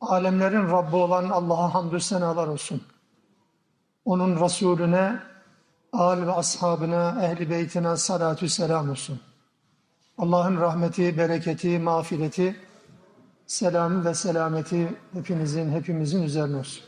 Alemlerin 0.00 0.68
Rabbi 0.68 0.96
olan 0.96 1.30
Allah'a 1.30 1.74
hamdü 1.74 2.00
senalar 2.00 2.46
olsun. 2.46 2.82
Onun 4.04 4.44
Resulüne, 4.44 5.20
âl 5.92 6.26
ve 6.26 6.32
ashabına, 6.32 7.24
ehli 7.24 7.50
beytine 7.50 7.96
salatü 7.96 8.48
selam 8.48 8.90
olsun. 8.90 9.20
Allah'ın 10.18 10.56
rahmeti, 10.60 11.18
bereketi, 11.18 11.78
mağfireti, 11.78 12.56
selamı 13.46 14.04
ve 14.04 14.14
selameti 14.14 14.96
hepinizin, 15.12 15.72
hepimizin 15.72 16.22
üzerine 16.22 16.56
olsun. 16.56 16.84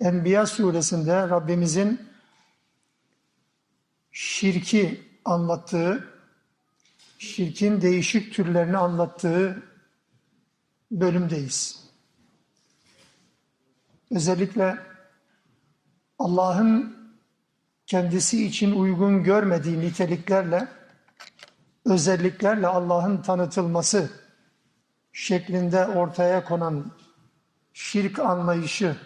Enbiya 0.00 0.46
suresinde 0.46 1.28
Rabbimizin 1.28 2.08
şirki 4.12 5.02
anlattığı, 5.24 6.08
şirkin 7.18 7.80
değişik 7.80 8.34
türlerini 8.34 8.78
anlattığı 8.78 9.71
bölümdeyiz. 10.92 11.82
Özellikle 14.10 14.78
Allah'ın 16.18 16.96
kendisi 17.86 18.46
için 18.46 18.72
uygun 18.72 19.22
görmediği 19.22 19.80
niteliklerle, 19.80 20.68
özelliklerle 21.84 22.66
Allah'ın 22.66 23.22
tanıtılması 23.22 24.10
şeklinde 25.12 25.86
ortaya 25.86 26.44
konan 26.44 26.92
şirk 27.72 28.18
anlayışı 28.18 28.96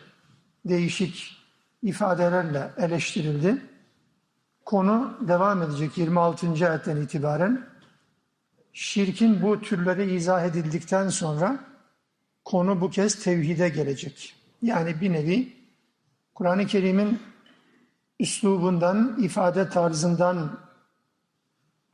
değişik 0.64 1.36
ifadelerle 1.82 2.70
eleştirildi. 2.76 3.62
Konu 4.64 5.18
devam 5.28 5.62
edecek 5.62 5.98
26. 5.98 6.68
ayetten 6.68 6.96
itibaren. 6.96 7.66
Şirkin 8.72 9.42
bu 9.42 9.60
türleri 9.60 10.14
izah 10.14 10.44
edildikten 10.44 11.08
sonra 11.08 11.75
konu 12.46 12.80
bu 12.80 12.90
kez 12.90 13.14
tevhide 13.14 13.68
gelecek. 13.68 14.34
Yani 14.62 15.00
bir 15.00 15.12
nevi 15.12 15.52
Kur'an-ı 16.34 16.66
Kerim'in 16.66 17.22
üslubundan, 18.20 19.18
ifade 19.22 19.68
tarzından 19.68 20.60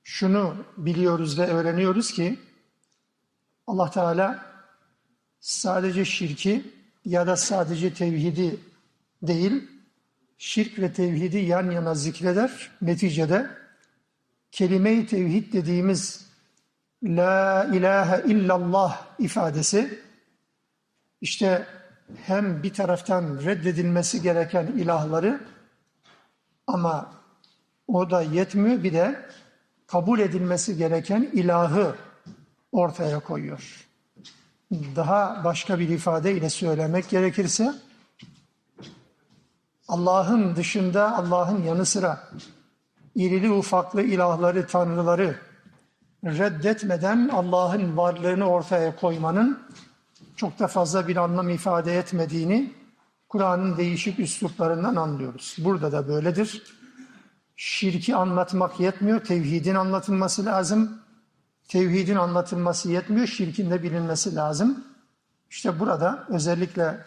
şunu 0.03 0.55
biliyoruz 0.77 1.39
ve 1.39 1.47
öğreniyoruz 1.47 2.13
ki 2.13 2.39
Allah 3.67 3.91
Teala 3.91 4.47
sadece 5.41 6.05
şirki 6.05 6.73
ya 7.05 7.27
da 7.27 7.37
sadece 7.37 7.95
tevhidi 7.95 8.61
değil, 9.23 9.69
şirk 10.39 10.79
ve 10.79 10.93
tevhidi 10.93 11.39
yan 11.39 11.71
yana 11.71 11.95
zikreder. 11.95 12.71
Neticede 12.83 13.51
kelime-i 14.51 15.07
tevhid 15.07 15.53
dediğimiz 15.53 16.27
La 17.03 17.71
ilahe 17.75 18.23
illallah 18.33 19.07
ifadesi 19.19 20.03
işte 21.23 21.67
hem 22.25 22.63
bir 22.63 22.75
taraftan 22.75 23.39
reddedilmesi 23.45 24.23
gereken 24.23 24.67
ilahları 24.67 25.41
ama 26.67 27.13
o 27.87 28.11
da 28.11 28.23
yetmiyor 28.23 28.83
bir 28.83 28.93
de 28.93 29.27
kabul 29.87 30.19
edilmesi 30.19 30.77
gereken 30.77 31.23
ilahı 31.33 31.95
ortaya 32.73 33.21
koyuyor. 33.21 33.89
Daha 34.97 35.45
başka 35.45 35.79
bir 35.79 35.89
ifadeyle 35.89 36.51
söylemek 36.51 37.09
gerekirse 37.09 37.75
Allah'ın 39.89 40.57
dışında 40.57 41.17
Allah'ın 41.17 41.63
yanı 41.63 41.87
sıra 41.87 42.29
irili 43.15 43.51
ufaklı 43.51 44.03
ilahları, 44.03 44.67
tanrıları 44.67 45.37
reddetmeden 46.25 47.29
Allah'ın 47.33 47.97
varlığını 47.97 48.49
ortaya 48.49 48.97
koymanın 48.97 49.63
çok 50.43 50.59
da 50.59 50.67
fazla 50.67 51.09
bir 51.09 51.17
anlam 51.17 51.49
ifade 51.49 51.99
etmediğini 51.99 52.73
Kur'an'ın 53.29 53.77
değişik 53.77 54.19
üsluplarından 54.19 54.97
anlıyoruz. 54.97 55.57
Burada 55.59 55.93
da 55.93 56.09
böyledir. 56.09 56.63
Şirki 57.57 58.17
anlatmak 58.17 58.81
yetmiyor, 58.81 59.25
tevhidin 59.25 59.75
anlatılması 59.75 60.45
lazım. 60.45 61.01
Tevhidin 61.69 62.17
anlatılması 62.17 62.91
yetmiyor, 62.91 63.27
şirkin 63.27 63.71
de 63.71 63.83
bilinmesi 63.83 64.35
lazım. 64.35 64.85
İşte 65.51 65.81
burada 65.81 66.27
özellikle 66.29 66.99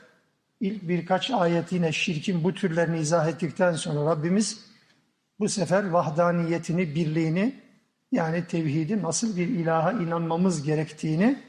ilk 0.60 0.88
birkaç 0.88 1.32
ayet 1.32 1.72
yine 1.72 1.92
şirkin 1.92 2.44
bu 2.44 2.54
türlerini 2.54 3.00
izah 3.00 3.28
ettikten 3.28 3.74
sonra 3.74 4.12
Rabbimiz 4.12 4.66
bu 5.40 5.50
sefer 5.50 5.90
vahdaniyetini, 5.90 6.96
birliğini 6.96 7.62
yani 8.12 8.48
tevhidi 8.48 9.02
nasıl 9.02 9.38
bir 9.38 9.48
ilaha 9.48 9.92
inanmamız 9.92 10.64
gerektiğini 10.64 11.44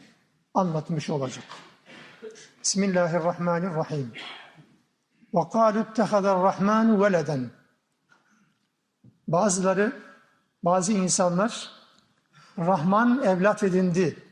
anlatmış 0.55 1.11
olacak. 1.11 1.45
Bismillahirrahmanirrahim. 2.67 4.13
Ve 5.35 5.41
kâlu 5.53 5.79
ittehadar-rahmanu 5.79 7.05
veleden. 7.05 7.51
Bazıları, 9.29 10.03
bazı 10.63 10.93
insanlar 10.93 11.71
Rahman 12.59 13.23
evlat 13.25 13.63
edindi 13.63 14.23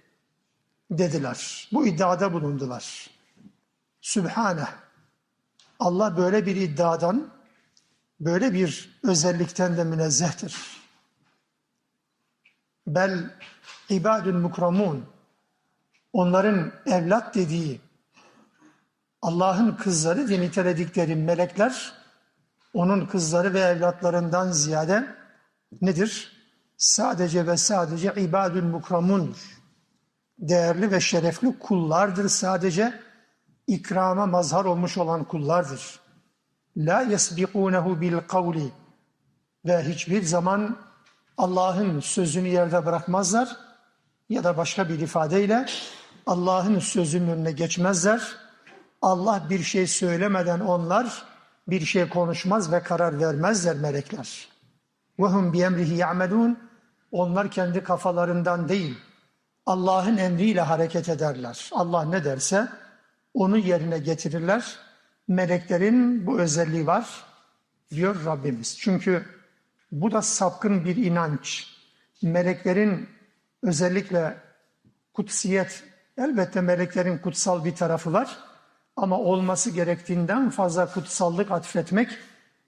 dediler. 0.91 1.69
Bu 1.73 1.87
iddiada 1.87 2.33
bulundular. 2.33 3.11
Sübhane. 4.01 4.69
Allah 5.79 6.17
böyle 6.17 6.47
bir 6.47 6.57
iddiadan, 6.57 7.31
böyle 8.21 8.53
bir 8.53 9.01
özellikten 9.05 9.77
de 9.77 9.85
münezzehtir. 9.85 10.57
Bel 12.87 13.31
ibadun 13.89 14.37
mukramun. 14.37 15.07
Onların 16.13 16.73
evlat 16.87 17.35
dediği, 17.35 17.84
Allah'ın 19.25 19.73
kızları 19.73 20.29
diye 20.29 20.41
niteledikleri 20.41 21.17
melekler 21.17 21.93
onun 22.75 23.07
kızları 23.07 23.55
ve 23.55 23.61
evlatlarından 23.61 24.53
ziyade 24.53 25.07
nedir? 25.83 26.33
Sadece 26.77 27.47
ve 27.47 27.57
sadece 27.57 28.15
ibadül 28.17 28.63
mukramundur. 28.63 29.61
Değerli 30.39 30.91
ve 30.91 31.01
şerefli 31.01 31.59
kullardır 31.59 32.29
sadece. 32.29 33.01
ikrama 33.67 34.27
mazhar 34.27 34.65
olmuş 34.65 34.99
olan 34.99 35.25
kullardır. 35.25 36.01
La 36.77 37.03
yesbikunehu 37.03 38.01
bil 38.01 38.19
kavli 38.29 38.73
ve 39.65 39.83
hiçbir 39.83 40.23
zaman 40.23 40.77
Allah'ın 41.39 42.01
sözünü 42.01 42.49
yerde 42.49 42.87
bırakmazlar 42.87 43.57
ya 44.29 44.45
da 44.45 44.57
başka 44.57 44.89
bir 44.89 45.01
ifadeyle 45.01 45.67
Allah'ın 46.27 46.79
sözünün 46.79 47.29
önüne 47.29 47.53
geçmezler. 47.53 48.44
Allah 49.04 49.48
bir 49.50 49.64
şey 49.64 49.88
söylemeden 49.88 50.60
onlar 50.60 51.26
bir 51.68 51.82
şey 51.86 52.10
konuşmaz 52.10 52.72
ve 52.72 52.84
karar 52.84 53.20
vermezler 53.20 53.76
melekler. 53.76 54.48
وَهُمْ 55.20 55.52
بِيَمْرِهِ 55.52 56.04
يَعْمَلُونَ 56.04 56.56
Onlar 57.12 57.52
kendi 57.52 57.84
kafalarından 57.84 58.70
değil, 58.70 58.98
Allah'ın 59.66 60.18
emriyle 60.18 60.62
hareket 60.62 61.10
ederler. 61.10 61.70
Allah 61.72 62.06
ne 62.06 62.24
derse 62.24 62.68
onu 63.34 63.58
yerine 63.58 64.00
getirirler. 64.00 64.78
Meleklerin 65.28 66.28
bu 66.28 66.40
özelliği 66.40 66.88
var 66.88 67.26
diyor 67.92 68.26
Rabbimiz. 68.26 68.78
Çünkü 68.80 69.26
bu 69.92 70.12
da 70.12 70.22
sapkın 70.22 70.86
bir 70.86 70.96
inanç. 70.96 71.68
Meleklerin 72.22 73.10
özellikle 73.64 74.38
kutsiyet, 75.14 75.84
elbette 76.18 76.62
meleklerin 76.62 77.18
kutsal 77.18 77.66
bir 77.66 77.76
tarafı 77.76 78.14
var. 78.14 78.38
ama 78.97 79.19
olması 79.19 79.71
gerektiğinden 79.71 80.51
fazla 80.51 80.93
kutsallık 80.93 81.51
atfetmek 81.51 82.09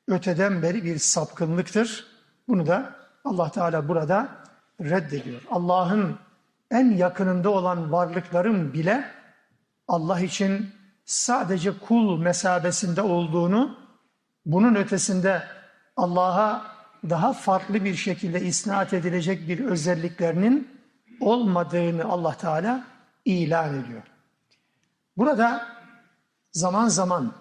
öteden 0.09 0.63
beri 0.63 0.85
bir 0.85 0.99
sapkınlıktır. 0.99 2.07
Bunu 2.49 2.67
da 2.67 2.95
Allah 3.25 3.51
Teala 3.51 3.89
burada 3.89 4.29
reddediyor. 4.81 5.43
Allah'ın 5.51 6.19
en 6.71 6.91
yakınında 6.91 7.51
olan 7.51 7.93
varlıkların 7.93 8.73
bile 8.73 9.05
Allah 9.89 10.21
için 10.21 10.71
sadece 11.05 11.79
kul 11.79 12.19
mesabesinde 12.19 13.03
olduğunu, 13.03 13.79
bunun 14.47 14.75
ötesinde 14.75 15.43
Allah'a 15.97 16.77
daha 17.11 17.33
farklı 17.33 17.85
bir 17.85 17.95
şekilde 17.95 18.41
isnat 18.41 18.93
edilecek 18.93 19.49
bir 19.49 19.65
özelliklerinin 19.65 20.81
olmadığını 21.21 22.05
Allah 22.05 22.37
Teala 22.37 22.85
ilan 23.25 23.75
ediyor. 23.75 24.03
Burada 25.17 25.76
zaman 26.57 26.89
zaman 26.89 27.33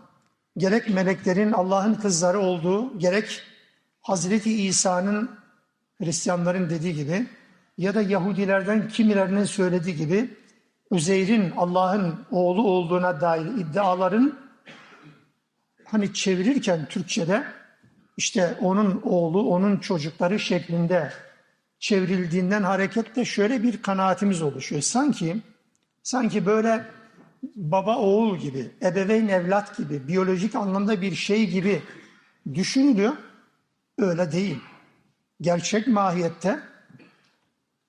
gerek 0.57 0.89
meleklerin 0.89 1.51
Allah'ın 1.51 1.93
kızları 1.93 2.39
olduğu, 2.39 2.99
gerek 2.99 3.41
Hazreti 4.01 4.67
İsa'nın 4.67 5.29
Hristiyanların 5.97 6.69
dediği 6.69 6.93
gibi 6.95 7.27
ya 7.77 7.95
da 7.95 8.01
Yahudilerden 8.01 8.87
kimilerinin 8.87 9.43
söylediği 9.43 9.95
gibi 9.95 10.29
Üzeyr'in 10.91 11.51
Allah'ın 11.51 12.15
oğlu 12.31 12.67
olduğuna 12.67 13.21
dair 13.21 13.45
iddiaların 13.45 14.37
hani 15.85 16.13
çevirirken 16.13 16.85
Türkçe'de 16.85 17.43
işte 18.17 18.57
onun 18.61 19.01
oğlu, 19.03 19.49
onun 19.49 19.77
çocukları 19.77 20.39
şeklinde 20.39 21.13
çevrildiğinden 21.79 22.63
hareketle 22.63 23.25
şöyle 23.25 23.63
bir 23.63 23.81
kanaatimiz 23.81 24.41
oluşuyor. 24.41 24.81
Sanki 24.81 25.37
sanki 26.03 26.45
böyle 26.45 26.85
baba 27.55 27.97
oğul 27.97 28.37
gibi, 28.37 28.71
ebeveyn 28.81 29.27
evlat 29.27 29.77
gibi, 29.77 30.07
biyolojik 30.07 30.55
anlamda 30.55 31.01
bir 31.01 31.15
şey 31.15 31.49
gibi 31.49 31.81
düşünülüyor. 32.53 33.13
Öyle 33.97 34.31
değil. 34.31 34.59
Gerçek 35.41 35.87
mahiyette 35.87 36.59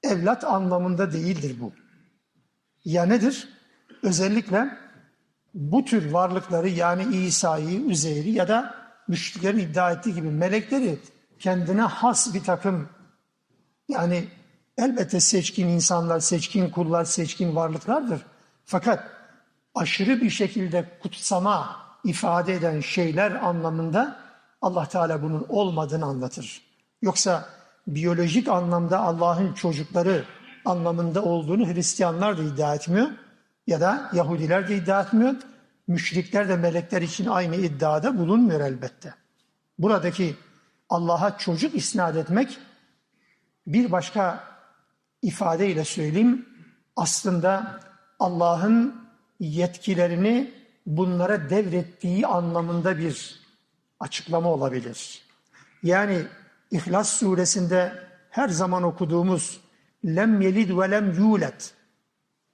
evlat 0.02 0.44
anlamında 0.44 1.12
değildir 1.12 1.56
bu. 1.60 1.72
Ya 2.84 3.04
nedir? 3.04 3.48
Özellikle 4.02 4.68
bu 5.54 5.84
tür 5.84 6.10
varlıkları 6.10 6.68
yani 6.68 7.16
İsa'yı, 7.16 7.80
Üzeyri 7.80 8.30
ya 8.30 8.48
da 8.48 8.74
müşriklerin 9.08 9.58
iddia 9.58 9.90
ettiği 9.90 10.14
gibi 10.14 10.30
melekleri 10.30 10.98
kendine 11.38 11.82
has 11.82 12.34
bir 12.34 12.44
takım 12.44 12.88
yani 13.88 14.24
elbette 14.78 15.20
seçkin 15.20 15.68
insanlar, 15.68 16.20
seçkin 16.20 16.70
kullar, 16.70 17.04
seçkin 17.04 17.56
varlıklardır. 17.56 18.20
Fakat 18.64 19.15
aşırı 19.76 20.20
bir 20.20 20.30
şekilde 20.30 20.98
kutsama 21.02 21.86
ifade 22.04 22.54
eden 22.54 22.80
şeyler 22.80 23.30
anlamında 23.32 24.16
Allah 24.62 24.86
Teala 24.86 25.22
bunun 25.22 25.46
olmadığını 25.48 26.04
anlatır. 26.04 26.62
Yoksa 27.02 27.48
biyolojik 27.86 28.48
anlamda 28.48 29.00
Allah'ın 29.00 29.52
çocukları 29.52 30.24
anlamında 30.64 31.22
olduğunu 31.22 31.74
Hristiyanlar 31.74 32.38
da 32.38 32.42
iddia 32.42 32.74
etmiyor 32.74 33.08
ya 33.66 33.80
da 33.80 34.10
Yahudiler 34.12 34.68
de 34.68 34.76
iddia 34.76 35.02
etmiyor. 35.02 35.34
Müşrikler 35.86 36.48
de 36.48 36.56
melekler 36.56 37.02
için 37.02 37.26
aynı 37.26 37.56
iddiada 37.56 38.18
bulunmuyor 38.18 38.60
elbette. 38.60 39.14
Buradaki 39.78 40.36
Allah'a 40.88 41.38
çocuk 41.38 41.74
isnat 41.74 42.16
etmek 42.16 42.58
bir 43.66 43.92
başka 43.92 44.44
ifadeyle 45.22 45.84
söyleyeyim 45.84 46.48
aslında 46.96 47.80
Allah'ın 48.18 49.05
yetkilerini 49.40 50.50
bunlara 50.86 51.50
devrettiği 51.50 52.26
anlamında 52.26 52.98
bir 52.98 53.40
açıklama 54.00 54.48
olabilir. 54.48 55.22
Yani 55.82 56.22
İhlas 56.70 57.08
suresinde 57.08 57.92
her 58.30 58.48
zaman 58.48 58.82
okuduğumuz 58.82 59.60
lem 60.04 60.40
yelid 60.40 60.78
ve 60.78 60.90
lem 60.90 61.12
yulet 61.12 61.74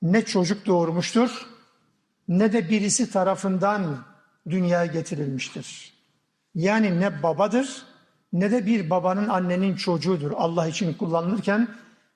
ne 0.02 0.24
çocuk 0.24 0.66
doğurmuştur 0.66 1.46
ne 2.28 2.52
de 2.52 2.68
birisi 2.68 3.10
tarafından 3.10 4.04
dünyaya 4.50 4.86
getirilmiştir. 4.86 5.92
Yani 6.54 7.00
ne 7.00 7.22
babadır 7.22 7.86
ne 8.32 8.50
de 8.50 8.66
bir 8.66 8.90
babanın 8.90 9.28
annenin 9.28 9.76
çocuğudur 9.76 10.32
Allah 10.36 10.66
için 10.66 10.94
kullanılırken 10.94 11.68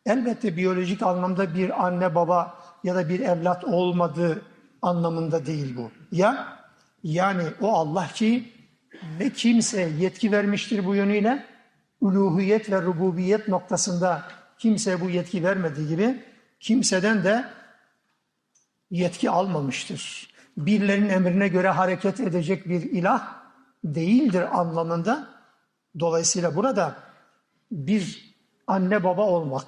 elbette 0.07 0.57
biyolojik 0.57 1.03
anlamda 1.03 1.55
bir 1.55 1.87
anne 1.87 2.15
baba 2.15 2.59
ya 2.85 2.95
da 2.95 3.09
bir 3.09 3.21
evlat 3.21 3.65
olmadığı 3.65 4.43
anlamında 4.87 5.47
değil 5.47 5.77
bu. 5.77 5.91
Ya 6.13 6.59
yani 7.03 7.43
o 7.61 7.73
Allah 7.73 8.09
ki 8.15 8.53
ne 9.19 9.33
kimse 9.33 9.81
yetki 9.99 10.33
vermiştir 10.33 10.87
bu 10.87 10.95
yönüyle 10.95 11.45
uluhiyet 12.01 12.71
ve 12.71 12.83
rububiyet 12.83 13.49
noktasında 13.49 14.23
kimse 14.59 15.01
bu 15.01 15.11
yetki 15.11 15.45
vermediği 15.45 15.89
gibi 15.89 16.23
kimseden 16.61 17.25
de 17.25 17.45
yetki 18.91 19.31
almamıştır. 19.31 20.31
Birilerinin 20.57 21.09
emrine 21.09 21.49
göre 21.49 21.69
hareket 21.69 22.21
edecek 22.21 22.69
bir 22.69 22.83
ilah 22.83 23.37
değildir 23.85 24.61
anlamında. 24.61 25.29
Dolayısıyla 26.01 26.57
burada 26.57 26.97
bir 27.71 28.35
anne 28.67 29.05
baba 29.05 29.23
olmak 29.23 29.67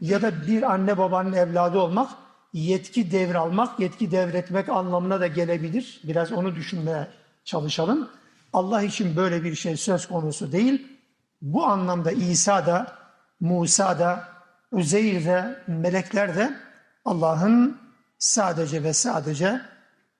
ya 0.00 0.22
da 0.22 0.46
bir 0.46 0.62
anne 0.72 0.98
babanın 0.98 1.32
evladı 1.32 1.78
olmak 1.78 2.10
yetki 2.52 3.10
devralmak, 3.10 3.80
yetki 3.80 4.10
devretmek 4.10 4.68
anlamına 4.68 5.20
da 5.20 5.26
gelebilir. 5.26 6.00
Biraz 6.04 6.32
onu 6.32 6.54
düşünmeye 6.54 7.08
çalışalım. 7.44 8.10
Allah 8.52 8.82
için 8.82 9.16
böyle 9.16 9.44
bir 9.44 9.54
şey 9.54 9.76
söz 9.76 10.08
konusu 10.08 10.52
değil. 10.52 10.98
Bu 11.42 11.66
anlamda 11.66 12.12
İsa 12.12 12.66
da, 12.66 12.98
Musa 13.40 13.98
da, 13.98 14.28
Üzeyr 14.72 15.24
de, 15.24 15.62
melekler 15.66 16.36
de 16.36 16.56
Allah'ın 17.04 17.78
sadece 18.18 18.82
ve 18.82 18.92
sadece 18.92 19.60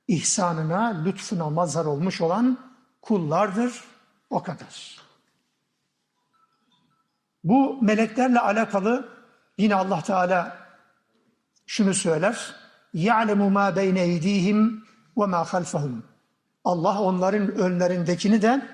ihsanına, 0.09 1.03
lütfuna 1.05 1.51
mazhar 1.51 1.85
olmuş 1.85 2.21
olan 2.21 2.59
kullardır. 3.03 3.85
O 4.31 4.43
kadar. 4.43 4.99
Bu 7.45 7.83
meleklerle 7.83 8.41
alakalı 8.41 9.09
yine 9.59 9.75
Allah 9.75 10.03
Teala 10.03 10.68
şunu 11.68 11.94
söyler. 11.94 12.64
يَعْلَمُ 12.94 13.42
مَا 13.58 13.76
بَيْنَ 13.80 13.98
اَيْد۪يهِمْ 13.98 14.80
وَمَا 15.18 15.44
خَلْفَهُمْ 15.46 16.02
Allah 16.64 17.02
onların 17.02 17.56
önlerindekini 17.56 18.42
de 18.42 18.68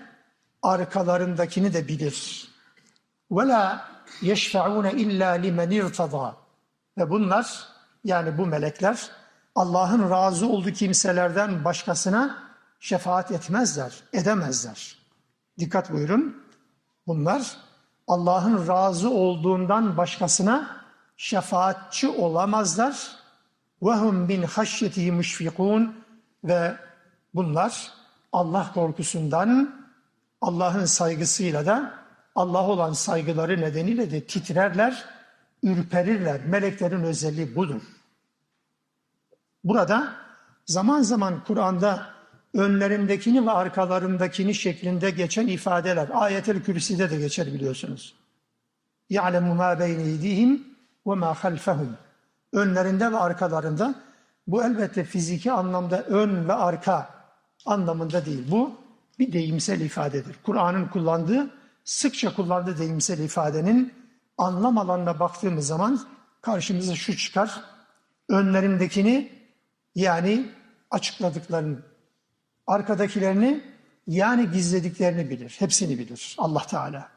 arkalarındakini 0.62 1.74
de 1.74 1.88
bilir. 1.88 2.48
وَلَا 3.32 3.80
يَشْفَعُونَ 4.22 4.88
اِلَّا 4.88 5.38
لِمَنْ 5.38 5.82
اِرْتَضَى 5.82 6.34
Ve 6.98 7.10
bunlar 7.10 7.68
yani 8.04 8.38
bu 8.38 8.46
melekler 8.46 9.12
Allah'ın 9.56 10.10
razı 10.10 10.48
olduğu 10.48 10.72
kimselerden 10.72 11.66
başkasına 11.66 12.38
şefaat 12.80 13.32
etmezler, 13.32 14.04
edemezler. 14.14 14.98
Dikkat 15.60 15.92
buyurun. 15.92 16.44
Bunlar 17.08 17.58
Allah'ın 18.08 18.68
razı 18.68 19.10
olduğundan 19.10 19.98
başkasına 19.98 20.80
şefaatçi 21.18 22.08
olamazlar. 22.08 23.20
وَهُمْ 23.82 24.28
bin 24.28 24.44
haşyetihi 24.44 25.12
müşfikun 25.12 25.96
ve 26.44 26.76
bunlar 27.36 27.94
Allah 28.34 28.72
korkusundan 28.74 29.80
Allah'ın 30.42 30.86
saygısıyla 30.86 31.66
da 31.66 31.94
Allah 32.36 32.68
olan 32.68 32.94
saygıları 32.94 33.62
nedeniyle 33.62 34.12
de 34.12 34.24
titrerler, 34.24 35.06
ürperirler. 35.64 36.46
Meleklerin 36.46 37.04
özelliği 37.04 37.56
budur. 37.56 37.82
Burada 39.64 40.14
zaman 40.66 41.02
zaman 41.02 41.44
Kur'an'da 41.44 42.06
önlerindekini 42.54 43.46
ve 43.46 43.52
arkalarındakini 43.52 44.56
şeklinde 44.56 45.10
geçen 45.10 45.48
ifadeler. 45.48 46.10
Ayet-el 46.14 46.64
Kürsi'de 46.64 47.10
de 47.10 47.18
geçer 47.18 47.48
biliyorsunuz. 47.48 48.16
يَعْلَمُ 49.12 49.58
مَا 49.58 49.80
بَيْنِ 49.80 50.00
اِيدِهِمْ 50.00 50.60
ve 51.07 51.15
ma 51.15 51.35
halfehum. 51.35 51.97
Önlerinde 52.53 53.13
ve 53.13 53.17
arkalarında. 53.17 53.95
Bu 54.47 54.65
elbette 54.65 55.05
fiziki 55.05 55.53
anlamda 55.53 56.03
ön 56.03 56.49
ve 56.49 56.53
arka 56.53 57.11
anlamında 57.67 58.27
değil. 58.27 58.51
Bu 58.51 58.75
bir 59.19 59.33
deyimsel 59.33 59.81
ifadedir. 59.81 60.37
Kur'an'ın 60.43 60.89
kullandığı, 60.89 61.51
sıkça 61.85 62.35
kullandığı 62.35 62.79
deyimsel 62.79 63.19
ifadenin 63.19 63.95
anlam 64.39 64.79
alanına 64.79 65.21
baktığımız 65.21 65.67
zaman 65.67 66.01
karşımıza 66.41 66.95
şu 66.95 67.17
çıkar. 67.17 67.61
Önlerindekini 68.29 69.33
yani 69.95 70.51
açıkladıklarını, 70.91 71.79
arkadakilerini 72.67 73.65
yani 74.07 74.51
gizlediklerini 74.51 75.31
bilir. 75.31 75.57
Hepsini 75.59 75.99
bilir 75.99 76.35
Allah 76.39 76.67
Teala. 76.67 77.09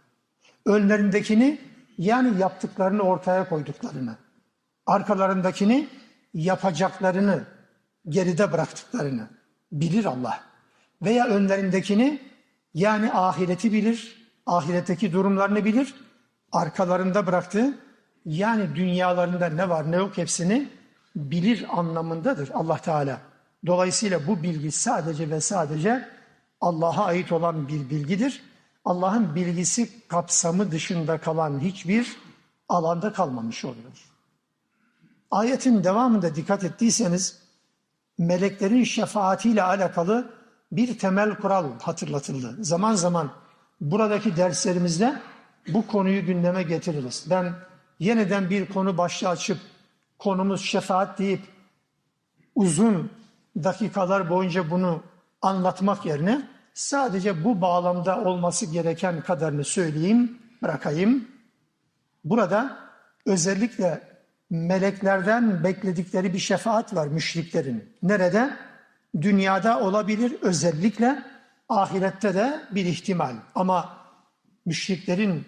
Önlerindekini 0.66 1.62
yani 1.98 2.40
yaptıklarını 2.40 3.02
ortaya 3.02 3.50
koyduklarını. 3.50 4.16
Arkalarındakini 4.86 5.88
yapacaklarını, 6.34 7.44
geride 8.10 8.52
bıraktıklarını 8.52 9.28
bilir 9.72 10.06
Allah. 10.06 10.40
Veya 11.02 11.28
önlerindekini 11.28 12.22
yani 12.74 13.14
ahireti 13.14 13.74
bilir, 13.74 14.30
ahiretteki 14.46 15.14
durumlarını 15.14 15.66
bilir. 15.66 15.96
Arkalarında 16.52 17.28
bıraktığı 17.28 17.78
yani 18.26 18.76
dünyalarında 18.76 19.50
ne 19.50 19.70
var 19.70 19.92
ne 19.92 19.96
yok 19.96 20.18
hepsini 20.18 20.70
bilir 21.16 21.66
anlamındadır 21.80 22.50
Allah 22.54 22.78
Teala. 22.78 23.22
Dolayısıyla 23.66 24.28
bu 24.28 24.44
bilgi 24.44 24.72
sadece 24.72 25.30
ve 25.30 25.42
sadece 25.42 26.10
Allah'a 26.62 27.06
ait 27.06 27.32
olan 27.32 27.68
bir 27.68 27.90
bilgidir. 27.90 28.44
Allah'ın 28.88 29.36
bilgisi 29.36 30.08
kapsamı 30.08 30.72
dışında 30.72 31.18
kalan 31.18 31.60
hiçbir 31.60 32.18
alanda 32.70 33.14
kalmamış 33.14 33.66
oluyor. 33.66 34.06
Ayetin 35.32 35.84
devamında 35.84 36.36
dikkat 36.36 36.64
ettiyseniz 36.64 37.44
meleklerin 38.18 38.84
şefaatiyle 38.84 39.64
alakalı 39.64 40.34
bir 40.72 41.00
temel 41.00 41.36
kural 41.36 41.80
hatırlatıldı. 41.82 42.64
Zaman 42.64 42.94
zaman 42.94 43.32
buradaki 43.82 44.38
derslerimizde 44.38 45.22
bu 45.68 45.88
konuyu 45.88 46.26
gündeme 46.26 46.64
getiririz. 46.64 47.26
Ben 47.30 47.54
yeniden 48.00 48.50
bir 48.50 48.66
konu 48.66 48.98
başlığı 48.98 49.30
açıp 49.30 49.58
konumuz 50.20 50.62
şefaat 50.62 51.20
deyip 51.20 51.42
uzun 52.56 53.12
dakikalar 53.64 54.30
boyunca 54.30 54.72
bunu 54.72 55.04
anlatmak 55.42 56.06
yerine 56.06 56.57
sadece 56.78 57.44
bu 57.44 57.62
bağlamda 57.62 58.22
olması 58.22 58.66
gereken 58.66 59.22
kadarını 59.22 59.64
söyleyeyim, 59.64 60.38
bırakayım. 60.62 61.28
Burada 62.24 62.78
özellikle 63.26 64.02
meleklerden 64.50 65.64
bekledikleri 65.64 66.34
bir 66.34 66.40
şefaat 66.40 66.96
var 66.96 67.08
müşriklerin. 67.08 67.96
Nerede? 68.04 68.58
Dünyada 69.22 69.80
olabilir 69.80 70.38
özellikle 70.42 71.24
ahirette 71.70 72.34
de 72.34 72.62
bir 72.72 72.86
ihtimal. 72.86 73.36
Ama 73.56 73.98
müşriklerin 74.66 75.46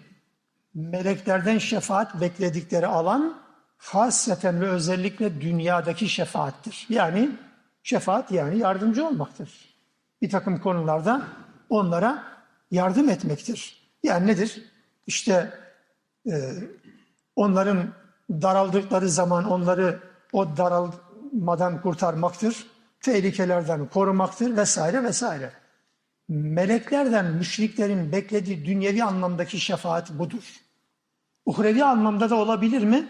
meleklerden 0.74 1.58
şefaat 1.58 2.20
bekledikleri 2.20 2.86
alan 2.86 3.40
hasreten 3.78 4.60
ve 4.60 4.68
özellikle 4.68 5.40
dünyadaki 5.40 6.08
şefaattir. 6.08 6.86
Yani 6.88 7.30
şefaat 7.82 8.32
yani 8.32 8.58
yardımcı 8.58 9.06
olmaktır. 9.06 9.69
Bir 10.22 10.30
takım 10.30 10.60
konularda 10.60 11.22
onlara 11.68 12.24
yardım 12.70 13.08
etmektir. 13.08 13.90
Yani 14.02 14.26
nedir? 14.26 14.64
İşte 15.06 15.52
e, 16.26 16.34
onların 17.36 17.92
daraldıkları 18.30 19.08
zaman 19.08 19.50
onları 19.50 20.00
o 20.32 20.56
daralmadan 20.56 21.82
kurtarmaktır. 21.82 22.66
Tehlikelerden 23.00 23.86
korumaktır 23.86 24.56
vesaire 24.56 25.04
vesaire. 25.04 25.52
Meleklerden 26.28 27.26
müşriklerin 27.26 28.12
beklediği 28.12 28.66
dünyevi 28.66 29.04
anlamdaki 29.04 29.60
şefaat 29.60 30.10
budur. 30.10 30.60
Uhrevi 31.46 31.84
anlamda 31.84 32.30
da 32.30 32.34
olabilir 32.34 32.84
mi? 32.84 33.08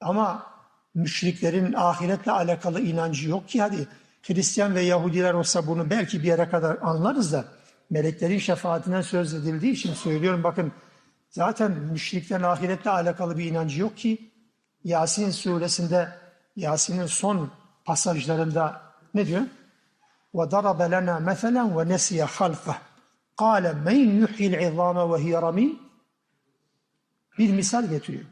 Ama 0.00 0.46
müşriklerin 0.94 1.72
ahiretle 1.72 2.32
alakalı 2.32 2.80
inancı 2.80 3.28
yok 3.28 3.48
ki 3.48 3.62
hadi 3.62 3.88
Hristiyan 4.25 4.75
ve 4.75 4.81
Yahudiler 4.81 5.33
olsa 5.33 5.67
bunu 5.67 5.89
belki 5.89 6.19
bir 6.19 6.27
yere 6.27 6.49
kadar 6.49 6.77
anlarız 6.81 7.33
da 7.33 7.45
meleklerin 7.89 8.39
şefaatinden 8.39 9.01
söz 9.01 9.33
edildiği 9.33 9.71
için 9.71 9.93
söylüyorum 9.93 10.43
bakın 10.43 10.71
zaten 11.29 11.71
müşriklerin 11.71 12.43
ahiretle 12.43 12.89
alakalı 12.89 13.37
bir 13.37 13.45
inancı 13.45 13.81
yok 13.81 13.97
ki 13.97 14.31
Yasin 14.83 15.31
suresinde 15.31 16.09
Yasin'in 16.55 17.05
son 17.05 17.51
pasajlarında 17.85 18.81
ne 19.13 19.27
diyor? 19.27 19.41
وَضَرَبَ 20.33 20.79
لَنَا 20.95 21.15
مَثَلًا 21.29 21.63
وَنَسِيَ 21.75 22.25
خَلْقَهُ 22.25 22.75
قَالَ 23.37 23.65
مَنْ 23.87 23.97
يُحْيِ 24.21 24.43
الْعِظَامَ 24.51 24.97
وَهِيَ 25.11 25.33
رَمِيمٌ 25.47 25.75
Bir 27.37 27.49
misal 27.49 27.89
getiriyor. 27.89 28.23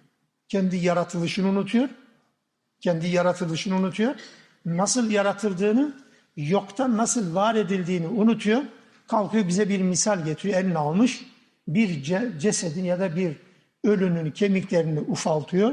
Kendi 0.48 0.78
yaratılışını 0.78 1.48
unutuyor. 1.48 1.90
Kendi 2.82 3.08
yaratılışını 3.08 3.76
unutuyor. 3.76 4.16
Nasıl 4.65 5.11
yaratıldığını, 5.11 5.95
yoktan 6.37 6.97
nasıl 6.97 7.35
var 7.35 7.55
edildiğini 7.55 8.07
unutuyor. 8.07 8.63
Kalkıyor 9.09 9.49
bize 9.49 9.69
bir 9.69 9.81
misal 9.81 10.25
getiriyor. 10.25 10.61
Eline 10.61 10.79
almış 10.79 11.27
bir 11.69 12.03
cesedin 12.39 12.85
ya 12.85 13.01
da 13.01 13.17
bir 13.17 13.37
ölünün 13.85 14.31
kemiklerini 14.31 15.01
ufaltıyor. 15.01 15.73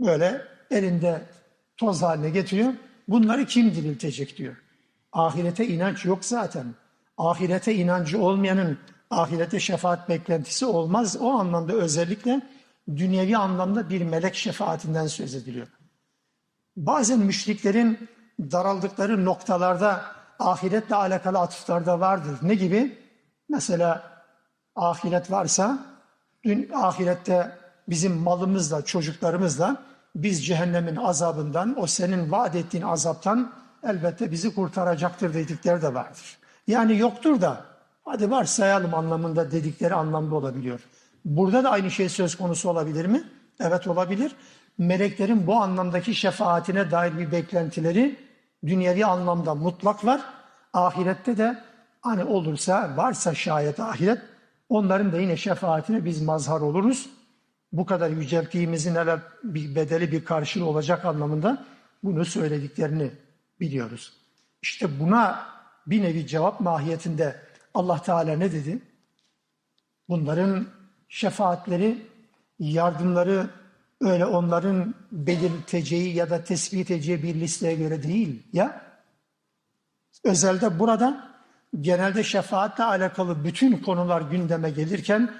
Böyle 0.00 0.42
elinde 0.70 1.22
toz 1.76 2.02
haline 2.02 2.30
getiriyor. 2.30 2.72
Bunları 3.08 3.46
kim 3.46 3.74
diriltecek 3.74 4.36
diyor. 4.36 4.56
Ahirete 5.12 5.68
inanç 5.68 6.04
yok 6.04 6.24
zaten. 6.24 6.66
Ahirete 7.18 7.74
inancı 7.74 8.22
olmayanın 8.22 8.78
ahirete 9.10 9.60
şefaat 9.60 10.08
beklentisi 10.08 10.66
olmaz. 10.66 11.16
O 11.20 11.30
anlamda 11.30 11.72
özellikle 11.72 12.40
dünyevi 12.96 13.36
anlamda 13.36 13.90
bir 13.90 14.02
melek 14.02 14.34
şefaatinden 14.34 15.06
söz 15.06 15.34
ediliyor. 15.34 15.68
Bazen 16.76 17.18
müşriklerin 17.18 18.08
daraldıkları 18.40 19.24
noktalarda 19.24 20.04
ahiretle 20.38 20.94
alakalı 20.94 21.38
atıflarda 21.38 22.00
vardır. 22.00 22.38
Ne 22.42 22.54
gibi? 22.54 22.98
Mesela 23.48 24.02
ahiret 24.76 25.30
varsa 25.30 25.78
dün 26.44 26.70
ahirette 26.74 27.58
bizim 27.88 28.16
malımızla, 28.16 28.84
çocuklarımızla 28.84 29.82
biz 30.16 30.46
cehennemin 30.46 30.96
azabından, 30.96 31.80
o 31.80 31.86
senin 31.86 32.32
vaat 32.32 32.56
ettiğin 32.56 32.84
azaptan 32.84 33.52
elbette 33.82 34.30
bizi 34.30 34.54
kurtaracaktır 34.54 35.34
dedikleri 35.34 35.82
de 35.82 35.94
vardır. 35.94 36.38
Yani 36.66 36.98
yoktur 36.98 37.40
da 37.40 37.64
hadi 38.04 38.30
varsayalım 38.30 38.94
anlamında 38.94 39.50
dedikleri 39.50 39.94
anlamda 39.94 40.34
olabiliyor. 40.34 40.80
Burada 41.24 41.64
da 41.64 41.70
aynı 41.70 41.90
şey 41.90 42.08
söz 42.08 42.36
konusu 42.36 42.70
olabilir 42.70 43.06
mi? 43.06 43.24
Evet 43.60 43.86
olabilir. 43.86 44.36
Meleklerin 44.78 45.46
bu 45.46 45.54
anlamdaki 45.54 46.14
şefaatine 46.14 46.90
dair 46.90 47.18
bir 47.18 47.32
beklentileri 47.32 48.16
dünyevi 48.66 49.06
anlamda 49.06 49.54
mutlak 49.54 50.04
var. 50.04 50.20
Ahirette 50.72 51.36
de 51.38 51.58
hani 52.00 52.24
olursa 52.24 52.96
varsa 52.96 53.34
şayet 53.34 53.80
ahiret 53.80 54.18
onların 54.68 55.12
da 55.12 55.20
yine 55.20 55.36
şefaatine 55.36 56.04
biz 56.04 56.22
mazhar 56.22 56.60
oluruz. 56.60 57.10
Bu 57.72 57.86
kadar 57.86 58.10
yücelttiğimizin 58.10 58.94
hele 58.94 59.18
bir 59.44 59.74
bedeli 59.74 60.12
bir 60.12 60.24
karşılığı 60.24 60.66
olacak 60.66 61.04
anlamında 61.04 61.64
bunu 62.02 62.24
söylediklerini 62.24 63.10
biliyoruz. 63.60 64.12
İşte 64.62 65.00
buna 65.00 65.46
bir 65.86 66.02
nevi 66.02 66.26
cevap 66.26 66.60
mahiyetinde 66.60 67.36
Allah 67.74 68.02
Teala 68.02 68.36
ne 68.36 68.52
dedi? 68.52 68.78
Bunların 70.08 70.66
şefaatleri, 71.08 72.06
yardımları 72.58 73.50
öyle 74.02 74.26
onların 74.26 74.94
belirteceği 75.12 76.14
ya 76.14 76.30
da 76.30 76.44
tespit 76.44 76.90
edeceği 76.90 77.22
bir 77.22 77.34
listeye 77.34 77.74
göre 77.74 78.02
değil 78.02 78.42
ya. 78.52 78.92
Özelde 80.24 80.78
burada 80.78 81.32
genelde 81.80 82.24
şefaatle 82.24 82.84
alakalı 82.84 83.44
bütün 83.44 83.76
konular 83.76 84.20
gündeme 84.20 84.70
gelirken 84.70 85.34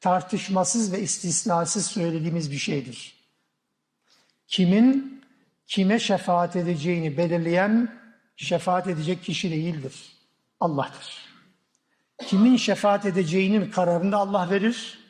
tartışmasız 0.00 0.92
ve 0.92 1.00
istisnasız 1.00 1.86
söylediğimiz 1.86 2.50
bir 2.50 2.56
şeydir. 2.56 3.16
Kimin 4.46 5.22
kime 5.66 5.98
şefaat 5.98 6.56
edeceğini 6.56 7.16
belirleyen 7.16 7.98
şefaat 8.36 8.86
edecek 8.86 9.24
kişi 9.24 9.50
değildir. 9.50 10.16
Allah'tır. 10.60 11.32
Kimin 12.26 12.56
şefaat 12.56 13.06
edeceğinin 13.06 13.70
kararını 13.70 14.16
Allah 14.16 14.50
verir. 14.50 15.01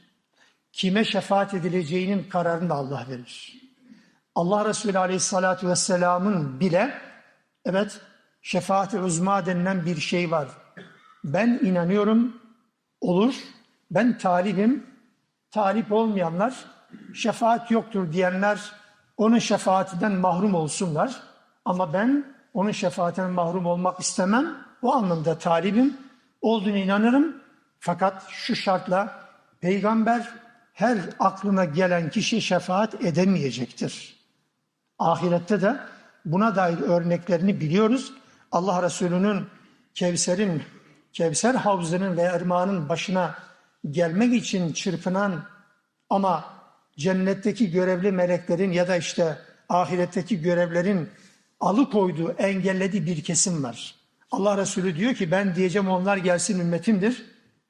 Kime 0.72 1.04
şefaat 1.04 1.54
edileceğinin 1.54 2.28
kararını 2.28 2.70
da 2.70 2.74
Allah 2.74 3.06
verir. 3.08 3.62
Allah 4.34 4.64
Resulü 4.64 4.98
Aleyhisselatü 4.98 5.68
Vesselam'ın 5.68 6.60
bile 6.60 6.94
evet 7.64 8.00
şefaat-i 8.42 8.98
uzma 8.98 9.46
denilen 9.46 9.86
bir 9.86 9.96
şey 9.96 10.30
var. 10.30 10.48
Ben 11.24 11.60
inanıyorum 11.62 12.36
olur. 13.00 13.34
Ben 13.90 14.18
talibim. 14.18 14.86
Talip 15.50 15.92
olmayanlar 15.92 16.54
şefaat 17.14 17.70
yoktur 17.70 18.12
diyenler 18.12 18.72
onun 19.16 19.38
şefaatinden 19.38 20.12
mahrum 20.12 20.54
olsunlar. 20.54 21.22
Ama 21.64 21.92
ben 21.92 22.34
onun 22.54 22.70
şefaatinden 22.70 23.30
mahrum 23.30 23.66
olmak 23.66 24.00
istemem. 24.00 24.56
O 24.82 24.92
anlamda 24.94 25.38
talibim. 25.38 25.96
Olduğunu 26.40 26.76
inanırım. 26.76 27.42
Fakat 27.80 28.28
şu 28.28 28.56
şartla 28.56 29.28
peygamber 29.60 30.28
her 30.72 30.98
aklına 31.18 31.64
gelen 31.64 32.10
kişi 32.10 32.42
şefaat 32.42 33.04
edemeyecektir. 33.04 34.16
Ahirette 34.98 35.62
de 35.62 35.76
buna 36.24 36.56
dair 36.56 36.78
örneklerini 36.78 37.60
biliyoruz. 37.60 38.12
Allah 38.52 38.82
Resulü'nün 38.82 39.46
Kevser'in, 39.94 40.62
Kevser 41.12 41.54
havzının 41.54 42.16
ve 42.16 42.32
ırmağının 42.32 42.88
başına 42.88 43.34
gelmek 43.90 44.34
için 44.34 44.72
çırpınan 44.72 45.44
ama 46.10 46.44
cennetteki 46.96 47.70
görevli 47.70 48.12
meleklerin 48.12 48.72
ya 48.72 48.88
da 48.88 48.96
işte 48.96 49.38
ahiretteki 49.68 50.42
görevlerin 50.42 51.08
alıkoyduğu, 51.60 52.32
engellediği 52.32 53.06
bir 53.06 53.24
kesim 53.24 53.64
var. 53.64 53.94
Allah 54.30 54.56
Resulü 54.56 54.96
diyor 54.96 55.14
ki 55.14 55.30
ben 55.30 55.54
diyeceğim 55.54 55.88
onlar 55.88 56.16
gelsin 56.16 56.60
ümmetimdir. 56.60 57.26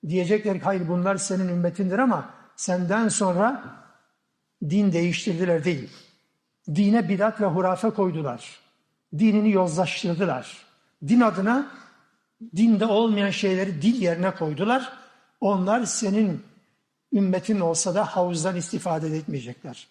Diyecekler 0.09 0.59
ki 0.59 0.65
hayır 0.65 0.89
bunlar 0.89 1.17
senin 1.17 1.49
ümmetindir 1.49 1.99
ama 1.99 2.42
senden 2.63 3.09
sonra 3.09 3.65
din 4.71 4.93
değiştirdiler 4.93 5.65
değil. 5.65 5.91
Dine 6.75 7.09
bidat 7.09 7.41
ve 7.41 7.47
hurafe 7.47 7.91
koydular. 7.91 8.61
Dinini 9.19 9.51
yozlaştırdılar. 9.51 10.67
Din 11.09 11.21
adına 11.21 11.71
dinde 12.57 12.87
olmayan 12.87 13.31
şeyleri 13.31 13.83
dil 13.83 14.03
yerine 14.03 14.35
koydular. 14.35 14.93
Onlar 15.41 15.85
senin 15.85 16.43
ümmetin 17.13 17.61
olsa 17.61 17.95
da 17.95 18.05
havuzdan 18.05 18.57
istifade 18.57 19.17
etmeyecekler. 19.17 19.89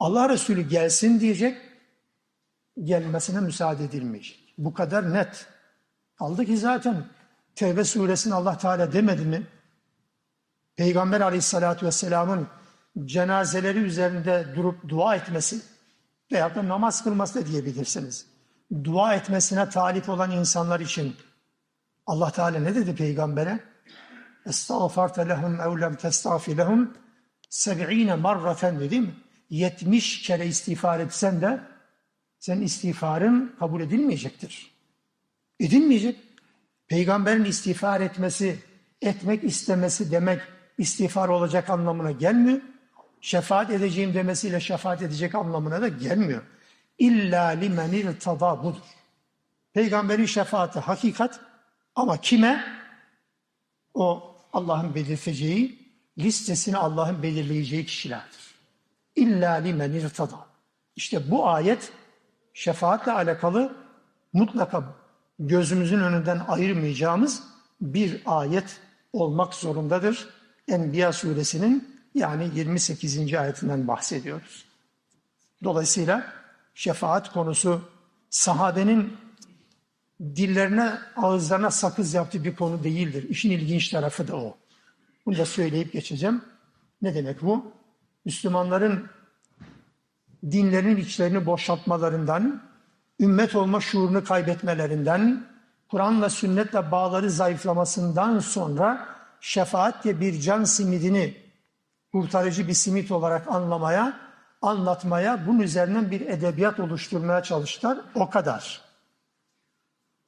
Allah 0.00 0.28
Resulü 0.28 0.68
gelsin 0.68 1.20
diyecek, 1.20 1.58
gelmesine 2.82 3.40
müsaade 3.40 3.84
edilmeyecek. 3.84 4.54
Bu 4.58 4.74
kadar 4.74 5.14
net. 5.14 5.46
Kaldı 6.18 6.44
ki 6.44 6.56
zaten 6.56 7.04
Tevbe 7.54 7.84
suresini 7.84 8.34
Allah 8.34 8.58
Teala 8.58 8.92
demedi 8.92 9.24
mi? 9.24 9.46
Peygamber 10.76 11.20
aleyhissalatü 11.20 11.86
vesselamın 11.86 12.48
cenazeleri 13.04 13.78
üzerinde 13.78 14.46
durup 14.56 14.88
dua 14.88 15.16
etmesi 15.16 15.60
veya 16.32 16.54
da 16.54 16.68
namaz 16.68 17.04
kılması 17.04 17.34
da 17.34 17.46
diyebilirsiniz. 17.46 18.26
Dua 18.84 19.14
etmesine 19.14 19.68
talip 19.68 20.08
olan 20.08 20.30
insanlar 20.30 20.80
için 20.80 21.16
Allah 22.06 22.30
Teala 22.30 22.58
ne 22.58 22.74
dedi 22.74 22.94
peygambere? 22.94 23.60
Estağfarte 24.46 25.28
lehum 25.28 25.60
ev 25.60 25.80
lem 25.80 25.96
testağfi 25.96 26.56
lehum 26.56 26.94
seb'ine 27.50 28.14
marraten 28.14 28.80
dedi 28.80 29.00
mi? 29.00 29.14
70 29.50 30.22
kere 30.22 30.46
istiğfar 30.46 31.00
etsen 31.00 31.40
de 31.40 31.60
sen 32.38 32.60
istiğfarın 32.60 33.56
kabul 33.58 33.80
edilmeyecektir. 33.80 34.72
Edilmeyecek. 35.60 36.20
Peygamberin 36.88 37.44
istiğfar 37.44 38.00
etmesi, 38.00 38.58
etmek 39.02 39.44
istemesi 39.44 40.10
demek 40.10 40.40
istiğfar 40.82 41.28
olacak 41.28 41.70
anlamına 41.70 42.10
gelmiyor. 42.10 42.60
Şefaat 43.20 43.70
edeceğim 43.70 44.14
demesiyle 44.14 44.60
şefaat 44.60 45.02
edecek 45.02 45.34
anlamına 45.34 45.82
da 45.82 45.88
gelmiyor. 45.88 46.42
İlla 46.98 47.46
limen 47.46 47.92
irtada 47.92 48.62
budur. 48.62 48.82
Peygamberin 49.72 50.26
şefaati 50.26 50.80
hakikat 50.80 51.40
ama 51.94 52.20
kime? 52.20 52.64
O 53.94 54.36
Allah'ın 54.52 54.94
belirteceği, 54.94 55.78
listesini 56.18 56.76
Allah'ın 56.76 57.22
belirleyeceği 57.22 57.86
kişilerdir. 57.86 58.54
İlla 59.16 59.52
limen 59.52 59.92
irtada. 59.92 60.46
İşte 60.96 61.30
bu 61.30 61.48
ayet 61.48 61.92
şefaatle 62.54 63.12
alakalı 63.12 63.76
mutlaka 64.32 64.84
gözümüzün 65.38 66.00
önünden 66.00 66.38
ayırmayacağımız 66.48 67.42
bir 67.80 68.22
ayet 68.26 68.80
olmak 69.12 69.54
zorundadır. 69.54 70.28
Enbiya 70.68 71.12
suresinin 71.12 72.02
yani 72.14 72.50
28. 72.54 73.34
ayetinden 73.34 73.88
bahsediyoruz. 73.88 74.64
Dolayısıyla 75.64 76.32
şefaat 76.74 77.32
konusu 77.32 77.88
sahabenin 78.30 79.16
dillerine, 80.20 80.92
ağızlarına 81.16 81.70
sakız 81.70 82.14
yaptığı 82.14 82.44
bir 82.44 82.56
konu 82.56 82.84
değildir. 82.84 83.28
İşin 83.28 83.50
ilginç 83.50 83.88
tarafı 83.88 84.28
da 84.28 84.36
o. 84.36 84.56
Bunu 85.26 85.38
da 85.38 85.44
söyleyip 85.44 85.92
geçeceğim. 85.92 86.42
Ne 87.02 87.14
demek 87.14 87.42
bu? 87.42 87.72
Müslümanların 88.24 89.08
dinlerin 90.50 90.96
içlerini 90.96 91.46
boşaltmalarından, 91.46 92.62
ümmet 93.20 93.54
olma 93.54 93.80
şuurunu 93.80 94.24
kaybetmelerinden, 94.24 95.46
Kur'an'la 95.90 96.30
sünnetle 96.30 96.90
bağları 96.90 97.30
zayıflamasından 97.30 98.38
sonra 98.38 99.08
şefaat 99.42 100.04
diye 100.04 100.20
bir 100.20 100.40
can 100.40 100.64
simidini 100.64 101.36
kurtarıcı 102.12 102.68
bir 102.68 102.74
simit 102.74 103.10
olarak 103.10 103.48
anlamaya, 103.48 104.20
anlatmaya, 104.62 105.46
bunun 105.46 105.60
üzerinden 105.60 106.10
bir 106.10 106.20
edebiyat 106.20 106.80
oluşturmaya 106.80 107.42
çalıştılar. 107.42 107.98
O 108.14 108.30
kadar. 108.30 108.80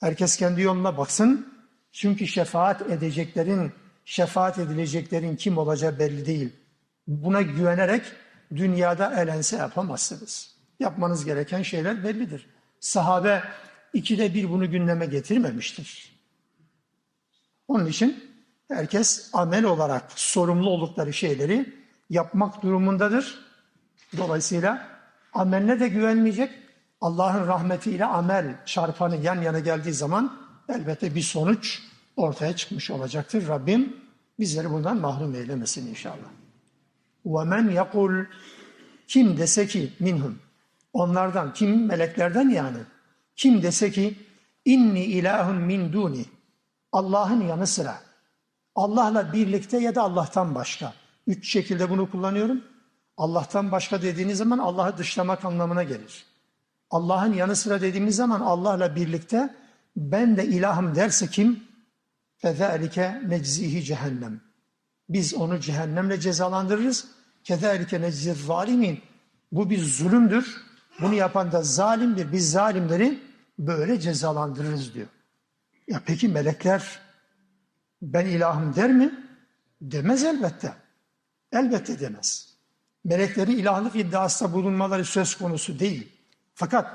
Herkes 0.00 0.36
kendi 0.36 0.62
yoluna 0.62 0.98
baksın. 0.98 1.54
Çünkü 1.92 2.26
şefaat 2.26 2.82
edeceklerin, 2.82 3.72
şefaat 4.04 4.58
edileceklerin 4.58 5.36
kim 5.36 5.58
olacağı 5.58 5.98
belli 5.98 6.26
değil. 6.26 6.52
Buna 7.06 7.42
güvenerek 7.42 8.02
dünyada 8.54 9.22
elense 9.22 9.56
yapamazsınız. 9.56 10.54
Yapmanız 10.80 11.24
gereken 11.24 11.62
şeyler 11.62 12.04
bellidir. 12.04 12.46
Sahabe 12.80 13.42
ikide 13.92 14.34
bir 14.34 14.50
bunu 14.50 14.70
gündeme 14.70 15.06
getirmemiştir. 15.06 16.20
Onun 17.68 17.86
için 17.86 18.33
herkes 18.67 19.29
amel 19.33 19.65
olarak 19.65 20.11
sorumlu 20.15 20.69
oldukları 20.69 21.13
şeyleri 21.13 21.73
yapmak 22.09 22.63
durumundadır. 22.63 23.45
Dolayısıyla 24.17 24.87
ameline 25.33 25.79
de 25.79 25.87
güvenmeyecek. 25.87 26.51
Allah'ın 27.01 27.47
rahmetiyle 27.47 28.05
amel 28.05 28.55
çarpanı 28.65 29.15
yan 29.15 29.41
yana 29.41 29.59
geldiği 29.59 29.93
zaman 29.93 30.39
elbette 30.69 31.15
bir 31.15 31.21
sonuç 31.21 31.81
ortaya 32.17 32.55
çıkmış 32.55 32.91
olacaktır. 32.91 33.47
Rabbim 33.47 33.97
bizleri 34.39 34.71
bundan 34.71 34.97
mahrum 34.97 35.35
eylemesin 35.35 35.87
inşallah. 35.87 36.29
وَمَنْ 37.25 37.73
يَقُلْ 37.73 38.25
Kim 39.07 39.37
dese 39.37 39.67
ki 39.67 39.93
minhum, 39.99 40.39
onlardan, 40.93 41.53
kim 41.53 41.85
meleklerden 41.85 42.49
yani, 42.49 42.77
kim 43.35 43.63
dese 43.63 43.91
ki 43.91 44.17
inni 44.65 45.03
ilahun 45.03 45.55
min 45.55 45.93
duni, 45.93 46.25
Allah'ın 46.91 47.47
yanı 47.47 47.67
sıra, 47.67 47.95
Allah'la 48.75 49.33
birlikte 49.33 49.77
ya 49.77 49.95
da 49.95 50.01
Allah'tan 50.01 50.55
başka. 50.55 50.93
Üç 51.27 51.51
şekilde 51.51 51.89
bunu 51.89 52.11
kullanıyorum. 52.11 52.63
Allah'tan 53.17 53.71
başka 53.71 54.01
dediğiniz 54.01 54.37
zaman 54.37 54.57
Allah'ı 54.57 54.97
dışlamak 54.97 55.45
anlamına 55.45 55.83
gelir. 55.83 56.25
Allah'ın 56.89 57.33
yanı 57.33 57.55
sıra 57.55 57.81
dediğimiz 57.81 58.15
zaman 58.15 58.41
Allah'la 58.41 58.95
birlikte 58.95 59.55
ben 59.95 60.37
de 60.37 60.45
ilahım 60.45 60.95
derse 60.95 61.27
kim? 61.27 61.63
فَذَٰلِكَ 62.43 63.27
نَجْزِهِ 63.27 63.81
cehennem. 63.81 64.41
Biz 65.09 65.33
onu 65.33 65.59
cehennemle 65.59 66.19
cezalandırırız. 66.19 67.07
Kederike 67.43 68.01
nezzir 68.01 68.35
zalimin. 68.35 69.01
Bu 69.51 69.69
bir 69.69 69.83
zulümdür. 69.83 70.57
Bunu 71.01 71.13
yapan 71.13 71.51
da 71.51 71.61
zalimdir. 71.61 72.31
Biz 72.31 72.51
zalimleri 72.51 73.19
böyle 73.59 73.99
cezalandırırız 73.99 74.93
diyor. 74.93 75.07
Ya 75.87 76.01
peki 76.05 76.27
melekler 76.27 76.99
ben 78.01 78.25
ilahım 78.25 78.75
der 78.75 78.91
mi? 78.91 79.25
Demez 79.81 80.23
elbette. 80.23 80.73
Elbette 81.51 81.99
demez. 81.99 82.55
Meleklerin 83.03 83.57
ilahlık 83.57 83.95
iddiasında 83.95 84.53
bulunmaları 84.53 85.05
söz 85.05 85.35
konusu 85.35 85.79
değil. 85.79 86.11
Fakat 86.53 86.87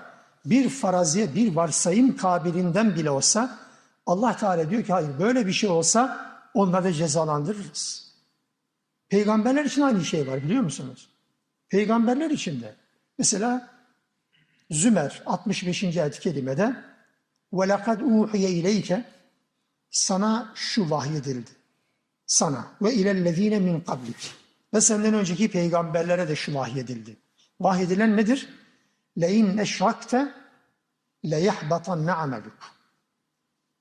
bir 0.44 0.68
faraziye, 0.68 1.34
bir 1.34 1.54
varsayım 1.54 2.16
kabilinden 2.16 2.96
bile 2.96 3.10
olsa 3.10 3.58
Allah 4.06 4.36
Teala 4.36 4.70
diyor 4.70 4.84
ki 4.84 4.92
hayır 4.92 5.18
böyle 5.18 5.46
bir 5.46 5.52
şey 5.52 5.70
olsa 5.70 6.30
onları 6.54 6.84
da 6.84 6.92
cezalandırırız. 6.92 8.14
Peygamberler 9.08 9.64
için 9.64 9.82
aynı 9.82 10.04
şey 10.04 10.26
var 10.26 10.42
biliyor 10.42 10.62
musunuz? 10.62 11.08
Peygamberler 11.68 12.30
için 12.30 12.60
de. 12.62 12.74
Mesela 13.18 13.68
Zümer 14.70 15.22
65. 15.26 15.84
ayet-i 15.84 16.20
kerimede 16.20 16.76
وَلَقَدْ 17.52 17.98
اُوحِيَ 18.02 18.62
اِلَيْكَ 18.62 19.04
sana 19.91 20.51
şu 20.55 20.89
vahyedildi. 20.89 21.49
Sana 22.25 22.67
ve 22.81 22.93
ilellezine 22.93 23.59
min 23.59 23.81
kablik. 23.81 24.33
Ve 24.73 24.81
senden 24.81 25.13
önceki 25.13 25.51
peygamberlere 25.51 26.27
de 26.27 26.35
şu 26.35 26.53
vahyedildi. 26.55 27.17
Vahyedilen 27.59 28.17
nedir? 28.17 28.49
Lein 29.21 29.57
eşrakte 29.57 30.33
leyahbatanne 31.25 32.11
ameluk. 32.11 32.57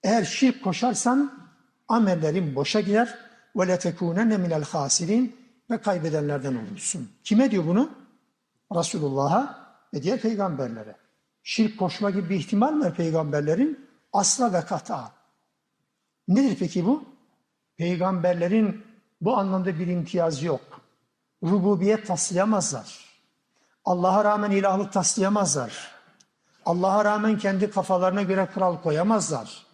Eğer 0.03 0.25
şirk 0.25 0.65
koşarsan 0.65 1.49
amellerin 1.89 2.55
boşa 2.55 2.81
gider 2.81 3.19
ve 3.57 3.69
letekunenne 3.69 4.37
minel 4.37 4.65
hasirin 4.65 5.37
ve 5.71 5.81
kaybedenlerden 5.81 6.55
olursun. 6.55 7.11
Kime 7.25 7.51
diyor 7.51 7.67
bunu? 7.67 7.91
Resulullah'a 8.75 9.69
ve 9.95 10.03
diğer 10.03 10.21
peygamberlere. 10.21 10.97
Şirk 11.43 11.79
koşma 11.79 12.11
gibi 12.11 12.31
bir 12.31 12.37
ihtimal 12.37 12.81
var 12.81 12.95
peygamberlerin? 12.95 13.89
Asla 14.13 14.53
ve 14.53 14.61
kata. 14.61 15.18
Nedir 16.29 16.57
peki 16.59 16.87
bu? 16.87 17.05
Peygamberlerin 17.77 18.85
bu 19.21 19.37
anlamda 19.37 19.79
bir 19.79 19.87
imtiyazı 19.87 20.47
yok. 20.47 20.81
Rububiyet 21.43 22.07
taslayamazlar. 22.07 23.05
Allah'a 23.85 24.25
rağmen 24.25 24.51
ilahlık 24.51 24.93
taslayamazlar. 24.93 25.91
Allah'a 26.65 27.05
rağmen 27.05 27.39
kendi 27.39 27.71
kafalarına 27.71 28.23
göre 28.23 28.49
kural 28.55 28.83
koyamazlar. 28.83 29.67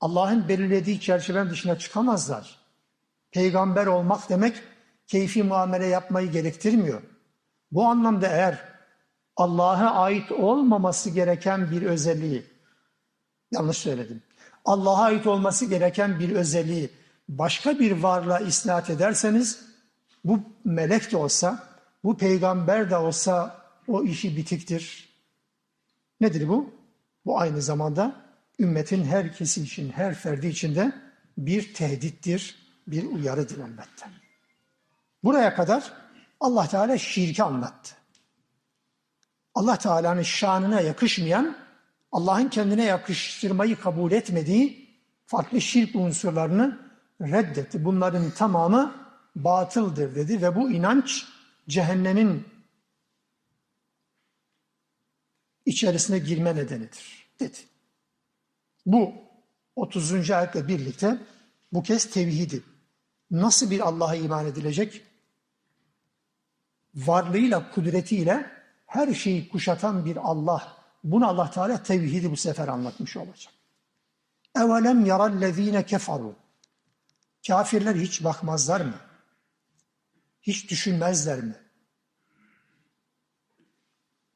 Allah'ın 0.00 0.48
belirlediği 0.48 1.00
çerçevenin 1.00 1.50
dışına 1.50 1.78
çıkamazlar. 1.78 2.58
Peygamber 3.30 3.86
olmak 3.86 4.28
demek 4.28 4.62
keyfi 5.06 5.42
muamele 5.42 5.86
yapmayı 5.86 6.30
gerektirmiyor. 6.30 7.02
Bu 7.72 7.84
anlamda 7.84 8.26
eğer 8.26 8.58
Allah'a 9.36 9.94
ait 9.94 10.32
olmaması 10.32 11.10
gereken 11.10 11.70
bir 11.70 11.82
özelliği, 11.82 12.46
yanlış 13.50 13.78
söyledim, 13.78 14.22
Allah'a 14.68 15.04
ait 15.04 15.26
olması 15.26 15.66
gereken 15.66 16.20
bir 16.20 16.30
özelliği 16.30 16.90
başka 17.28 17.78
bir 17.78 17.92
varlığa 17.92 18.38
isnat 18.38 18.90
ederseniz, 18.90 19.60
bu 20.24 20.40
melek 20.64 21.12
de 21.12 21.16
olsa, 21.16 21.68
bu 22.04 22.16
peygamber 22.16 22.90
de 22.90 22.96
olsa 22.96 23.62
o 23.88 24.04
işi 24.04 24.36
bitiktir. 24.36 25.08
Nedir 26.20 26.48
bu? 26.48 26.70
Bu 27.26 27.40
aynı 27.40 27.62
zamanda 27.62 28.16
ümmetin 28.58 29.04
herkesi 29.04 29.62
için, 29.62 29.90
her 29.90 30.14
ferdi 30.14 30.46
için 30.46 30.74
de 30.74 30.92
bir 31.38 31.74
tehdittir, 31.74 32.56
bir 32.86 33.04
uyarıdır 33.04 33.58
elbette. 33.58 34.06
Buraya 35.24 35.54
kadar 35.54 35.92
Allah 36.40 36.68
Teala 36.68 36.98
şirki 36.98 37.42
anlattı. 37.42 37.94
Allah 39.54 39.78
Teala'nın 39.78 40.22
şanına 40.22 40.80
yakışmayan, 40.80 41.67
Allah'ın 42.12 42.48
kendine 42.48 42.84
yakıştırmayı 42.84 43.76
kabul 43.76 44.12
etmediği 44.12 44.88
farklı 45.26 45.60
şirk 45.60 45.96
unsurlarını 45.96 46.78
reddetti. 47.20 47.84
Bunların 47.84 48.30
tamamı 48.30 49.08
batıldır 49.36 50.14
dedi 50.14 50.42
ve 50.42 50.56
bu 50.56 50.70
inanç 50.70 51.26
cehennemin 51.68 52.48
içerisine 55.66 56.18
girme 56.18 56.56
nedenidir 56.56 57.28
dedi. 57.40 57.58
Bu 58.86 59.12
30. 59.76 60.30
ayetle 60.30 60.68
birlikte 60.68 61.18
bu 61.72 61.82
kez 61.82 62.10
tevhidi. 62.10 62.62
Nasıl 63.30 63.70
bir 63.70 63.80
Allah'a 63.80 64.14
iman 64.14 64.46
edilecek? 64.46 65.02
Varlığıyla, 66.94 67.70
kudretiyle 67.70 68.50
her 68.86 69.14
şeyi 69.14 69.48
kuşatan 69.48 70.04
bir 70.04 70.16
Allah. 70.16 70.77
Bunu 71.04 71.28
Allah 71.28 71.50
Teala 71.50 71.82
tevhidi 71.82 72.30
bu 72.30 72.36
sefer 72.36 72.68
anlatmış 72.68 73.16
olacak. 73.16 73.54
Evelem 74.56 75.06
yarallezine 75.06 75.86
kefaru. 75.86 76.36
Kafirler 77.46 77.94
hiç 77.94 78.24
bakmazlar 78.24 78.80
mı? 78.80 78.94
Hiç 80.42 80.70
düşünmezler 80.70 81.40
mi? 81.40 81.54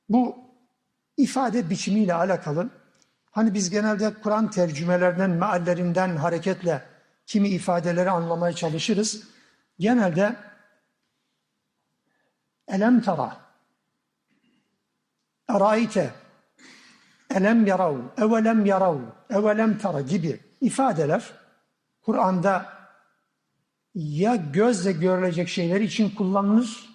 Bu 0.09 0.39
ifade 1.17 1.71
biçimiyle 1.71 2.15
alakalı. 2.15 2.71
Hani 3.31 3.55
biz 3.55 3.71
genelde 3.71 4.15
Kur'an 4.15 4.51
tercümelerinden, 4.51 5.31
meallerinden 5.31 6.17
hareketle 6.17 6.87
kimi 7.27 7.49
ifadeleri 7.49 8.11
anlamaya 8.11 8.53
çalışırız. 8.55 9.23
Genelde 9.79 10.37
elem 12.69 13.03
tara, 13.03 13.37
eraite, 15.49 16.22
elem 17.35 17.67
yarav, 17.67 17.97
evelem 18.19 18.67
yarav, 18.67 18.99
evelem 19.31 19.79
tara 19.79 20.01
gibi 20.01 20.41
ifadeler 20.61 21.33
Kur'an'da 22.03 22.73
ya 23.95 24.37
gözle 24.37 24.93
görülecek 24.93 25.49
şeyler 25.49 25.81
için 25.81 26.11
kullanılır, 26.11 26.89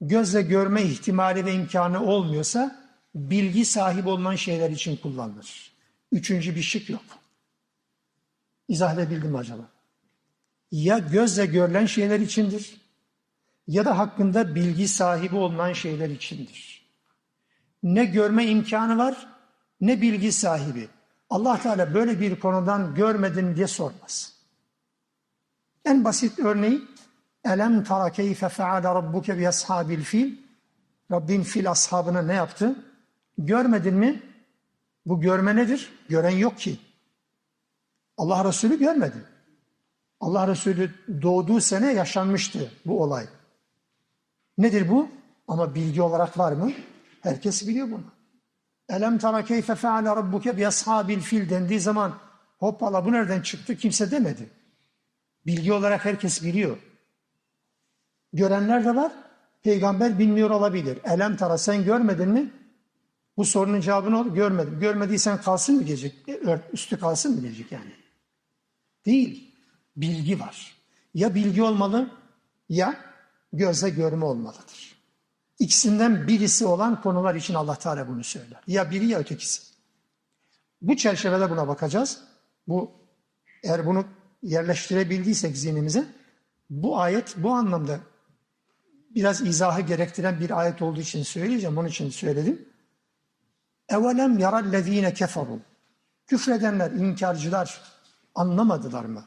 gözle 0.00 0.42
görme 0.42 0.82
ihtimali 0.82 1.44
ve 1.44 1.54
imkanı 1.54 2.04
olmuyorsa 2.04 2.82
bilgi 3.14 3.64
sahibi 3.64 4.08
olunan 4.08 4.34
şeyler 4.34 4.70
için 4.70 4.96
kullanılır. 4.96 5.72
Üçüncü 6.12 6.56
bir 6.56 6.62
şık 6.62 6.90
yok. 6.90 7.02
İzah 8.68 8.94
edebildim 8.94 9.36
acaba? 9.36 9.62
Ya 10.70 10.98
gözle 10.98 11.46
görülen 11.46 11.86
şeyler 11.86 12.20
içindir 12.20 12.80
ya 13.66 13.84
da 13.84 13.98
hakkında 13.98 14.54
bilgi 14.54 14.88
sahibi 14.88 15.36
olunan 15.36 15.72
şeyler 15.72 16.10
içindir. 16.10 16.81
Ne 17.82 18.04
görme 18.04 18.46
imkanı 18.46 18.98
var 18.98 19.28
ne 19.80 20.00
bilgi 20.00 20.32
sahibi. 20.32 20.88
Allah 21.30 21.60
Teala 21.60 21.94
böyle 21.94 22.20
bir 22.20 22.40
konudan 22.40 22.94
görmedin 22.94 23.56
diye 23.56 23.66
sormaz. 23.66 24.32
En 25.84 26.04
basit 26.04 26.38
örneği 26.38 26.82
Elem 27.44 27.84
tara 27.84 28.10
keyfe 28.10 28.48
feale 28.48 28.88
rabbuke 28.88 29.38
bi 29.38 29.48
ashabil 29.48 30.02
fil 30.02 30.36
Rabbin 31.12 31.42
fil 31.42 31.70
ashabına 31.70 32.22
ne 32.22 32.34
yaptı? 32.34 32.84
Görmedin 33.38 33.94
mi? 33.94 34.22
Bu 35.06 35.20
görme 35.20 35.56
nedir? 35.56 35.92
Gören 36.08 36.36
yok 36.36 36.58
ki. 36.58 36.78
Allah 38.16 38.44
Resulü 38.44 38.78
görmedi. 38.78 39.16
Allah 40.20 40.48
Resulü 40.48 40.94
doğduğu 41.22 41.60
sene 41.60 41.92
yaşanmıştı 41.92 42.72
bu 42.86 43.02
olay. 43.02 43.26
Nedir 44.58 44.90
bu? 44.90 45.08
Ama 45.48 45.74
bilgi 45.74 46.02
olarak 46.02 46.38
var 46.38 46.52
mı? 46.52 46.72
Herkes 47.22 47.68
biliyor 47.68 47.90
bunu. 47.90 48.04
Elem 48.88 49.18
tara 49.18 49.44
keyfe 49.44 49.74
feale 49.74 50.08
rabbuke 50.08 50.56
bi 50.56 50.66
ashabil 50.66 51.20
fil 51.20 51.50
dendiği 51.50 51.80
zaman 51.80 52.18
hoppala 52.58 53.04
bu 53.04 53.12
nereden 53.12 53.42
çıktı 53.42 53.76
kimse 53.76 54.10
demedi. 54.10 54.50
Bilgi 55.46 55.72
olarak 55.72 56.04
herkes 56.04 56.42
biliyor. 56.44 56.78
Görenler 58.32 58.84
de 58.84 58.96
var. 58.96 59.12
Peygamber 59.62 60.18
bilmiyor 60.18 60.50
olabilir. 60.50 60.98
Elem 61.04 61.36
tara 61.36 61.58
sen 61.58 61.84
görmedin 61.84 62.28
mi? 62.28 62.50
Bu 63.36 63.44
sorunun 63.44 63.80
cevabını 63.80 64.20
olur. 64.20 64.34
Görmedim. 64.34 64.80
Görmediysen 64.80 65.40
kalsın 65.40 65.76
mı 65.76 65.86
diyecek? 65.86 66.28
E, 66.28 66.60
üstü 66.72 67.00
kalsın 67.00 67.34
mı 67.34 67.42
diyecek 67.42 67.72
yani? 67.72 67.92
Değil. 69.06 69.54
Bilgi 69.96 70.40
var. 70.40 70.76
Ya 71.14 71.34
bilgi 71.34 71.62
olmalı 71.62 72.10
ya 72.68 72.96
gözle 73.52 73.90
görme 73.90 74.24
olmalıdır. 74.24 74.91
İkisinden 75.62 76.28
birisi 76.28 76.66
olan 76.66 77.00
konular 77.00 77.34
için 77.34 77.54
Allah 77.54 77.74
Teala 77.74 78.08
bunu 78.08 78.24
söyler. 78.24 78.60
Ya 78.66 78.90
biri 78.90 79.06
ya 79.06 79.18
ötekisi. 79.18 79.62
Bu 80.80 80.96
çerçevede 80.96 81.50
buna 81.50 81.68
bakacağız. 81.68 82.20
Bu 82.68 82.92
eğer 83.62 83.86
bunu 83.86 84.04
yerleştirebildiysek 84.42 85.56
zihnimize 85.56 86.04
bu 86.70 87.00
ayet 87.00 87.34
bu 87.36 87.50
anlamda 87.50 88.00
biraz 89.14 89.40
izahı 89.40 89.80
gerektiren 89.80 90.40
bir 90.40 90.60
ayet 90.60 90.82
olduğu 90.82 91.00
için 91.00 91.22
söyleyeceğim. 91.22 91.78
Onun 91.78 91.88
için 91.88 92.10
söyledim. 92.10 92.68
Evelem 93.88 94.38
yarallezine 94.38 95.14
keferu. 95.14 95.60
Küfredenler, 96.26 96.90
inkarcılar 96.90 97.80
anlamadılar 98.34 99.04
mı? 99.04 99.24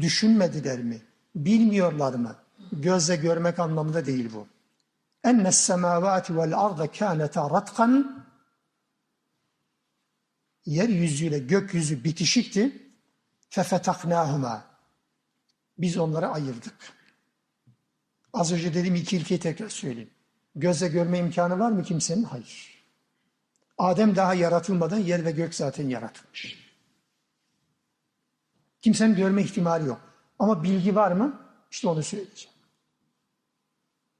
Düşünmediler 0.00 0.78
mi? 0.78 1.02
Bilmiyorlar 1.34 2.14
mı? 2.14 2.36
Gözle 2.72 3.16
görmek 3.16 3.58
anlamında 3.58 4.06
değil 4.06 4.30
bu. 4.34 4.46
Enne 5.24 5.52
semavati 5.52 6.36
vel 6.36 6.58
arda 6.58 6.90
kâneta 6.90 7.50
ratkan 7.50 8.24
yeryüzüyle 10.66 11.38
gökyüzü 11.38 12.04
bitişikti. 12.04 12.90
Fefetaknâhuma. 13.50 14.64
Biz 15.78 15.96
onları 15.96 16.28
ayırdık. 16.28 16.92
Az 18.32 18.52
önce 18.52 18.74
dediğim 18.74 18.94
iki 18.94 19.16
ilkeyi 19.16 19.40
tekrar 19.40 19.68
söyleyeyim. 19.68 20.10
Gözle 20.54 20.88
görme 20.88 21.18
imkanı 21.18 21.58
var 21.58 21.70
mı 21.70 21.82
kimsenin? 21.82 22.22
Hayır. 22.22 22.84
Adem 23.78 24.16
daha 24.16 24.34
yaratılmadan 24.34 24.98
yer 24.98 25.24
ve 25.24 25.30
gök 25.30 25.54
zaten 25.54 25.88
yaratılmış. 25.88 26.70
Kimsenin 28.80 29.14
görme 29.14 29.42
ihtimali 29.42 29.88
yok. 29.88 30.00
Ama 30.38 30.62
bilgi 30.62 30.94
var 30.94 31.12
mı? 31.12 31.40
İşte 31.70 31.88
onu 31.88 32.02
söyleyeceğim. 32.02 32.56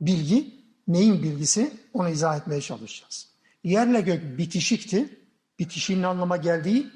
Bilgi, 0.00 0.59
neyin 0.89 1.23
bilgisi? 1.23 1.73
Onu 1.93 2.09
izah 2.09 2.37
etmeye 2.37 2.61
çalışacağız. 2.61 3.27
Yerle 3.63 4.01
gök 4.01 4.37
bitişikti. 4.37 5.19
Bitişiğin 5.59 6.03
anlama 6.03 6.37
geldiği. 6.37 6.91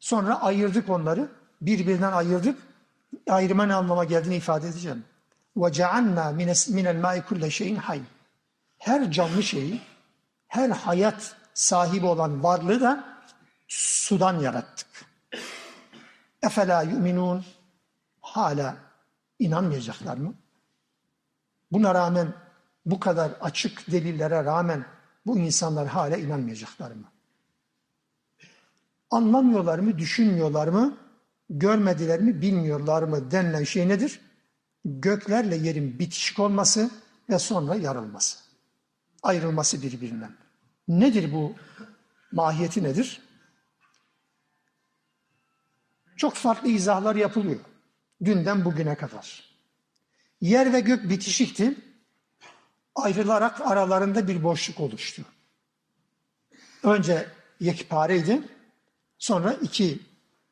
Sonra 0.00 0.42
ayırdık 0.42 0.90
onları. 0.90 1.28
Birbirinden 1.60 2.12
ayırdık. 2.12 2.58
Ayrıma 3.28 3.66
ne 3.66 3.74
anlama 3.74 4.04
geldiğini 4.04 4.36
ifade 4.36 4.68
edeceğim. 4.68 5.04
وَجَعَلْنَا 5.56 6.34
مِنَ 6.36 6.86
الْمَاءِ 6.86 7.22
كُلَّ 7.22 7.50
şeyin 7.50 7.76
hay. 7.76 8.00
Her 8.78 9.12
canlı 9.12 9.42
şeyi, 9.42 9.80
her 10.48 10.70
hayat 10.70 11.36
sahibi 11.54 12.06
olan 12.06 12.42
varlığı 12.42 12.80
da 12.80 13.04
sudan 13.68 14.40
yarattık. 14.40 14.86
Efela 16.42 16.82
yu'minun 16.82 17.44
hala 18.20 18.76
inanmayacaklar 19.38 20.16
mı? 20.16 20.34
Buna 21.72 21.94
rağmen 21.94 22.34
bu 22.85 22.99
kadar 22.99 23.31
açık 23.41 23.91
delillere 23.91 24.45
rağmen 24.45 24.85
bu 25.25 25.37
insanlar 25.37 25.87
hala 25.87 26.17
inanmayacaklar 26.17 26.91
mı? 26.91 27.11
Anlamıyorlar 29.11 29.79
mı, 29.79 29.97
düşünmüyorlar 29.97 30.67
mı, 30.67 30.97
görmediler 31.49 32.21
mi, 32.21 32.41
bilmiyorlar 32.41 33.03
mı 33.03 33.31
denilen 33.31 33.63
şey 33.63 33.89
nedir? 33.89 34.21
Göklerle 34.85 35.55
yerin 35.55 35.99
bitişik 35.99 36.39
olması 36.39 36.89
ve 37.29 37.39
sonra 37.39 37.75
yarılması. 37.75 38.37
Ayrılması 39.23 39.81
birbirinden. 39.81 40.31
Nedir 40.87 41.33
bu? 41.33 41.55
Mahiyeti 42.31 42.83
nedir? 42.83 43.21
Çok 46.17 46.33
farklı 46.33 46.69
izahlar 46.69 47.15
yapılıyor. 47.15 47.59
Dünden 48.23 48.65
bugüne 48.65 48.95
kadar. 48.95 49.51
Yer 50.41 50.73
ve 50.73 50.79
gök 50.79 51.09
bitişikti. 51.09 51.90
Ayrılarak 52.95 53.61
aralarında 53.61 54.27
bir 54.27 54.43
boşluk 54.43 54.79
oluştu. 54.79 55.25
Önce 56.83 57.27
yekpareydi. 57.59 58.41
Sonra 59.17 59.53
iki 59.53 59.99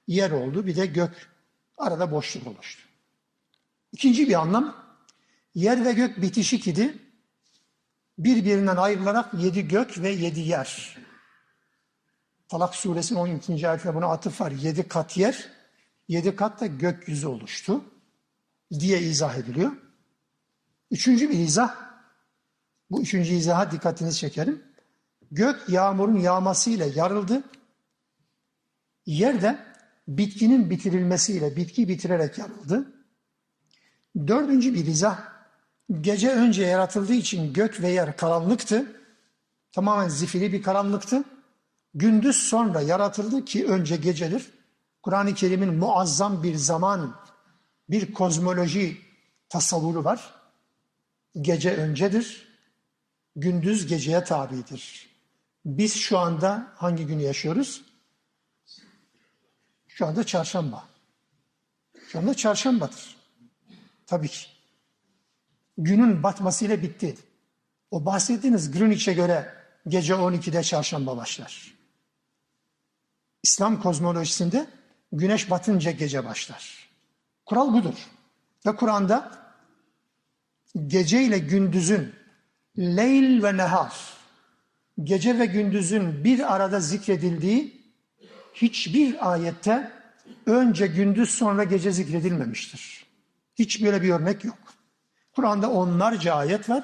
yer 0.08 0.32
oldu. 0.32 0.65
Bir 0.67 0.75
de 0.75 0.86
gök. 0.86 1.30
Arada 1.78 2.12
boşluk 2.12 2.47
oluştu. 2.47 2.82
İkinci 3.91 4.28
bir 4.28 4.41
anlam. 4.41 4.75
Yer 5.56 5.86
ve 5.86 5.91
gök 5.93 6.21
bitişik 6.21 6.67
idi. 6.67 6.97
Birbirinden 8.17 8.75
ayrılarak 8.75 9.34
yedi 9.34 9.67
gök 9.67 9.97
ve 9.97 10.10
yedi 10.10 10.39
yer. 10.39 10.97
Talak 12.47 12.75
suresinin 12.75 13.19
12. 13.19 13.69
ayetinde 13.69 13.95
buna 13.95 14.06
atıf 14.06 14.41
var. 14.41 14.52
Yedi 14.52 14.88
kat 14.88 15.17
yer, 15.17 15.49
yedi 16.08 16.36
kat 16.36 16.62
da 16.62 16.65
gökyüzü 16.65 17.28
oluştu 17.28 17.84
diye 18.71 18.99
izah 18.99 19.38
ediliyor. 19.38 19.71
Üçüncü 20.91 21.30
bir 21.30 21.39
izah, 21.39 21.88
bu 22.91 23.02
üçüncü 23.02 23.34
izaha 23.34 23.71
dikkatinizi 23.71 24.17
çekerim. 24.17 24.63
Gök 25.32 25.69
yağmurun 25.69 26.19
yağmasıyla 26.19 26.86
yarıldı. 26.86 27.43
Yerde 29.06 29.60
bitkinin 30.08 30.69
bitirilmesiyle 30.69 31.56
bitki 31.56 31.88
bitirerek 31.88 32.38
yarıldı. 32.38 32.93
Dördüncü 34.28 34.73
bir 34.73 34.86
izah, 34.86 35.19
gece 36.02 36.32
önce 36.32 36.63
yaratıldığı 36.63 37.13
için 37.13 37.54
gök 37.54 37.82
ve 37.82 37.89
yer 37.89 38.17
karanlıktı. 38.17 38.95
Tamamen 39.71 40.10
zifiri 40.10 40.54
bir 40.54 40.62
karanlıktı. 40.62 41.23
Gündüz 41.93 42.36
sonra 42.36 42.82
yaratıldı 42.82 43.45
ki 43.45 43.67
önce 43.67 43.95
gecedir. 43.95 44.52
Kur'an-ı 45.04 45.34
Kerim'in 45.34 45.73
muazzam 45.73 46.43
bir 46.43 46.56
zaman, 46.56 47.15
bir 47.89 48.13
kozmoloji 48.13 48.97
tasavvuru 49.49 50.04
var. 50.04 50.34
Gece 51.41 51.75
öncedir, 51.75 52.49
gündüz 53.41 53.88
geceye 53.88 54.23
tabidir. 54.23 55.10
Biz 55.65 55.95
şu 55.95 56.19
anda 56.19 56.73
hangi 56.75 57.08
günü 57.08 57.21
yaşıyoruz? 57.21 57.82
Şu 59.88 60.06
anda 60.06 60.23
çarşamba. 60.23 60.86
Şu 62.12 62.19
anda 62.19 62.34
çarşambadır. 62.34 63.17
Tabii 64.08 64.28
ki. 64.28 64.47
Günün 65.78 66.23
batmasıyla 66.23 66.82
bitti. 66.82 67.17
O 67.91 68.06
bahsettiğiniz 68.06 68.71
Greenwich'e 68.71 69.13
göre 69.13 69.54
gece 69.88 70.13
12'de 70.13 70.63
çarşamba 70.63 71.17
başlar. 71.17 71.73
İslam 73.43 73.82
kozmolojisinde 73.82 74.67
güneş 75.12 75.49
batınca 75.49 75.91
gece 75.91 76.25
başlar. 76.25 76.89
Kural 77.45 77.73
budur. 77.73 78.10
Ve 78.65 78.75
Kur'an'da 78.75 79.32
gece 80.88 81.23
ile 81.23 81.39
gündüzün 81.39 82.18
leyl 82.80 83.44
ve 83.44 83.58
nehar 83.58 83.94
gece 85.04 85.39
ve 85.39 85.46
gündüzün 85.46 86.24
bir 86.24 86.56
arada 86.56 86.80
zikredildiği 86.80 87.80
hiçbir 88.54 89.32
ayette 89.32 89.92
önce 90.46 90.88
gündüz 90.88 91.30
sonra 91.30 91.63
gece 91.63 91.92
zikredilmemiştir. 91.92 93.06
Hiç 93.56 93.84
böyle 93.84 94.02
bir 94.02 94.10
örnek 94.10 94.44
yok. 94.44 94.58
Kur'an'da 95.36 95.72
onlarca 95.72 96.34
ayet 96.34 96.70
var. 96.70 96.84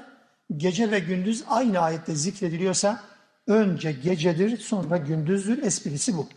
Gece 0.57 0.91
ve 0.91 0.99
gündüz 0.99 1.43
aynı 1.47 1.79
ayette 1.79 2.15
zikrediliyorsa 2.15 3.03
önce 3.47 3.91
gecedir 3.91 4.57
sonra 4.57 4.97
gündüzdür 4.97 5.63
esprisi 5.63 6.17
bu. 6.17 6.29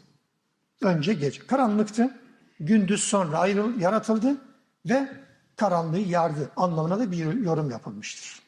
Önce 0.83 1.15
gece. 1.15 1.47
Karanlıktı. 1.47 2.19
Gündüz 2.61 3.05
sonra 3.05 3.39
ayrıl, 3.39 3.81
yaratıldı 3.81 4.37
ve 4.87 5.09
karanlığı 5.57 5.99
yardı 5.99 6.51
anlamına 6.57 6.99
da 6.99 7.13
bir 7.13 7.35
yorum 7.35 7.71
yapılmıştır. 7.71 8.48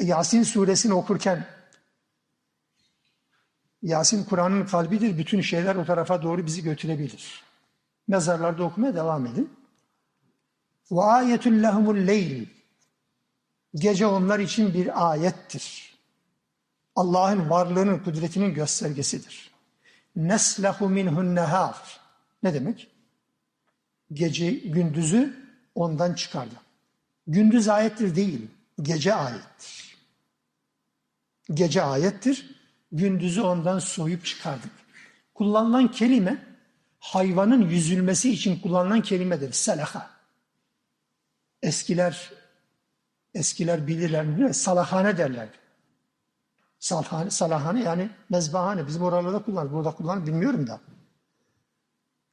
Yasin 0.00 0.42
suresini 0.42 0.94
okurken 0.94 1.46
Yasin 3.82 4.24
Kur'an'ın 4.24 4.66
kalbidir. 4.66 5.18
Bütün 5.18 5.40
şeyler 5.40 5.76
o 5.76 5.84
tarafa 5.84 6.22
doğru 6.22 6.46
bizi 6.46 6.62
götürebilir. 6.62 7.42
Mezarlarda 8.08 8.64
okumaya 8.64 8.94
devam 8.94 9.26
edin. 9.26 9.52
Ve 10.90 11.00
ayetun 11.00 11.62
lehumul 11.62 11.96
leyl. 11.96 12.46
Gece 13.74 14.06
onlar 14.06 14.38
için 14.38 14.74
bir 14.74 15.10
ayettir. 15.10 15.94
Allah'ın 16.96 17.50
varlığının, 17.50 17.98
kudretinin 17.98 18.54
göstergesidir. 18.54 19.50
Neslehu 20.16 20.88
minhun 20.88 21.34
nehar. 21.34 22.00
Ne 22.42 22.54
demek? 22.54 22.88
Gece, 24.12 24.50
gündüzü 24.50 25.48
ondan 25.74 26.14
çıkardı. 26.14 26.54
Gündüz 27.26 27.68
ayettir 27.68 28.16
değil, 28.16 28.48
gece 28.82 29.14
ayettir. 29.14 29.87
Gece 31.54 31.82
ayettir, 31.82 32.56
gündüzü 32.92 33.40
ondan 33.40 33.78
soyup 33.78 34.24
çıkardık. 34.24 34.72
Kullanılan 35.34 35.90
kelime, 35.90 36.46
hayvanın 36.98 37.68
yüzülmesi 37.68 38.30
için 38.30 38.60
kullanılan 38.60 39.02
kelimedir. 39.02 39.52
Selaha. 39.52 40.10
Eskiler 41.62 42.32
eskiler 43.34 43.86
bilirler 43.86 44.26
mi? 44.26 44.54
Salahane 44.54 45.18
derler. 45.18 45.48
Salahane, 46.78 47.30
salahane 47.30 47.82
yani 47.82 48.10
mezbahane. 48.30 48.86
Bizim 48.86 49.02
oralarda 49.02 49.42
kullanır. 49.42 49.72
Burada 49.72 49.90
kullanır 49.90 50.26
bilmiyorum 50.26 50.66
da. 50.66 50.80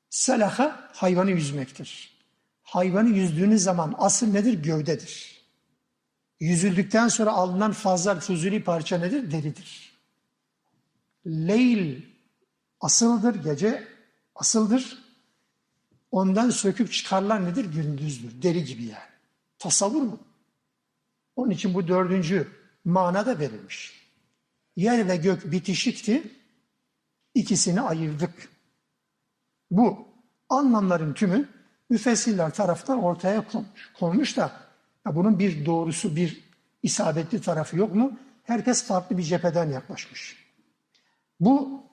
Selaha 0.10 0.89
hayvanı 0.93 1.32
yüzmektir. 1.32 2.17
Hayvanı 2.63 3.10
yüzdüğünüz 3.10 3.63
zaman 3.63 3.95
asıl 3.97 4.28
nedir? 4.28 4.63
Gövdedir. 4.63 5.35
Yüzüldükten 6.39 7.08
sonra 7.08 7.32
alınan 7.32 7.71
fazla 7.71 8.19
fuzuli 8.19 8.63
parça 8.63 8.98
nedir? 8.98 9.32
Deridir. 9.32 9.95
Leyl 11.28 12.02
asıldır, 12.82 13.43
gece 13.43 13.88
asıldır. 14.36 15.06
Ondan 16.12 16.50
söküp 16.50 16.91
çıkarılan 16.91 17.45
nedir? 17.45 17.65
Gündüzdür. 17.65 18.41
Deri 18.41 18.63
gibi 18.63 18.84
yani. 18.84 19.15
Tasavvur 19.60 20.02
mu? 20.02 20.19
Onun 21.36 21.52
için 21.52 21.74
bu 21.74 21.88
dördüncü 21.88 22.48
manada 22.86 23.39
verilmiş. 23.39 24.06
Yer 24.76 25.08
ve 25.08 25.15
gök 25.15 25.52
bitişikti, 25.52 26.32
ikisini 27.34 27.82
ayırdık. 27.82 28.50
Bu 29.71 30.08
anlamların 30.50 31.13
tümü 31.13 31.50
müfessirler 31.89 32.54
tarafından 32.54 33.04
ortaya 33.04 33.48
konmuş. 33.48 33.91
Konmuş 34.00 34.38
da 34.38 34.64
ya 35.06 35.15
bunun 35.15 35.39
bir 35.39 35.65
doğrusu, 35.65 36.15
bir 36.15 36.44
isabetli 36.84 37.41
tarafı 37.41 37.78
yok 37.78 37.96
mu? 37.96 38.20
Herkes 38.44 38.84
farklı 38.84 39.18
bir 39.18 39.24
cepheden 39.24 39.70
yaklaşmış. 39.70 40.46
Bu 41.39 41.84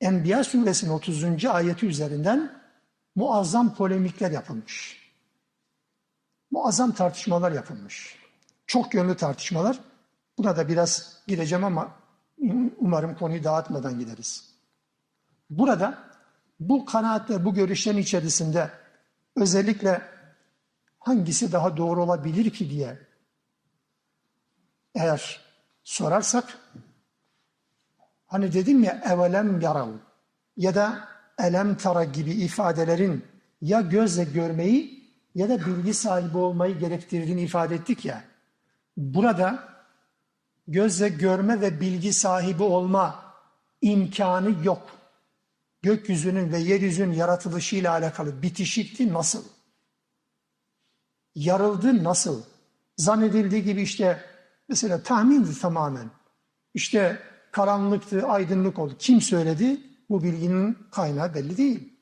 Enbiya 0.00 0.44
suresinin 0.44 0.90
30. 0.90 1.44
ayeti 1.44 1.86
üzerinden 1.86 2.60
muazzam 3.14 3.74
polemikler 3.74 4.30
yapılmış. 4.30 5.00
Muazzam 6.50 6.92
tartışmalar 6.92 7.52
yapılmış. 7.52 8.16
Çok 8.66 8.94
yönlü 8.94 9.16
tartışmalar. 9.16 9.78
Buna 10.38 10.56
da 10.56 10.68
biraz 10.68 11.22
gireceğim 11.26 11.64
ama 11.64 11.90
umarım 12.78 13.14
konuyu 13.14 13.44
dağıtmadan 13.44 13.98
gideriz. 13.98 14.50
Burada 15.50 15.98
bu 16.60 16.84
kanaatle, 16.84 17.44
bu 17.44 17.54
görüşlerin 17.54 17.98
içerisinde 17.98 18.70
özellikle 19.36 20.02
hangisi 21.00 21.52
daha 21.52 21.76
doğru 21.76 22.02
olabilir 22.02 22.50
ki 22.50 22.70
diye 22.70 22.98
eğer 24.94 25.40
sorarsak 25.84 26.58
hani 28.26 28.52
dedim 28.52 28.84
ya 28.84 29.02
evelem 29.04 29.60
yarav 29.60 29.88
ya 30.56 30.74
da 30.74 31.08
elem 31.38 31.76
tara 31.76 32.04
gibi 32.04 32.30
ifadelerin 32.30 33.24
ya 33.62 33.80
gözle 33.80 34.24
görmeyi 34.24 35.10
ya 35.34 35.48
da 35.48 35.66
bilgi 35.66 35.94
sahibi 35.94 36.38
olmayı 36.38 36.78
gerektirdiğini 36.78 37.42
ifade 37.42 37.74
ettik 37.74 38.04
ya. 38.04 38.24
Burada 38.96 39.68
gözle 40.68 41.08
görme 41.08 41.60
ve 41.60 41.80
bilgi 41.80 42.12
sahibi 42.12 42.62
olma 42.62 43.34
imkanı 43.80 44.64
yok. 44.64 44.90
Gökyüzünün 45.82 46.52
ve 46.52 46.58
yeryüzünün 46.58 47.12
yaratılışıyla 47.12 47.92
alakalı 47.92 48.42
bitişikti 48.42 49.12
nasıl? 49.12 49.44
Yarıldı 51.34 52.04
nasıl? 52.04 52.42
Zannedildiği 52.96 53.62
gibi 53.62 53.82
işte 53.82 54.24
mesela 54.68 55.02
tahmindi 55.02 55.58
tamamen. 55.60 56.10
İşte 56.74 57.22
karanlıktı, 57.52 58.26
aydınlık 58.26 58.78
oldu. 58.78 58.96
Kim 58.98 59.20
söyledi? 59.20 59.80
Bu 60.10 60.22
bilginin 60.22 60.78
kaynağı 60.90 61.34
belli 61.34 61.56
değil. 61.56 61.92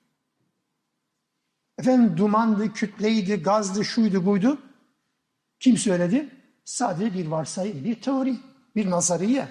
Efendim 1.79 2.17
dumandı, 2.17 2.73
kütleydi, 2.73 3.43
gazdı, 3.43 3.85
şuydu, 3.85 4.27
buydu. 4.27 4.59
Kim 5.61 5.77
söyledi? 5.77 6.29
Sadece 6.65 7.15
bir 7.15 7.27
varsayım, 7.27 7.85
bir 7.85 8.03
teori, 8.03 8.37
bir 8.77 8.91
nazariye. 8.91 9.49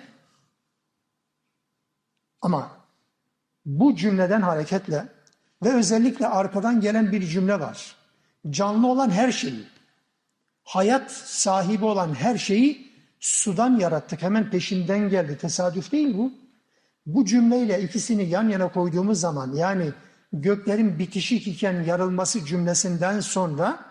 Ama 2.42 2.72
bu 3.66 3.96
cümleden 3.96 4.42
hareketle 4.42 5.10
ve 5.63 5.74
özellikle 5.74 6.28
arkadan 6.28 6.82
gelen 6.82 7.12
bir 7.12 7.28
cümle 7.28 7.60
var. 7.60 7.96
Canlı 8.49 8.88
olan 8.88 9.10
her 9.10 9.31
şeyi, 9.31 9.63
hayat 10.63 11.12
sahibi 11.12 11.86
olan 11.86 12.13
her 12.13 12.38
şeyi 12.38 12.91
sudan 13.19 13.79
yarattık. 13.79 14.21
Hemen 14.21 14.49
peşinden 14.49 15.10
geldi. 15.10 15.38
Tesadüf 15.38 15.91
değil 15.91 16.17
bu. 16.17 16.33
Bu 17.05 17.25
cümleyle 17.25 17.83
ikisini 17.83 18.29
yan 18.29 18.49
yana 18.49 18.71
koyduğumuz 18.71 19.19
zaman 19.19 19.53
yani 19.55 19.91
göklerin 20.33 20.99
bitişik 20.99 21.47
iken 21.47 21.83
yarılması 21.83 22.45
cümlesinden 22.45 23.19
sonra 23.19 23.86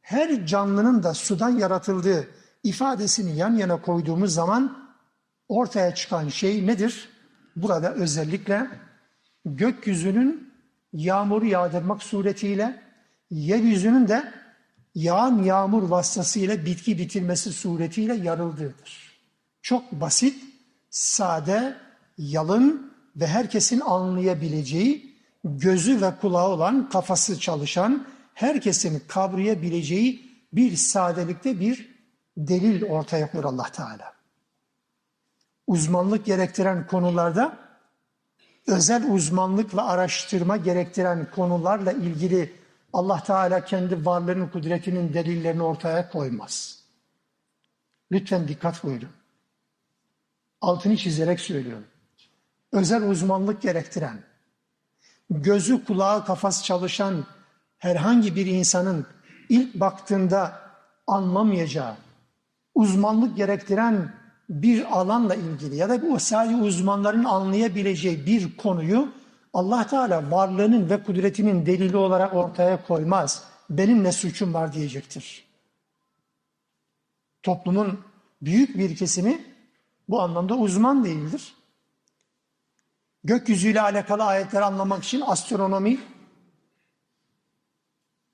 her 0.00 0.46
canlının 0.46 1.02
da 1.02 1.14
sudan 1.14 1.50
yaratıldığı 1.50 2.28
ifadesini 2.62 3.36
yan 3.36 3.56
yana 3.56 3.82
koyduğumuz 3.82 4.34
zaman 4.34 4.92
ortaya 5.48 5.94
çıkan 5.94 6.28
şey 6.28 6.66
nedir? 6.66 7.08
Burada 7.56 7.94
özellikle 7.94 8.66
gökyüzünün 9.44 10.52
yağmuru 10.92 11.46
yağdırmak 11.46 12.02
suretiyle 12.02 12.85
yeryüzünün 13.30 14.08
de 14.08 14.32
yağan 14.94 15.42
yağmur 15.42 15.82
vasıtasıyla 15.82 16.64
bitki 16.64 16.98
bitirmesi 16.98 17.52
suretiyle 17.52 18.14
yarıldığıdır. 18.14 19.16
Çok 19.62 19.92
basit, 19.92 20.44
sade, 20.90 21.76
yalın 22.18 22.92
ve 23.16 23.26
herkesin 23.26 23.80
anlayabileceği, 23.80 25.16
gözü 25.44 26.00
ve 26.02 26.12
kulağı 26.20 26.48
olan, 26.48 26.88
kafası 26.88 27.40
çalışan, 27.40 28.06
herkesin 28.34 29.02
kavrayabileceği 29.08 30.26
bir 30.52 30.76
sadelikte 30.76 31.60
bir 31.60 31.96
delil 32.36 32.84
ortaya 32.84 33.30
koyuyor 33.30 33.52
Allah 33.52 33.70
Teala. 33.72 34.12
Uzmanlık 35.66 36.26
gerektiren 36.26 36.86
konularda 36.86 37.58
özel 38.66 39.10
uzmanlık 39.10 39.74
ve 39.74 39.80
araştırma 39.80 40.56
gerektiren 40.56 41.30
konularla 41.34 41.92
ilgili 41.92 42.52
Allah 42.92 43.22
Teala 43.22 43.64
kendi 43.64 44.06
varlığının, 44.06 44.48
kudretinin 44.48 45.14
delillerini 45.14 45.62
ortaya 45.62 46.10
koymaz. 46.10 46.82
Lütfen 48.12 48.48
dikkat 48.48 48.84
buyurun. 48.84 49.08
Altını 50.60 50.96
çizerek 50.96 51.40
söylüyorum. 51.40 51.86
Özel 52.72 53.02
uzmanlık 53.02 53.62
gerektiren, 53.62 54.22
gözü, 55.30 55.84
kulağı, 55.84 56.24
kafası 56.24 56.64
çalışan 56.64 57.24
herhangi 57.78 58.36
bir 58.36 58.46
insanın 58.46 59.06
ilk 59.48 59.74
baktığında 59.74 60.60
anlamayacağı, 61.06 61.96
uzmanlık 62.74 63.36
gerektiren 63.36 64.12
bir 64.48 64.98
alanla 64.98 65.34
ilgili 65.34 65.76
ya 65.76 65.88
da 65.88 66.02
bu 66.02 66.20
sadece 66.20 66.56
uzmanların 66.56 67.24
anlayabileceği 67.24 68.26
bir 68.26 68.56
konuyu 68.56 69.12
Allah 69.56 69.86
Teala 69.86 70.30
varlığının 70.30 70.90
ve 70.90 71.02
kudretinin 71.02 71.66
delili 71.66 71.96
olarak 71.96 72.34
ortaya 72.34 72.86
koymaz. 72.86 73.44
Benim 73.70 74.04
ne 74.04 74.12
suçum 74.12 74.54
var 74.54 74.72
diyecektir. 74.72 75.44
Toplumun 77.42 78.04
büyük 78.42 78.78
bir 78.78 78.96
kesimi 78.96 79.44
bu 80.08 80.20
anlamda 80.20 80.54
uzman 80.54 81.04
değildir. 81.04 81.54
Gökyüzüyle 83.24 83.80
alakalı 83.80 84.24
ayetleri 84.24 84.64
anlamak 84.64 85.04
için 85.04 85.22
astronomi, 85.26 86.00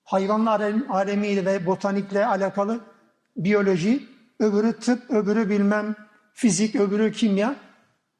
hayvanlar 0.04 0.60
alemiyle 0.88 1.44
ve 1.44 1.66
botanikle 1.66 2.26
alakalı 2.26 2.80
biyoloji, 3.36 4.08
öbürü 4.38 4.80
tıp, 4.80 5.10
öbürü 5.10 5.50
bilmem 5.50 5.96
fizik, 6.32 6.74
öbürü 6.74 7.12
kimya 7.12 7.56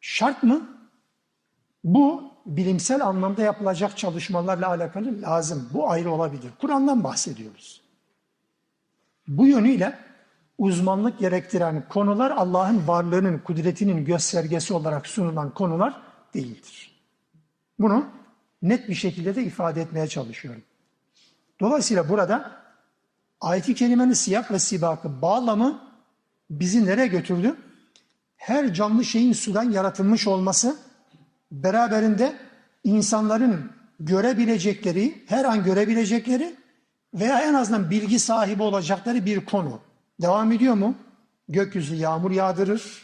şart 0.01 0.43
mı? 0.43 0.69
Bu 1.85 2.32
bilimsel 2.47 3.07
anlamda 3.07 3.43
yapılacak 3.43 3.99
çalışmalarla 3.99 4.69
alakalı 4.69 5.23
lazım. 5.23 5.69
Bu 5.73 5.91
ayrı 5.91 6.11
olabilir. 6.11 6.51
Kur'an'dan 6.61 7.05
bahsediyoruz. 7.05 7.83
Bu 9.29 9.47
yönüyle 9.47 9.99
uzmanlık 10.59 11.19
gerektiren 11.19 11.89
konular 11.89 12.31
Allah'ın 12.31 12.89
varlığının, 12.89 13.39
kudretinin 13.39 14.05
göstergesi 14.05 14.75
olarak 14.75 15.07
sunulan 15.07 15.55
konular 15.55 16.03
değildir. 16.35 17.01
Bunu 17.79 18.07
net 18.63 18.89
bir 18.89 18.95
şekilde 18.95 19.35
de 19.35 19.45
ifade 19.45 19.83
etmeye 19.83 20.07
çalışıyorum. 20.07 20.63
Dolayısıyla 21.61 22.09
burada 22.09 22.51
ayet-i 23.41 23.75
kerimenin 23.75 24.13
siyah 24.13 24.51
ve 24.51 24.59
sibakı 24.59 25.23
bağlamı 25.23 25.81
bizi 26.51 26.87
nereye 26.87 27.07
götürdü? 27.07 27.57
Her 28.37 28.75
canlı 28.75 29.05
şeyin 29.05 29.33
sudan 29.33 29.71
yaratılmış 29.71 30.27
olması 30.27 30.77
beraberinde 31.53 32.33
insanların 32.85 33.73
görebilecekleri, 34.01 35.25
her 35.27 35.45
an 35.45 35.65
görebilecekleri 35.65 36.57
veya 37.15 37.41
en 37.41 37.55
azından 37.55 37.91
bilgi 37.91 38.19
sahibi 38.19 38.63
olacakları 38.63 39.27
bir 39.27 39.45
konu. 39.45 39.81
Devam 40.21 40.53
ediyor 40.53 40.75
mu? 40.75 40.95
Gökyüzü 41.49 41.95
yağmur 41.95 42.31
yağdırır. 42.31 43.03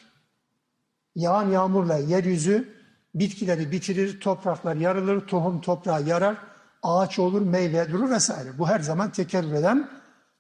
Yağan 1.15 1.51
yağmurla 1.51 1.97
yeryüzü 1.97 2.69
bitkileri 3.15 3.73
bitirir, 3.73 4.21
topraklar 4.21 4.77
yarılır, 4.77 5.27
tohum 5.27 5.61
toprağa 5.61 6.01
yarar, 6.01 6.37
ağaç 6.83 7.19
olur, 7.19 7.43
meyve 7.43 7.91
durur 7.91 8.11
vesaire. 8.11 8.59
Bu 8.59 8.69
her 8.69 8.81
zaman 8.81 9.13
tekerrür 9.13 9.53
eden, 9.53 9.89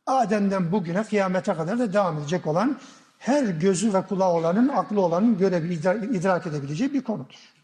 Adem'den 0.06 0.72
bugüne 0.72 1.04
kıyamete 1.04 1.54
kadar 1.54 1.78
da 1.78 1.92
devam 1.92 2.18
edecek 2.18 2.46
olan, 2.46 2.78
her 3.18 3.44
gözü 3.44 3.94
ve 3.94 4.02
kulağı 4.02 4.32
olanın, 4.32 4.68
aklı 4.68 5.00
olanın 5.00 5.38
görebileceği, 5.38 6.10
idrak 6.10 6.46
edebileceği 6.46 6.94
bir 6.94 7.02
konudur. 7.02 7.57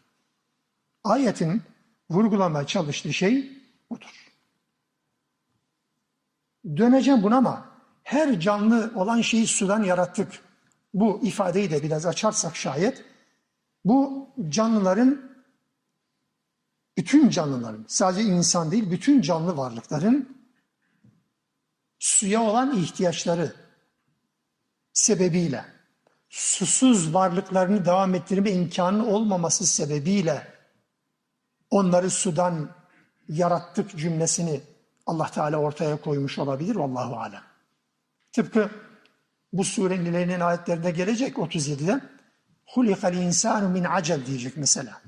Ayetin 1.05 1.63
vurgulamaya 2.09 2.67
çalıştığı 2.67 3.13
şey 3.13 3.51
budur. 3.89 4.31
Döneceğim 6.77 7.23
buna 7.23 7.37
ama 7.37 7.69
her 8.03 8.39
canlı 8.39 8.91
olan 8.95 9.21
şeyi 9.21 9.47
sudan 9.47 9.83
yarattık. 9.83 10.43
Bu 10.93 11.19
ifadeyi 11.23 11.71
de 11.71 11.83
biraz 11.83 12.05
açarsak 12.05 12.55
şayet 12.55 13.05
bu 13.85 14.29
canlıların 14.49 15.31
bütün 16.97 17.29
canlıların 17.29 17.85
sadece 17.87 18.21
insan 18.21 18.71
değil 18.71 18.91
bütün 18.91 19.21
canlı 19.21 19.57
varlıkların 19.57 20.37
suya 21.99 22.41
olan 22.41 22.77
ihtiyaçları 22.77 23.55
sebebiyle 24.93 25.65
susuz 26.29 27.13
varlıklarını 27.13 27.85
devam 27.85 28.15
ettirme 28.15 28.51
imkanı 28.51 29.07
olmaması 29.07 29.65
sebebiyle 29.65 30.54
onları 31.69 32.09
sudan 32.09 32.69
yarattık 33.29 33.97
cümlesini 33.97 34.61
Allah 35.05 35.27
Teala 35.31 35.57
ortaya 35.57 36.01
koymuş 36.01 36.39
olabilir. 36.39 36.75
Vallahu 36.75 37.15
alem. 37.15 37.43
Tıpkı 38.31 38.69
bu 39.53 39.63
surenin 39.63 40.05
ilerinin 40.05 40.39
ayetlerinde 40.39 40.91
gelecek 40.91 41.35
37'de 41.35 42.01
hulikal 42.65 43.13
insanu 43.13 43.69
min 43.69 43.83
acel 43.83 44.25
diyecek 44.25 44.57
mesela. 44.57 45.01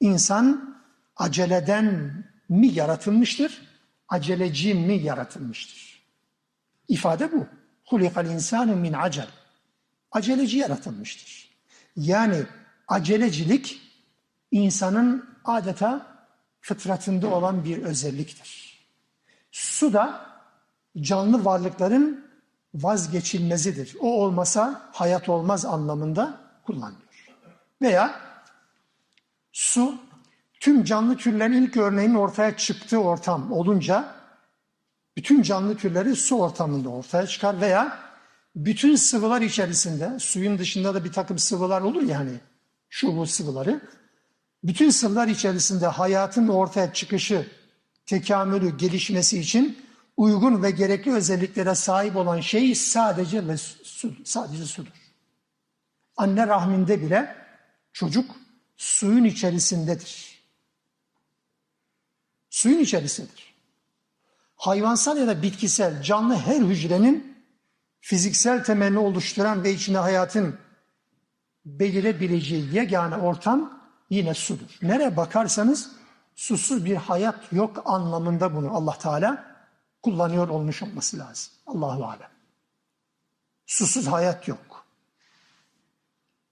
İnsan 0.00 0.76
aceleden 1.16 2.14
mi 2.48 2.66
yaratılmıştır? 2.66 3.62
Aceleci 4.08 4.74
mi 4.74 4.94
yaratılmıştır? 4.94 6.04
İfade 6.88 7.32
bu. 7.32 7.46
Hulikal 7.84 8.26
insanu 8.26 8.76
min 8.76 8.92
acel. 8.92 9.28
Aceleci 10.12 10.58
yaratılmıştır. 10.58 11.50
Yani 11.96 12.42
acelecilik 12.88 13.80
insanın 14.50 15.33
adeta 15.44 16.06
fıtratında 16.60 17.34
olan 17.34 17.64
bir 17.64 17.82
özelliktir. 17.82 18.74
Su 19.50 19.92
da 19.92 20.26
canlı 21.00 21.44
varlıkların 21.44 22.24
vazgeçilmezidir. 22.74 23.96
O 24.00 24.22
olmasa 24.22 24.90
hayat 24.92 25.28
olmaz 25.28 25.64
anlamında 25.64 26.40
kullanılıyor. 26.66 27.00
Veya 27.82 28.20
su 29.52 29.94
tüm 30.60 30.84
canlı 30.84 31.16
türlerin 31.16 31.62
ilk 31.62 31.76
örneğinin 31.76 32.14
ortaya 32.14 32.56
çıktığı 32.56 32.98
ortam 32.98 33.52
olunca 33.52 34.14
bütün 35.16 35.42
canlı 35.42 35.76
türleri 35.76 36.16
su 36.16 36.40
ortamında 36.40 36.88
ortaya 36.88 37.26
çıkar 37.26 37.60
veya 37.60 37.98
bütün 38.56 38.96
sıvılar 38.96 39.40
içerisinde 39.40 40.18
suyun 40.18 40.58
dışında 40.58 40.94
da 40.94 41.04
bir 41.04 41.12
takım 41.12 41.38
sıvılar 41.38 41.80
olur 41.80 42.02
ya 42.02 42.18
hani 42.18 42.40
şu 42.88 43.16
bu 43.16 43.26
sıvıları 43.26 43.80
bütün 44.64 44.90
sıvılar 44.90 45.28
içerisinde 45.28 45.86
hayatın 45.86 46.48
ortaya 46.48 46.92
çıkışı, 46.92 47.48
tekamülü, 48.06 48.76
gelişmesi 48.76 49.40
için 49.40 49.86
uygun 50.16 50.62
ve 50.62 50.70
gerekli 50.70 51.12
özelliklere 51.12 51.74
sahip 51.74 52.16
olan 52.16 52.40
şey 52.40 52.74
sadece 52.74 53.48
ve 53.48 53.56
su, 53.56 54.14
sadece 54.24 54.64
sudur. 54.64 54.92
Anne 56.16 56.46
rahminde 56.46 57.02
bile 57.02 57.36
çocuk 57.92 58.30
suyun 58.76 59.24
içerisindedir. 59.24 60.34
Suyun 62.50 62.78
içerisindedir. 62.78 63.54
Hayvansal 64.56 65.16
ya 65.16 65.26
da 65.26 65.42
bitkisel 65.42 66.02
canlı 66.02 66.36
her 66.36 66.60
hücrenin 66.60 67.44
fiziksel 68.00 68.64
temelini 68.64 68.98
oluşturan 68.98 69.64
ve 69.64 69.72
içine 69.72 69.98
hayatın 69.98 70.58
belirebileceği 71.64 72.74
yegane 72.74 73.16
ortam 73.16 73.83
yine 74.10 74.34
sudur. 74.34 74.78
Nereye 74.82 75.16
bakarsanız 75.16 75.90
susuz 76.34 76.84
bir 76.84 76.96
hayat 76.96 77.52
yok 77.52 77.82
anlamında 77.84 78.54
bunu 78.54 78.76
Allah 78.76 78.98
Teala 78.98 79.56
kullanıyor 80.02 80.48
olmuş 80.48 80.82
olması 80.82 81.18
lazım. 81.18 81.52
Allahu 81.66 82.04
alem. 82.04 82.30
Susuz 83.66 84.06
hayat 84.06 84.48
yok. 84.48 84.84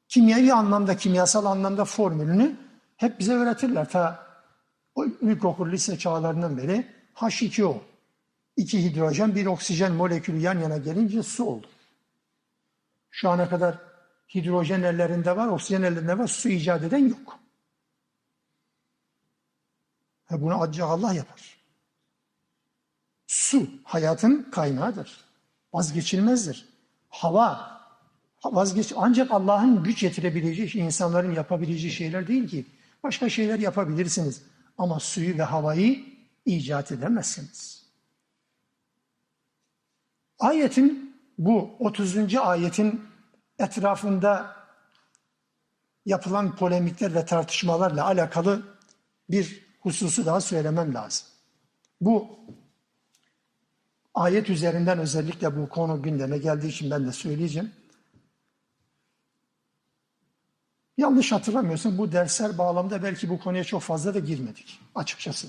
Kimyevi 0.09 0.53
anlamda, 0.53 0.97
kimyasal 0.97 1.45
anlamda 1.45 1.85
formülünü 1.85 2.57
hep 2.97 3.19
bize 3.19 3.33
öğretirler. 3.33 3.89
Ta 3.89 4.27
o 4.95 5.05
ilkokul 5.05 5.73
lise 5.73 5.99
çağlarından 5.99 6.57
beri 6.57 6.87
H2O. 7.15 7.77
iki 8.57 8.85
hidrojen, 8.85 9.35
bir 9.35 9.47
oksijen 9.47 9.93
molekülü 9.93 10.39
yan 10.39 10.59
yana 10.59 10.77
gelince 10.77 11.23
su 11.23 11.45
oldu. 11.45 11.67
Şu 13.11 13.31
ana 13.31 13.49
kadar 13.49 13.79
hidrojen 14.35 14.83
ellerinde 14.83 15.37
var, 15.37 15.47
oksijen 15.47 15.83
ellerinde 15.83 16.19
var, 16.19 16.27
su 16.27 16.49
icat 16.49 16.83
eden 16.83 17.09
yok. 17.09 17.42
Ve 20.33 20.43
bunu 20.43 20.63
ancak 20.63 20.91
Allah 20.91 21.15
yapar. 21.15 21.57
Su 23.27 23.71
hayatın 23.85 24.51
kaynağıdır. 24.51 25.25
Vazgeçilmezdir. 25.73 26.69
Hava 27.09 27.81
vazgeç 28.45 28.93
ancak 28.97 29.31
Allah'ın 29.31 29.85
güç 29.85 30.03
yetirebileceği, 30.03 30.85
insanların 30.85 31.35
yapabileceği 31.35 31.93
şeyler 31.93 32.27
değil 32.27 32.49
ki. 32.49 32.67
Başka 33.03 33.29
şeyler 33.29 33.59
yapabilirsiniz 33.59 34.43
ama 34.79 35.01
suyu 35.01 35.39
ve 35.39 35.43
havayı 35.43 36.05
icat 36.47 36.93
edemezsiniz. 36.93 37.87
Ayetin 40.39 41.17
bu 41.39 41.77
30. 41.79 42.37
ayetin 42.37 43.05
etrafında 43.59 44.57
yapılan 46.07 46.57
polemikler 46.57 47.15
ve 47.15 47.25
tartışmalarla 47.25 48.07
alakalı 48.07 48.63
bir 49.31 49.72
hususu 49.83 50.27
daha 50.27 50.41
söylemem 50.41 50.95
lazım. 50.95 51.27
Bu 52.01 52.39
ayet 54.15 54.51
üzerinden 54.51 54.99
özellikle 54.99 55.57
bu 55.57 55.69
konu 55.69 56.03
gündeme 56.03 56.39
geldiği 56.39 56.69
için 56.69 56.91
ben 56.91 57.07
de 57.07 57.13
söyleyeceğim. 57.13 57.73
Yanlış 60.97 61.33
hatırlamıyorsam 61.33 61.99
bu 61.99 62.13
dersler 62.13 62.59
bağlamda 62.59 63.03
belki 63.03 63.29
bu 63.29 63.41
konuya 63.41 63.65
çok 63.65 63.83
fazla 63.83 64.15
da 64.15 64.19
girmedik 64.19 64.81
açıkçası. 64.95 65.49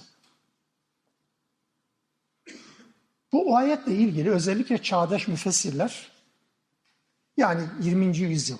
Bu 3.31 3.57
ayetle 3.57 3.95
ilgili 3.95 4.31
özellikle 4.31 4.77
çağdaş 4.77 5.27
müfessirler 5.27 6.11
yani 7.37 7.61
20. 7.81 8.17
yüzyıl, 8.17 8.57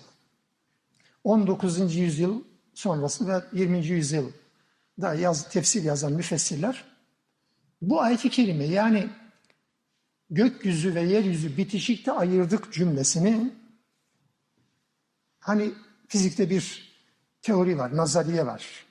19. 1.24 1.96
yüzyıl 1.96 2.44
sonrası 2.74 3.28
ve 3.28 3.44
20. 3.54 3.86
yüzyıl 3.86 4.32
da 5.02 5.14
yaz, 5.14 5.50
tefsir 5.50 5.84
yazan 5.84 6.14
müfessirler 6.14 6.86
bu 7.82 8.02
ayeti 8.02 8.30
kerime 8.30 8.66
yani 8.66 9.10
gökyüzü 10.30 10.96
ve 10.96 11.02
yeryüzü 11.02 11.58
bitişikte 11.58 12.12
ayırdık 12.12 12.74
cümlesini 12.74 13.54
hani 15.40 15.74
fizikte 16.08 16.50
bir 16.50 16.94
teori 17.42 17.78
var, 17.78 17.98
nazariye 17.98 18.46
var. 18.46 18.86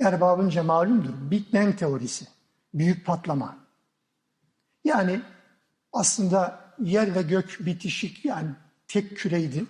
Erbabınca 0.00 0.62
malumdur. 0.62 1.30
Big 1.30 1.52
Bang 1.52 1.78
teorisi. 1.78 2.26
Büyük 2.74 3.06
patlama. 3.06 3.58
Yani 4.84 5.20
aslında 5.92 6.60
yer 6.78 7.14
ve 7.14 7.22
gök 7.22 7.58
bitişik 7.60 8.24
yani 8.24 8.50
tek 8.88 9.16
küreydi. 9.16 9.64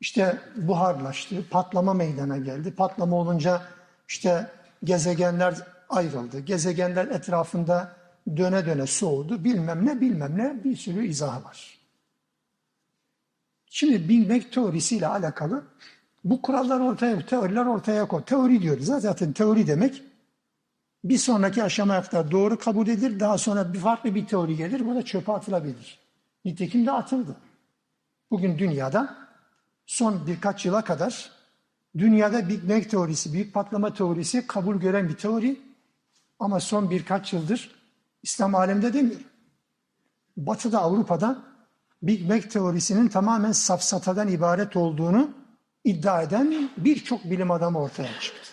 İşte 0.00 0.38
buharlaştı, 0.56 1.48
patlama 1.50 1.94
meydana 1.94 2.38
geldi. 2.38 2.74
Patlama 2.74 3.16
olunca 3.16 3.62
işte 4.08 4.50
gezegenler 4.84 5.54
ayrıldı. 5.88 6.40
Gezegenler 6.40 7.06
etrafında 7.06 7.96
döne 8.36 8.66
döne 8.66 8.86
soğudu. 8.86 9.44
Bilmem 9.44 9.86
ne 9.86 10.00
bilmem 10.00 10.38
ne 10.38 10.64
bir 10.64 10.76
sürü 10.76 11.06
izahı 11.06 11.44
var. 11.44 11.78
Şimdi 13.66 14.08
Big 14.08 14.30
Bang 14.30 14.42
teorisiyle 14.52 15.06
alakalı 15.06 15.64
bu 16.24 16.42
kurallar 16.42 16.80
ortaya, 16.80 17.26
teoriler 17.26 17.66
ortaya 17.66 18.08
koy. 18.08 18.24
Teori 18.24 18.62
diyoruz. 18.62 18.84
Zaten 18.84 19.32
teori 19.32 19.66
demek 19.66 20.02
bir 21.04 21.18
sonraki 21.18 21.62
aşamaya 21.62 22.02
kadar 22.02 22.30
doğru 22.30 22.58
kabul 22.58 22.88
edilir. 22.88 23.20
Daha 23.20 23.38
sonra 23.38 23.72
bir 23.72 23.78
farklı 23.78 24.14
bir 24.14 24.26
teori 24.26 24.56
gelir. 24.56 24.86
Bu 24.86 24.94
da 24.94 25.02
çöpe 25.02 25.32
atılabilir. 25.32 25.98
Nitekim 26.44 26.86
de 26.86 26.92
atıldı. 26.92 27.36
Bugün 28.30 28.58
dünyada 28.58 29.29
son 29.90 30.26
birkaç 30.26 30.66
yıla 30.66 30.84
kadar 30.84 31.30
dünyada 31.98 32.48
Big 32.48 32.68
Bang 32.68 32.90
teorisi, 32.90 33.32
büyük 33.32 33.54
patlama 33.54 33.94
teorisi 33.94 34.46
kabul 34.46 34.76
gören 34.76 35.08
bir 35.08 35.16
teori. 35.16 35.60
Ama 36.38 36.60
son 36.60 36.90
birkaç 36.90 37.32
yıldır 37.32 37.70
İslam 38.22 38.54
aleminde 38.54 38.92
demiyorum. 38.92 39.26
Batı'da, 40.36 40.80
Avrupa'da 40.80 41.42
Big 42.02 42.30
Bang 42.30 42.50
teorisinin 42.50 43.08
tamamen 43.08 43.52
safsatadan 43.52 44.28
ibaret 44.28 44.76
olduğunu 44.76 45.30
iddia 45.84 46.22
eden 46.22 46.70
birçok 46.76 47.24
bilim 47.24 47.50
adamı 47.50 47.78
ortaya 47.78 48.20
çıktı. 48.20 48.50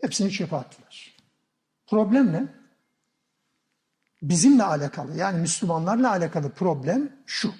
Hepsini 0.00 0.30
çöpe 0.30 0.56
attılar. 0.56 1.16
Problem 1.86 2.32
ne? 2.32 2.46
Bizimle 4.22 4.62
alakalı 4.62 5.16
yani 5.16 5.40
Müslümanlarla 5.40 6.10
alakalı 6.10 6.50
problem 6.50 7.12
şu. 7.26 7.54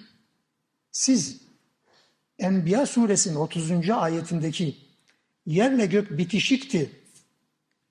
Siz 0.91 1.44
Enbiya 2.39 2.85
suresinin 2.85 3.35
30. 3.35 3.89
ayetindeki 3.89 4.77
yerle 5.45 5.85
gök 5.85 6.17
bitişikti. 6.17 6.91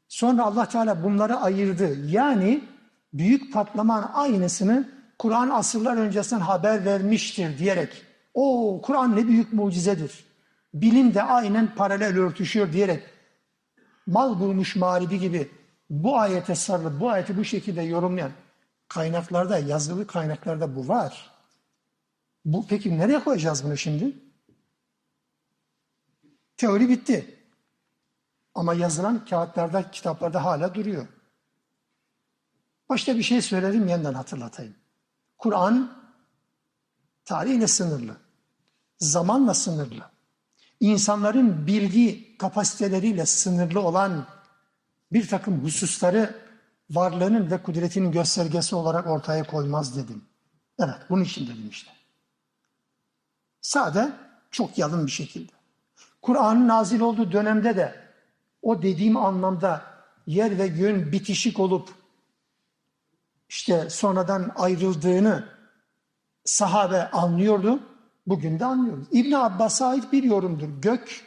Sonra 0.09 0.45
Allah 0.45 0.69
Teala 0.69 1.03
bunları 1.05 1.37
ayırdı. 1.37 2.07
Yani 2.11 2.65
büyük 3.13 3.53
patlamanın 3.53 4.09
aynısını 4.13 4.89
Kur'an 5.19 5.51
asırlar 5.51 5.97
öncesinden 5.97 6.41
haber 6.41 6.85
vermiştir 6.85 7.59
diyerek 7.59 8.03
o 8.35 8.81
Kur'an 8.83 9.17
ne 9.17 9.29
büyük 9.29 9.53
mucizedir. 9.53 10.25
Bilim 10.75 11.15
de 11.15 11.23
aynen 11.23 11.75
paralel 11.75 12.19
örtüşüyor 12.19 12.73
diyerek 12.73 13.03
mal 14.07 14.41
bulmuş 14.41 14.77
mağribi 14.77 15.19
gibi 15.19 15.49
bu 15.91 16.19
ayete 16.19 16.55
sarılıp 16.55 17.01
bu 17.01 17.11
ayeti 17.11 17.37
bu 17.37 17.45
şekilde 17.45 17.83
yorumlayan 17.83 18.31
kaynaklarda, 18.89 19.59
yazılı 19.59 20.07
kaynaklarda 20.07 20.77
bu 20.77 20.89
var. 20.89 21.31
Bu 22.45 22.67
peki 22.69 22.99
nereye 22.99 23.25
koyacağız 23.25 23.65
bunu 23.65 23.77
şimdi? 23.77 24.24
Teori 26.57 26.89
bitti. 26.89 27.41
Ama 28.55 28.75
yazılan 28.75 29.25
kağıtlarda, 29.25 29.91
kitaplarda 29.91 30.45
hala 30.45 30.75
duruyor. 30.75 31.07
Başta 32.89 33.17
bir 33.17 33.23
şey 33.23 33.43
söyledim 33.43 33.89
yeniden 33.89 34.15
hatırlatayım. 34.15 34.75
Kur'an 35.39 36.05
tarihle 37.25 37.67
sınırlı, 37.67 38.17
zamanla 38.99 39.55
sınırlı, 39.55 40.11
insanların 40.81 41.67
bilgi 41.67 42.39
kapasiteleriyle 42.39 43.27
sınırlı 43.27 43.81
olan 43.81 44.27
bir 45.13 45.29
takım 45.29 45.65
hususları 45.65 46.45
varlığının 46.91 47.51
ve 47.51 47.63
kudretinin 47.63 48.13
göstergesi 48.13 48.77
olarak 48.77 49.07
ortaya 49.07 49.45
koymaz 49.45 49.97
dedim. 49.97 50.25
Evet, 50.79 50.97
bunun 51.11 51.25
için 51.25 51.47
dedim 51.47 51.69
işte. 51.71 51.91
Sade, 53.61 54.13
çok 54.51 54.79
yalın 54.79 55.07
bir 55.07 55.13
şekilde. 55.13 55.53
Kur'an'ın 56.25 56.69
nazil 56.69 57.01
olduğu 57.01 57.33
dönemde 57.33 57.77
de 57.77 57.95
o 58.63 58.83
dediğim 58.83 59.17
anlamda 59.17 59.83
yer 60.27 60.59
ve 60.59 60.69
göğün 60.69 61.13
bitişik 61.13 61.61
olup 61.61 61.91
işte 63.49 63.91
sonradan 63.91 64.53
ayrıldığını 64.57 65.49
sahabe 66.45 67.11
anlıyordu. 67.11 67.83
Bugün 68.27 68.59
de 68.59 68.65
anlıyoruz. 68.65 69.09
İbn 69.13 69.33
Abbas'a 69.33 69.87
ait 69.87 70.13
bir 70.13 70.23
yorumdur. 70.23 70.69
Gök 70.83 71.25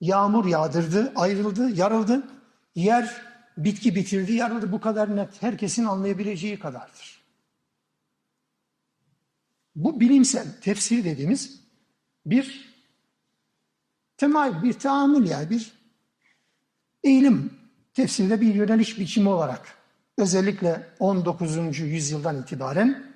yağmur 0.00 0.44
yağdırdı, 0.44 1.12
ayrıldı, 1.16 1.70
yarıldı. 1.70 2.28
Yer 2.74 3.22
bitki 3.56 3.94
bitirdi, 3.94 4.32
yarıldı. 4.32 4.72
Bu 4.72 4.80
kadar 4.80 5.16
net. 5.16 5.42
Herkesin 5.42 5.84
anlayabileceği 5.84 6.58
kadardır. 6.58 7.22
Bu 9.76 10.00
bilimsel 10.00 10.60
tefsir 10.60 11.04
dediğimiz 11.04 11.60
bir 12.26 12.67
temayül, 14.18 14.62
bir 14.62 14.72
tahammül 14.72 15.30
yani 15.30 15.50
bir 15.50 15.72
eğilim 17.02 17.52
tefsirde 17.94 18.40
bir 18.40 18.54
yöneliş 18.54 18.98
biçimi 18.98 19.28
olarak 19.28 19.74
özellikle 20.18 20.86
19. 20.98 21.78
yüzyıldan 21.78 22.42
itibaren 22.42 23.12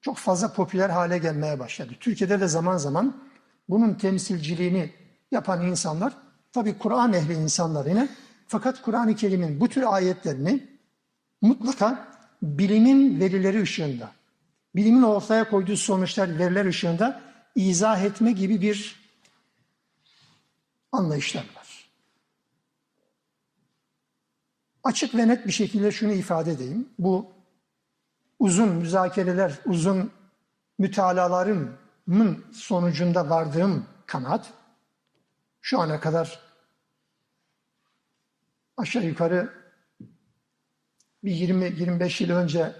çok 0.00 0.16
fazla 0.16 0.52
popüler 0.52 0.90
hale 0.90 1.18
gelmeye 1.18 1.58
başladı. 1.58 1.92
Türkiye'de 2.00 2.40
de 2.40 2.48
zaman 2.48 2.76
zaman 2.76 3.22
bunun 3.68 3.94
temsilciliğini 3.94 4.92
yapan 5.32 5.66
insanlar 5.66 6.12
tabi 6.52 6.78
Kur'an 6.78 7.12
ehli 7.12 7.32
insanlar 7.32 7.86
yine 7.86 8.08
fakat 8.46 8.82
Kur'an-ı 8.82 9.16
Kerim'in 9.16 9.60
bu 9.60 9.68
tür 9.68 9.94
ayetlerini 9.94 10.68
mutlaka 11.40 12.08
bilimin 12.42 13.20
verileri 13.20 13.62
ışığında, 13.62 14.10
bilimin 14.76 15.02
ortaya 15.02 15.50
koyduğu 15.50 15.76
sonuçlar, 15.76 16.38
veriler 16.38 16.66
ışığında 16.66 17.20
izah 17.54 18.04
etme 18.04 18.32
gibi 18.32 18.60
bir 18.60 18.99
anlayışlar 20.92 21.44
var. 21.56 21.90
Açık 24.84 25.14
ve 25.14 25.28
net 25.28 25.46
bir 25.46 25.52
şekilde 25.52 25.92
şunu 25.92 26.12
ifade 26.12 26.50
edeyim. 26.50 26.88
Bu 26.98 27.32
uzun 28.38 28.68
müzakereler, 28.68 29.58
uzun 29.66 30.12
mütalalarımın 30.78 32.44
sonucunda 32.52 33.30
vardığım 33.30 33.86
kanaat 34.06 34.52
şu 35.60 35.80
ana 35.80 36.00
kadar 36.00 36.40
aşağı 38.76 39.04
yukarı 39.04 39.52
bir 41.24 41.32
20-25 41.32 42.22
yıl 42.22 42.30
önce 42.30 42.72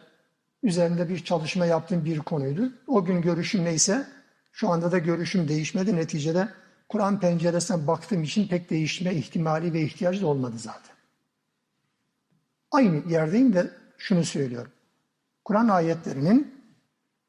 üzerinde 0.62 1.08
bir 1.08 1.24
çalışma 1.24 1.66
yaptığım 1.66 2.04
bir 2.04 2.18
konuydu. 2.18 2.72
O 2.86 3.04
gün 3.04 3.22
görüşüm 3.22 3.64
neyse 3.64 4.06
şu 4.52 4.68
anda 4.68 4.92
da 4.92 4.98
görüşüm 4.98 5.48
değişmedi. 5.48 5.96
Neticede 5.96 6.48
Kur'an 6.90 7.20
penceresinden 7.20 7.86
baktığım 7.86 8.22
için 8.22 8.48
pek 8.48 8.70
değişme 8.70 9.14
ihtimali 9.14 9.72
ve 9.72 9.82
ihtiyacı 9.82 10.22
da 10.22 10.26
olmadı 10.26 10.58
zaten. 10.58 10.96
Aynı 12.70 13.12
yerdeyim 13.12 13.54
ve 13.54 13.70
şunu 13.98 14.24
söylüyorum. 14.24 14.72
Kur'an 15.44 15.68
ayetlerinin 15.68 16.64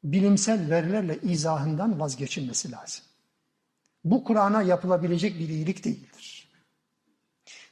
bilimsel 0.04 0.70
verilerle 0.70 1.18
izahından 1.20 2.00
vazgeçilmesi 2.00 2.70
lazım. 2.70 3.04
Bu 4.04 4.24
Kur'an'a 4.24 4.62
yapılabilecek 4.62 5.38
bir 5.38 5.48
iyilik 5.48 5.84
değildir. 5.84 6.48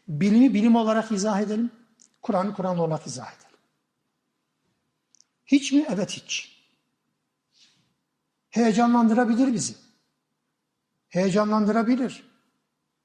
Bilimi 0.08 0.54
bilim 0.54 0.76
olarak 0.76 1.12
izah 1.12 1.40
edelim, 1.40 1.70
Kur'an'ı 2.22 2.54
Kur'an 2.54 2.78
olarak 2.78 3.06
izah 3.06 3.32
edelim. 3.32 3.58
Hiç 5.46 5.72
mi? 5.72 5.86
Evet 5.88 6.10
hiç. 6.10 6.60
Heyecanlandırabilir 8.50 9.52
bizi. 9.52 9.89
Heyecanlandırabilir. 11.10 12.30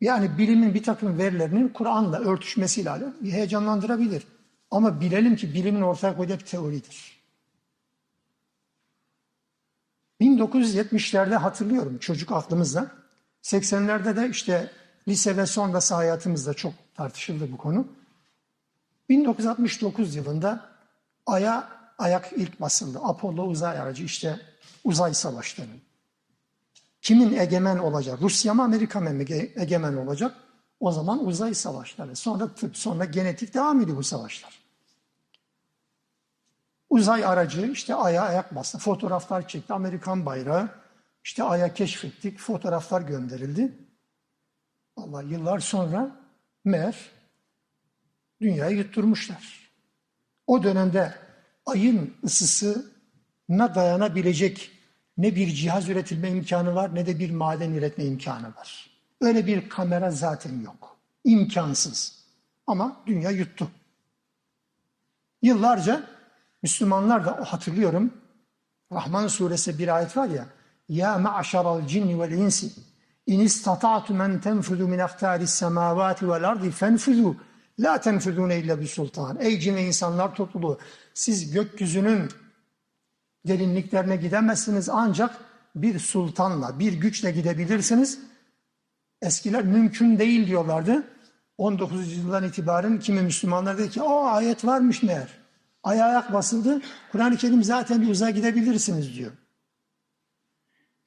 Yani 0.02 0.38
bilimin 0.38 0.74
bir 0.74 0.84
takım 0.84 1.18
verilerinin 1.18 1.70
Kur'an'la 1.70 2.20
örtüşmesiyle 2.20 2.92
heyecanlandırabilir. 3.24 4.28
Ama 4.72 5.02
bilelim 5.02 5.36
ki 5.36 5.54
bilimin 5.54 5.82
ortaya 5.82 6.18
koyduğu 6.18 6.34
bir 6.34 6.46
teoridir. 6.46 7.16
1970'lerde 10.22 11.36
hatırlıyorum 11.36 11.98
çocuk 11.98 12.32
aklımızda. 12.32 12.92
80'lerde 13.44 14.16
de 14.16 14.30
işte 14.30 14.72
lise 15.08 15.38
ve 15.38 15.46
sonrası 15.46 15.96
hayatımızda 15.96 16.54
çok 16.54 16.74
tartışıldı 16.96 17.52
bu 17.52 17.58
konu. 17.58 17.88
1969 19.10 20.16
yılında 20.16 20.70
Ay'a 21.26 21.70
ayak 21.98 22.34
ilk 22.36 22.62
basıldı. 22.62 23.00
Apollo 23.04 23.44
uzay 23.44 23.80
aracı 23.80 24.04
işte 24.04 24.40
uzay 24.84 25.14
savaşları. 25.14 25.70
Kimin 27.06 27.38
egemen 27.38 27.78
olacak? 27.78 28.22
Rusya 28.22 28.54
mı 28.54 28.64
Amerika 28.64 29.00
mı 29.00 29.10
egemen 29.56 29.96
olacak? 29.96 30.36
O 30.80 30.92
zaman 30.92 31.26
uzay 31.26 31.54
savaşları. 31.54 32.16
Sonra 32.16 32.56
tıp, 32.56 32.78
sonra 32.78 33.06
genetik 33.06 33.54
devam 33.54 33.82
ediyor 33.82 33.98
bu 33.98 34.04
savaşlar. 34.04 34.60
Uzay 36.90 37.26
aracı 37.26 37.72
işte 37.72 37.96
Ay'a 37.96 38.24
ayak 38.24 38.56
bastı. 38.56 38.78
Fotoğraflar 38.78 39.48
çekti. 39.48 39.74
Amerikan 39.74 40.26
bayrağı. 40.26 40.70
İşte 41.24 41.44
Ay'a 41.44 41.74
keşfettik. 41.74 42.40
Fotoğraflar 42.40 43.02
gönderildi. 43.02 43.78
Allah 44.96 45.22
yıllar 45.22 45.60
sonra 45.60 46.16
meğer 46.64 47.10
dünyayı 48.42 48.78
yutturmuşlar. 48.78 49.72
O 50.48 50.64
dönemde 50.64 51.16
ayın 51.66 52.14
ısısına 52.24 53.76
dayanabilecek 53.76 54.75
ne 55.18 55.36
bir 55.36 55.48
cihaz 55.48 55.90
üretilme 55.90 56.30
imkanı 56.30 56.76
var 56.76 56.96
ne 56.96 57.06
de 57.06 57.20
bir 57.20 57.32
maden 57.32 57.74
üretme 57.74 58.06
imkanı 58.06 58.48
var. 58.48 58.90
Öyle 59.22 59.48
bir 59.48 59.70
kamera 59.70 60.12
zaten 60.12 60.62
yok. 60.62 60.98
İmkansız. 61.24 62.26
Ama 62.68 63.02
dünya 63.08 63.32
yuttu. 63.32 63.68
Yıllarca 65.42 66.04
Müslümanlar 66.64 67.26
da 67.26 67.32
hatırlıyorum. 67.32 68.14
Rahman 68.92 69.28
suresi 69.28 69.80
bir 69.80 69.96
ayet 69.96 70.18
var 70.18 70.28
ya. 70.28 70.46
Ya 70.90 71.18
ma'şaral 71.18 71.88
cinni 71.88 72.20
vel 72.20 72.32
insi 72.32 72.72
in 73.28 73.40
istata'tu 73.40 74.14
men 74.14 74.42
tenfudu 74.42 74.88
min 74.88 75.00
aktaris 75.00 75.50
semavati 75.50 76.30
vel 76.30 76.50
ardi 76.50 76.72
fenfudu 76.72 77.38
la 77.80 78.02
tenfudune 78.02 78.60
illa 78.60 78.80
bi 78.80 78.88
sultan. 78.88 79.38
Ey 79.40 79.60
cin 79.60 79.76
ve 79.76 79.84
insanlar 79.84 80.36
topluluğu 80.36 80.80
siz 81.14 81.52
gökyüzünün 81.52 82.30
derinliklerine 83.48 84.16
gidemezsiniz 84.16 84.90
ancak 84.90 85.38
bir 85.76 86.00
sultanla, 86.00 86.80
bir 86.80 86.94
güçle 86.94 87.32
gidebilirsiniz. 87.32 88.20
Eskiler 89.22 89.64
mümkün 89.64 90.20
değil 90.20 90.48
diyorlardı. 90.48 91.04
19. 91.58 92.12
yüzyıldan 92.12 92.44
itibaren 92.44 93.00
kimi 93.00 93.22
Müslümanlar 93.22 93.78
dedi 93.78 93.90
ki 93.90 94.02
o 94.02 94.26
ayet 94.26 94.66
varmış 94.66 95.04
meğer. 95.04 95.28
Ay 95.84 96.04
ayak 96.04 96.34
basıldı. 96.34 96.82
Kur'an-ı 97.12 97.38
Kerim 97.38 97.64
zaten 97.64 98.02
bir 98.02 98.10
uzaya 98.10 98.32
gidebilirsiniz 98.32 99.16
diyor. 99.16 99.32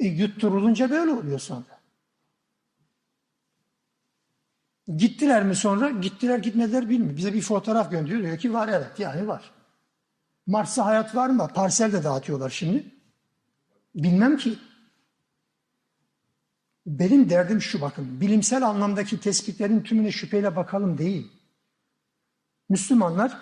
E, 0.01 0.07
yutturulunca 0.07 0.91
böyle 0.91 1.11
oluyor 1.11 1.39
sonra. 1.39 1.79
Gittiler 4.97 5.45
mi 5.45 5.57
sonra? 5.57 5.91
Gittiler 5.91 6.39
gitmediler 6.39 6.89
bilmiyor. 6.89 7.17
Bize 7.17 7.35
bir 7.35 7.43
fotoğraf 7.43 7.91
gönderiyor. 7.91 8.23
Diyor 8.23 8.39
ki 8.39 8.55
var 8.55 8.69
evet 8.69 8.99
yani 8.99 9.29
var. 9.29 9.58
Mars'ta 10.49 10.87
hayat 10.87 11.15
var 11.15 11.29
mı? 11.29 11.49
Parsel 11.55 11.93
de 11.93 12.05
dağıtıyorlar 12.05 12.51
şimdi. 12.51 12.85
Bilmem 13.95 14.37
ki. 14.37 14.59
Benim 16.87 17.31
derdim 17.31 17.63
şu 17.63 17.81
bakın. 17.81 18.21
Bilimsel 18.21 18.63
anlamdaki 18.67 19.21
tespitlerin 19.21 19.83
tümüne 19.83 20.13
şüpheyle 20.13 20.57
bakalım 20.57 20.99
değil. 20.99 21.33
Müslümanlar 22.69 23.39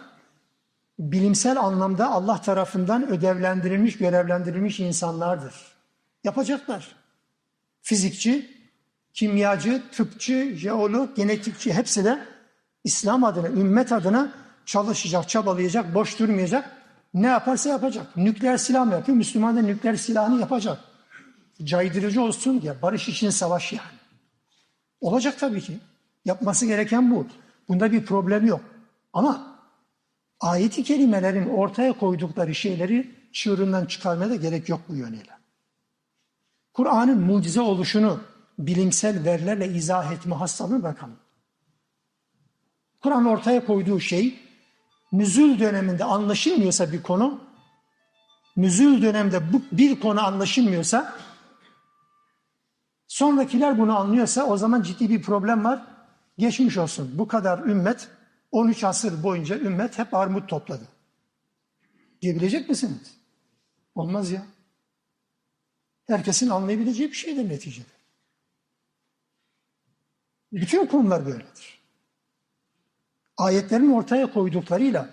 bilimsel 0.99 1.61
anlamda 1.61 2.11
Allah 2.11 2.41
tarafından 2.41 3.09
ödevlendirilmiş, 3.09 3.99
görevlendirilmiş 3.99 4.81
insanlardır. 4.81 5.55
Yapacaklar. 6.25 6.97
Fizikçi, 7.83 8.51
kimyacı, 9.13 9.83
tıpçı, 9.93 10.57
jeolog, 10.57 11.17
genetikçi 11.17 11.75
hepsi 11.75 12.05
de 12.05 12.27
İslam 12.85 13.25
adına, 13.25 13.49
ümmet 13.49 13.93
adına 13.93 14.33
çalışacak, 14.65 15.29
çabalayacak, 15.29 15.95
boş 15.95 16.19
durmayacak 16.19 16.77
ne 17.17 17.27
yaparsa 17.27 17.69
yapacak. 17.69 18.17
Nükleer 18.17 18.57
silah 18.57 18.87
mı 18.87 18.93
yapıyor? 18.93 19.19
Müslüman 19.19 19.57
da 19.57 19.63
nükleer 19.63 19.95
silahını 19.95 20.41
yapacak. 20.41 20.79
Caydırıcı 21.65 22.23
olsun 22.23 22.63
diye. 22.63 22.83
Barış 22.83 23.09
için 23.09 23.31
savaş 23.31 23.73
yani. 23.73 23.99
Olacak 25.01 25.39
tabii 25.39 25.61
ki. 25.61 25.79
Yapması 26.25 26.67
gereken 26.67 27.11
bu. 27.11 27.27
Bunda 27.69 27.93
bir 27.93 28.05
problem 28.05 28.47
yok. 28.47 28.61
Ama 29.13 29.59
ayeti 30.41 30.85
kelimelerin 30.85 31.49
ortaya 31.49 31.93
koydukları 31.93 32.55
şeyleri 32.55 33.15
çığırından 33.33 33.87
çıkarmaya 33.87 34.31
da 34.31 34.37
gerek 34.37 34.69
yok 34.69 34.81
bu 34.89 34.97
yönüyle. 34.97 35.33
Kur'an'ın 36.73 37.21
mucize 37.21 37.61
oluşunu 37.61 38.21
bilimsel 38.59 39.25
verilerle 39.25 39.69
izah 39.69 40.13
etme 40.13 40.35
hastalığını 40.35 40.83
bırakalım. 40.83 41.17
Kur'an 43.03 43.27
ortaya 43.27 43.67
koyduğu 43.67 44.01
şey 44.01 44.46
nüzül 45.19 45.59
döneminde 45.59 46.05
anlaşılmıyorsa 46.05 46.93
bir 46.93 47.03
konu, 47.03 47.41
nüzül 48.57 49.03
dönemde 49.03 49.53
bu 49.53 49.63
bir 49.73 50.01
konu 50.01 50.27
anlaşılmıyorsa, 50.27 51.15
sonrakiler 53.09 53.79
bunu 53.79 53.99
anlıyorsa 53.99 54.45
o 54.45 54.57
zaman 54.57 54.83
ciddi 54.83 55.11
bir 55.11 55.23
problem 55.23 55.65
var. 55.65 55.87
Geçmiş 56.39 56.79
olsun. 56.79 57.19
Bu 57.19 57.29
kadar 57.29 57.59
ümmet, 57.59 58.09
13 58.51 58.85
asır 58.85 59.23
boyunca 59.23 59.59
ümmet 59.59 59.99
hep 59.99 60.15
armut 60.15 60.49
topladı. 60.49 60.89
Diyebilecek 62.23 62.69
misiniz? 62.69 63.17
Olmaz 63.95 64.31
ya. 64.31 64.47
Herkesin 66.07 66.49
anlayabileceği 66.51 67.09
bir 67.09 67.17
şeydir 67.17 67.49
neticede. 67.49 67.87
Bütün 70.53 70.87
konular 70.87 71.27
böyledir 71.27 71.76
ayetlerin 73.37 73.93
ortaya 73.93 74.33
koyduklarıyla 74.33 75.09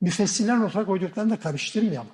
müfessirlerin 0.00 0.60
ortaya 0.60 0.86
koyduklarını 0.86 1.30
da 1.30 1.40
karıştırmayalım. 1.40 2.12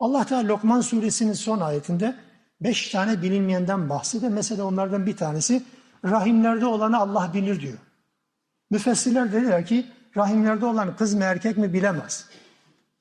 Allah 0.00 0.26
Teala 0.26 0.48
Lokman 0.48 0.80
suresinin 0.80 1.32
son 1.32 1.60
ayetinde 1.60 2.16
beş 2.60 2.90
tane 2.90 3.22
bilinmeyenden 3.22 3.88
bahsediyor. 3.88 4.32
Mesela 4.32 4.64
onlardan 4.64 5.06
bir 5.06 5.16
tanesi 5.16 5.62
rahimlerde 6.04 6.66
olanı 6.66 6.98
Allah 6.98 7.30
bilir 7.34 7.60
diyor. 7.60 7.78
Müfessirler 8.70 9.32
dediler 9.32 9.66
ki 9.66 9.86
rahimlerde 10.16 10.66
olan 10.66 10.96
kız 10.96 11.14
mı 11.14 11.24
erkek 11.24 11.56
mi 11.56 11.72
bilemez. 11.72 12.26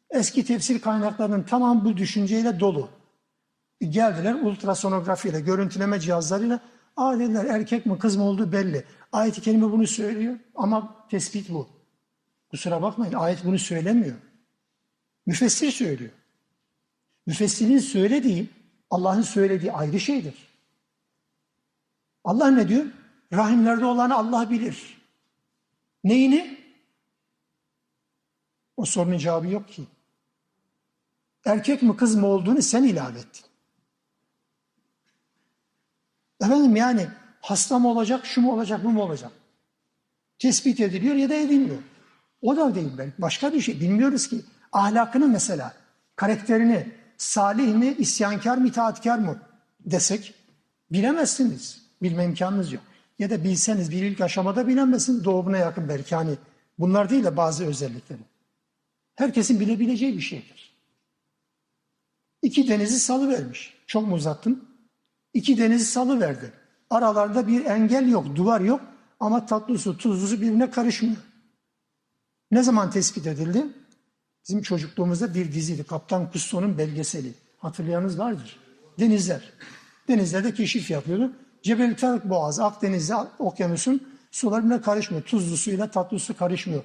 Eski 0.10 0.46
tefsir 0.46 0.82
kaynaklarının 0.82 1.44
tamam 1.44 1.86
bu 1.86 1.98
düşünceyle 1.98 2.60
dolu. 2.60 2.89
Geldiler 3.89 4.34
ultrasonografiyle, 4.34 5.39
görüntüleme 5.41 6.00
cihazlarıyla 6.00 6.60
Aa 6.96 7.20
dediler 7.20 7.46
erkek 7.46 7.86
mi 7.86 8.00
kız 8.00 8.16
mı 8.16 8.24
olduğu 8.24 8.52
belli. 8.52 8.86
Ayet-i 9.12 9.41
kerime 9.41 9.72
bunu 9.72 9.88
söylüyor 9.88 10.39
ama 10.56 11.08
tespit 11.10 11.50
bu. 11.50 11.70
Kusura 12.50 12.82
bakmayın 12.82 13.14
ayet 13.14 13.46
bunu 13.46 13.60
söylemiyor. 13.60 14.16
Müfessir 15.26 15.72
söylüyor. 15.72 16.12
Müfessirin 17.26 17.80
söylediği 17.80 18.50
Allah'ın 18.89 19.22
söylediği 19.22 19.72
ayrı 19.72 20.00
şeydir. 20.00 20.36
Allah 22.24 22.52
ne 22.52 22.68
diyor? 22.68 22.86
Rahimlerde 23.34 23.86
olanı 23.86 24.16
Allah 24.16 24.50
bilir. 24.50 25.02
Neyini? 26.04 26.58
O 28.78 28.86
sorunun 28.86 29.18
cevabı 29.18 29.48
yok 29.48 29.70
ki. 29.70 29.84
Erkek 31.46 31.82
mi 31.82 31.98
kız 31.98 32.16
mı 32.16 32.28
olduğunu 32.28 32.62
sen 32.62 32.84
ilave 32.84 33.20
ettin. 33.20 33.46
Efendim 36.44 36.76
yani 36.76 37.08
hasta 37.41 37.80
mı 37.80 37.88
olacak, 37.88 38.26
şu 38.26 38.41
mu 38.41 38.54
olacak, 38.54 38.84
bu 38.84 38.89
mu 38.89 39.02
olacak? 39.02 39.32
Tespit 40.39 40.80
ediliyor 40.80 41.16
ya 41.16 41.30
da 41.30 41.34
edilmiyor. 41.34 41.78
O 42.41 42.58
da 42.58 42.76
değil 42.76 42.91
belki. 42.98 43.22
Başka 43.22 43.54
bir 43.54 43.62
şey. 43.62 43.82
Bilmiyoruz 43.82 44.28
ki. 44.28 44.41
Ahlakını 44.72 45.28
mesela, 45.28 45.74
karakterini, 46.16 46.88
salih 47.18 47.76
mi, 47.76 47.96
isyankar 47.98 48.58
mı, 48.58 48.68
itaatkar 48.68 49.20
mı 49.20 49.39
desek 49.80 50.34
bilemezsiniz. 50.91 51.82
Bilme 52.02 52.26
imkanınız 52.26 52.72
yok. 52.72 52.84
Ya 53.20 53.30
da 53.30 53.44
bilseniz 53.44 53.91
bir 53.91 54.04
ilk 54.04 54.22
aşamada 54.22 54.68
bilemezsiniz. 54.68 55.24
Doğumuna 55.24 55.58
yakın 55.58 55.89
belki. 55.89 56.16
Hani 56.16 56.36
bunlar 56.80 57.10
değil 57.10 57.24
de 57.24 57.38
bazı 57.38 57.66
özellikleri. 57.66 58.22
Herkesin 59.16 59.60
bilebileceği 59.60 60.18
bir 60.18 60.22
şeydir. 60.22 60.74
İki 62.41 62.68
denizi 62.68 63.00
salı 63.00 63.30
vermiş. 63.30 63.74
Çok 63.88 64.08
mu 64.08 64.16
uzattım? 64.16 64.72
İki 65.34 65.57
denizi 65.57 65.86
salı 65.86 66.19
verdi. 66.19 66.53
Aralarda 66.89 67.47
bir 67.47 67.65
engel 67.65 68.09
yok, 68.09 68.36
duvar 68.36 68.61
yok 68.61 68.81
ama 69.19 69.45
tatlı 69.45 69.79
su, 69.79 69.97
tuzlu 69.97 70.27
su 70.27 70.41
birbirine 70.41 70.71
karışmıyor. 70.71 71.17
Ne 72.51 72.63
zaman 72.63 72.91
tespit 72.91 73.27
edildi? 73.27 73.67
Bizim 74.43 74.61
çocukluğumuzda 74.61 75.34
bir 75.34 75.51
diziydi. 75.51 75.84
Kaptan 75.84 76.31
Kusto'nun 76.31 76.77
belgeseli. 76.77 77.34
Hatırlayanız 77.57 78.19
vardır. 78.19 78.59
Denizler. 78.99 79.53
Denizlerde 80.07 80.53
keşif 80.53 80.91
yapıyordu. 80.91 81.31
Cebel 81.63 81.97
Tarık 81.97 82.29
Boğazı, 82.29 82.65
Akdeniz'de 82.65 83.15
okyanusun 83.39 84.07
sularına 84.31 84.81
karışmıyor. 84.81 85.23
Tuzlu 85.23 85.57
suyla 85.57 85.91
tatlı 85.91 86.19
su 86.19 86.38
karışmıyor. 86.38 86.84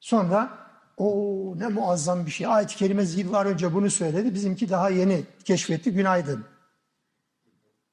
Sonra 0.00 0.50
o 0.96 1.54
ne 1.58 1.68
muazzam 1.68 2.26
bir 2.26 2.30
şey. 2.30 2.46
Ayet-i 2.46 2.76
Kerime 2.76 3.02
yıllar 3.02 3.46
önce 3.46 3.74
bunu 3.74 3.90
söyledi. 3.90 4.34
Bizimki 4.34 4.70
daha 4.70 4.90
yeni 4.90 5.24
keşfetti. 5.44 5.92
Günaydın. 5.92 6.44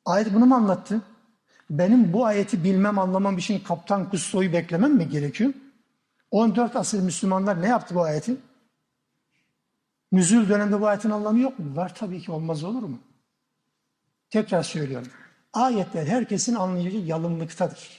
Ayet 0.07 0.33
bunu 0.33 0.45
mu 0.45 0.55
anlattı? 0.55 1.01
Benim 1.69 2.13
bu 2.13 2.25
ayeti 2.25 2.63
bilmem, 2.63 2.99
anlamam 2.99 3.37
için 3.37 3.59
Kaptan 3.59 4.09
Kusto'yu 4.09 4.53
beklemem 4.53 4.93
mi 4.93 5.09
gerekiyor? 5.09 5.53
14 6.31 6.75
asır 6.75 7.01
Müslümanlar 7.01 7.61
ne 7.61 7.67
yaptı 7.67 7.95
bu 7.95 8.01
ayeti? 8.01 8.37
Nüzül 10.11 10.49
döneminde 10.49 10.81
bu 10.81 10.87
ayetin 10.87 11.09
anlamı 11.09 11.39
yok 11.39 11.59
mu? 11.59 11.75
Var 11.75 11.95
tabii 11.95 12.21
ki 12.21 12.31
olmaz 12.31 12.63
olur 12.63 12.83
mu? 12.83 12.99
Tekrar 14.29 14.63
söylüyorum. 14.63 15.07
Ayetler 15.53 16.07
herkesin 16.07 16.55
anlayacağı 16.55 17.01
yalınlıktadır. 17.01 17.89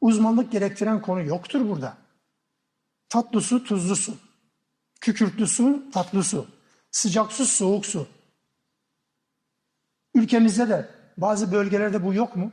Uzmanlık 0.00 0.52
gerektiren 0.52 1.02
konu 1.02 1.22
yoktur 1.22 1.68
burada. 1.68 1.96
Tatlı 3.08 3.40
su, 3.40 3.64
tuzlu 3.64 3.96
su. 3.96 4.14
Kükürtlü 5.00 5.46
su, 5.46 5.82
tatlı 5.92 6.24
su. 6.24 6.46
Sıcak 6.90 7.32
su, 7.32 7.46
soğuk 7.46 7.86
su. 7.86 8.06
Ülkemizde 10.14 10.68
de 10.68 10.88
bazı 11.16 11.52
bölgelerde 11.52 12.04
bu 12.04 12.14
yok 12.14 12.36
mu? 12.36 12.52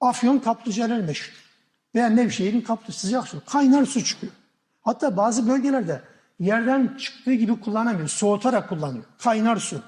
Afyon 0.00 0.38
kaplıcalar 0.38 1.00
meşhur. 1.00 1.50
Veya 1.94 2.08
Nevşehir'in 2.08 2.60
kaplı 2.60 2.92
sıcak 2.92 3.28
su. 3.28 3.44
Kaynar 3.44 3.84
su 3.84 4.04
çıkıyor. 4.04 4.32
Hatta 4.80 5.16
bazı 5.16 5.48
bölgelerde 5.48 6.02
yerden 6.38 6.96
çıktığı 6.96 7.34
gibi 7.34 7.60
kullanamıyor. 7.60 8.08
Soğutarak 8.08 8.68
kullanıyor. 8.68 9.04
Kaynar 9.18 9.56
su. 9.56 9.82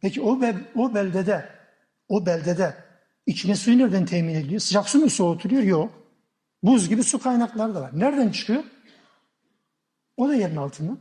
Peki 0.00 0.22
o, 0.22 0.40
be, 0.40 0.56
o 0.74 0.94
beldede 0.94 1.48
o 2.08 2.26
beldede 2.26 2.76
içine 3.26 3.56
suyu 3.56 3.78
nereden 3.78 4.06
temin 4.06 4.34
ediliyor? 4.34 4.60
Sıcak 4.60 4.88
su 4.88 4.98
mu 4.98 5.10
soğutuluyor? 5.10 5.62
Yok. 5.62 5.92
Buz 6.62 6.88
gibi 6.88 7.04
su 7.04 7.18
kaynakları 7.18 7.74
da 7.74 7.80
var. 7.80 7.90
Nereden 7.94 8.30
çıkıyor? 8.30 8.64
O 10.16 10.28
da 10.28 10.34
yerin 10.34 10.56
altından. 10.56 10.98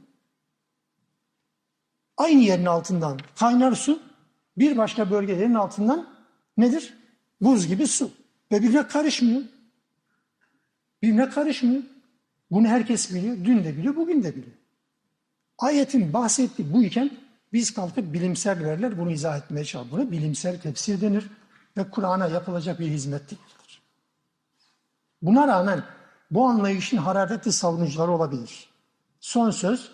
Aynı 2.18 2.42
yerin 2.42 2.66
altından 2.66 3.20
kaynar 3.40 3.72
su 3.72 4.00
bir 4.58 4.78
başka 4.78 5.12
bölgelerin 5.12 5.54
altından 5.54 6.08
nedir? 6.58 6.94
Buz 7.42 7.68
gibi 7.68 7.88
su. 7.88 8.12
Ve 8.52 8.62
birbirine 8.62 8.88
karışmıyor. 8.88 9.42
Birbirine 11.02 11.30
karışmıyor. 11.30 11.84
Bunu 12.52 12.68
herkes 12.68 13.14
biliyor. 13.14 13.38
Dün 13.46 13.64
de 13.64 13.78
biliyor, 13.78 13.96
bugün 13.96 14.24
de 14.24 14.36
biliyor. 14.36 14.58
Ayetin 15.58 16.14
bahsettiği 16.14 16.74
bu 16.74 16.84
iken 16.84 17.12
biz 17.54 17.74
kalkıp 17.74 18.14
bilimsel 18.14 18.66
veriler 18.66 19.00
bunu 19.00 19.12
izah 19.12 19.38
etmeye 19.38 19.66
çalışıyoruz. 19.66 19.92
Buna 19.92 20.12
bilimsel 20.12 20.62
tefsir 20.62 21.02
denir 21.02 21.28
ve 21.78 21.90
Kur'an'a 21.90 22.28
yapılacak 22.28 22.80
bir 22.80 22.88
hizmet 22.88 23.32
değildir. 23.32 23.82
Buna 25.22 25.48
rağmen 25.48 25.84
bu 26.32 26.46
anlayışın 26.48 26.98
hararetli 26.98 27.52
savunucuları 27.52 28.12
olabilir. 28.12 28.70
Son 29.20 29.52
söz, 29.52 29.92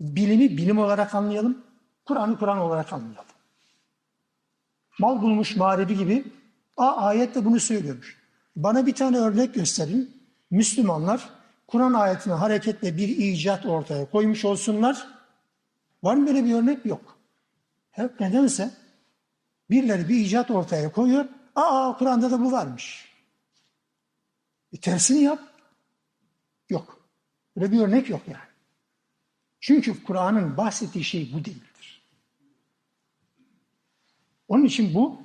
bilimi 0.00 0.56
bilim 0.56 0.78
olarak 0.78 1.14
anlayalım, 1.14 1.58
Kur'an'ı 2.04 2.38
Kur'an 2.38 2.58
olarak 2.58 2.92
anlayalım. 2.92 3.29
Mal 4.98 5.22
bulmuş 5.22 5.56
mağribi 5.56 5.98
gibi, 5.98 6.24
a 6.76 6.96
ayette 6.96 7.44
bunu 7.44 7.60
söylüyormuş. 7.60 8.20
Bana 8.56 8.86
bir 8.86 8.94
tane 8.94 9.18
örnek 9.18 9.54
gösterin. 9.54 10.20
Müslümanlar 10.50 11.28
Kur'an 11.66 11.92
ayetine 11.92 12.34
hareketle 12.34 12.96
bir 12.96 13.08
icat 13.08 13.66
ortaya 13.66 14.10
koymuş 14.10 14.44
olsunlar. 14.44 15.06
Var 16.02 16.14
mı 16.14 16.26
böyle 16.26 16.44
bir 16.44 16.54
örnek? 16.54 16.86
Yok. 16.86 17.18
Hep 17.90 18.20
nedense 18.20 18.70
birileri 19.70 20.08
bir 20.08 20.14
icat 20.14 20.50
ortaya 20.50 20.92
koyuyor. 20.92 21.24
Aa 21.54 21.96
Kur'an'da 21.98 22.30
da 22.30 22.40
bu 22.40 22.52
varmış. 22.52 23.10
E, 24.72 24.80
tersini 24.80 25.22
yap. 25.22 25.40
Yok. 26.70 27.08
Böyle 27.56 27.72
bir 27.72 27.80
örnek 27.80 28.10
yok 28.10 28.20
yani. 28.26 28.50
Çünkü 29.60 30.04
Kur'an'ın 30.04 30.56
bahsettiği 30.56 31.04
şey 31.04 31.32
bu 31.32 31.44
değildir. 31.44 31.69
Onun 34.50 34.64
için 34.64 34.94
bu 34.94 35.22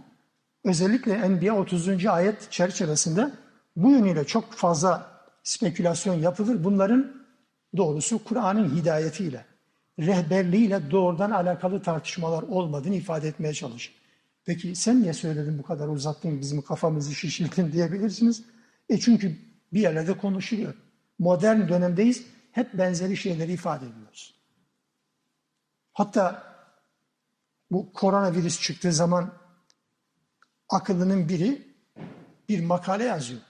özellikle 0.63 1.13
Enbiya 1.13 1.55
30. 1.55 2.05
ayet 2.05 2.51
çerçevesinde 2.51 3.31
bu 3.75 3.91
yönüyle 3.91 4.25
çok 4.25 4.53
fazla 4.53 5.11
spekülasyon 5.43 6.15
yapılır. 6.15 6.63
Bunların 6.63 7.25
doğrusu 7.77 8.23
Kur'an'ın 8.23 8.75
hidayetiyle, 8.75 9.45
rehberliğiyle 9.99 10.91
doğrudan 10.91 11.31
alakalı 11.31 11.81
tartışmalar 11.81 12.43
olmadığını 12.43 12.95
ifade 12.95 13.27
etmeye 13.27 13.53
çalışır. 13.53 13.93
Peki 14.45 14.75
sen 14.75 15.01
niye 15.01 15.13
söyledin 15.13 15.59
bu 15.59 15.63
kadar 15.63 15.87
uzattın 15.87 16.41
bizim 16.41 16.61
kafamızı 16.61 17.15
şişirdin 17.15 17.71
diyebilirsiniz. 17.71 18.43
E 18.89 18.99
çünkü 18.99 19.37
bir 19.73 19.79
yerlerde 19.79 20.17
konuşuluyor. 20.17 20.73
Modern 21.19 21.69
dönemdeyiz. 21.69 22.25
Hep 22.51 22.73
benzeri 22.73 23.17
şeyleri 23.17 23.53
ifade 23.53 23.85
ediyoruz. 23.85 24.35
Hatta 25.93 26.54
bu 27.71 27.93
koronavirüs 27.93 28.61
çıktığı 28.61 28.93
zaman 28.93 29.33
akıllının 30.69 31.29
biri 31.29 31.75
bir 32.49 32.63
makale 32.65 33.03
yazıyor. 33.03 33.41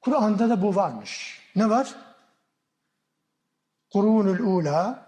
Kur'an'da 0.00 0.48
da 0.48 0.62
bu 0.62 0.74
varmış. 0.74 1.40
Ne 1.56 1.70
var? 1.70 1.94
Kurunul 3.92 4.38
ula, 4.38 5.06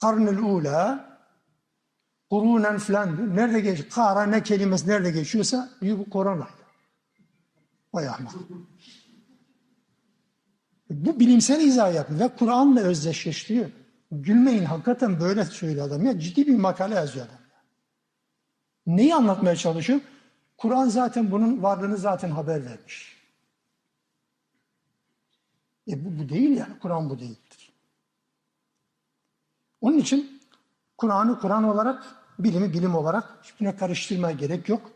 karnul 0.00 0.38
ula, 0.38 1.06
kurunen 2.30 2.78
filan. 2.78 3.36
Nerede 3.36 3.60
geç? 3.60 3.88
Kara 3.88 4.22
ne 4.22 4.42
kelimesi 4.42 4.88
nerede 4.88 5.10
geçiyorsa 5.10 5.70
diyor 5.80 5.98
bu 5.98 6.10
korona. 6.10 6.48
Vay 7.92 8.08
ahmak. 8.08 8.32
Bu 10.90 11.20
bilimsel 11.20 11.60
izah 11.60 11.94
yapıyor 11.94 12.20
ve 12.20 12.28
Kur'an'la 12.36 12.80
özdeşleştiriyor. 12.80 13.70
Gülmeyin 14.12 14.64
hakikaten 14.64 15.20
böyle 15.20 15.44
söylüyor 15.44 15.86
adam 15.86 16.06
ya. 16.06 16.20
Ciddi 16.20 16.46
bir 16.46 16.56
makale 16.56 16.94
yazıyor 16.94 17.26
adam. 17.26 17.38
Neyi 18.86 19.14
anlatmaya 19.14 19.56
çalışıyor? 19.56 20.00
Kur'an 20.56 20.88
zaten 20.88 21.30
bunun 21.30 21.62
varlığını 21.62 21.96
zaten 21.96 22.30
haber 22.30 22.64
vermiş. 22.64 23.16
E 25.88 26.04
bu, 26.04 26.18
bu 26.18 26.28
değil 26.28 26.56
yani. 26.56 26.78
Kur'an 26.78 27.10
bu 27.10 27.18
değildir. 27.18 27.72
Onun 29.80 29.98
için 29.98 30.40
Kur'an'ı 30.98 31.40
Kur'an 31.40 31.64
olarak, 31.64 32.04
bilimi 32.38 32.72
bilim 32.72 32.94
olarak 32.94 33.38
hiçbirine 33.42 33.76
karıştırmaya 33.76 34.36
gerek 34.36 34.68
yok. 34.68 34.90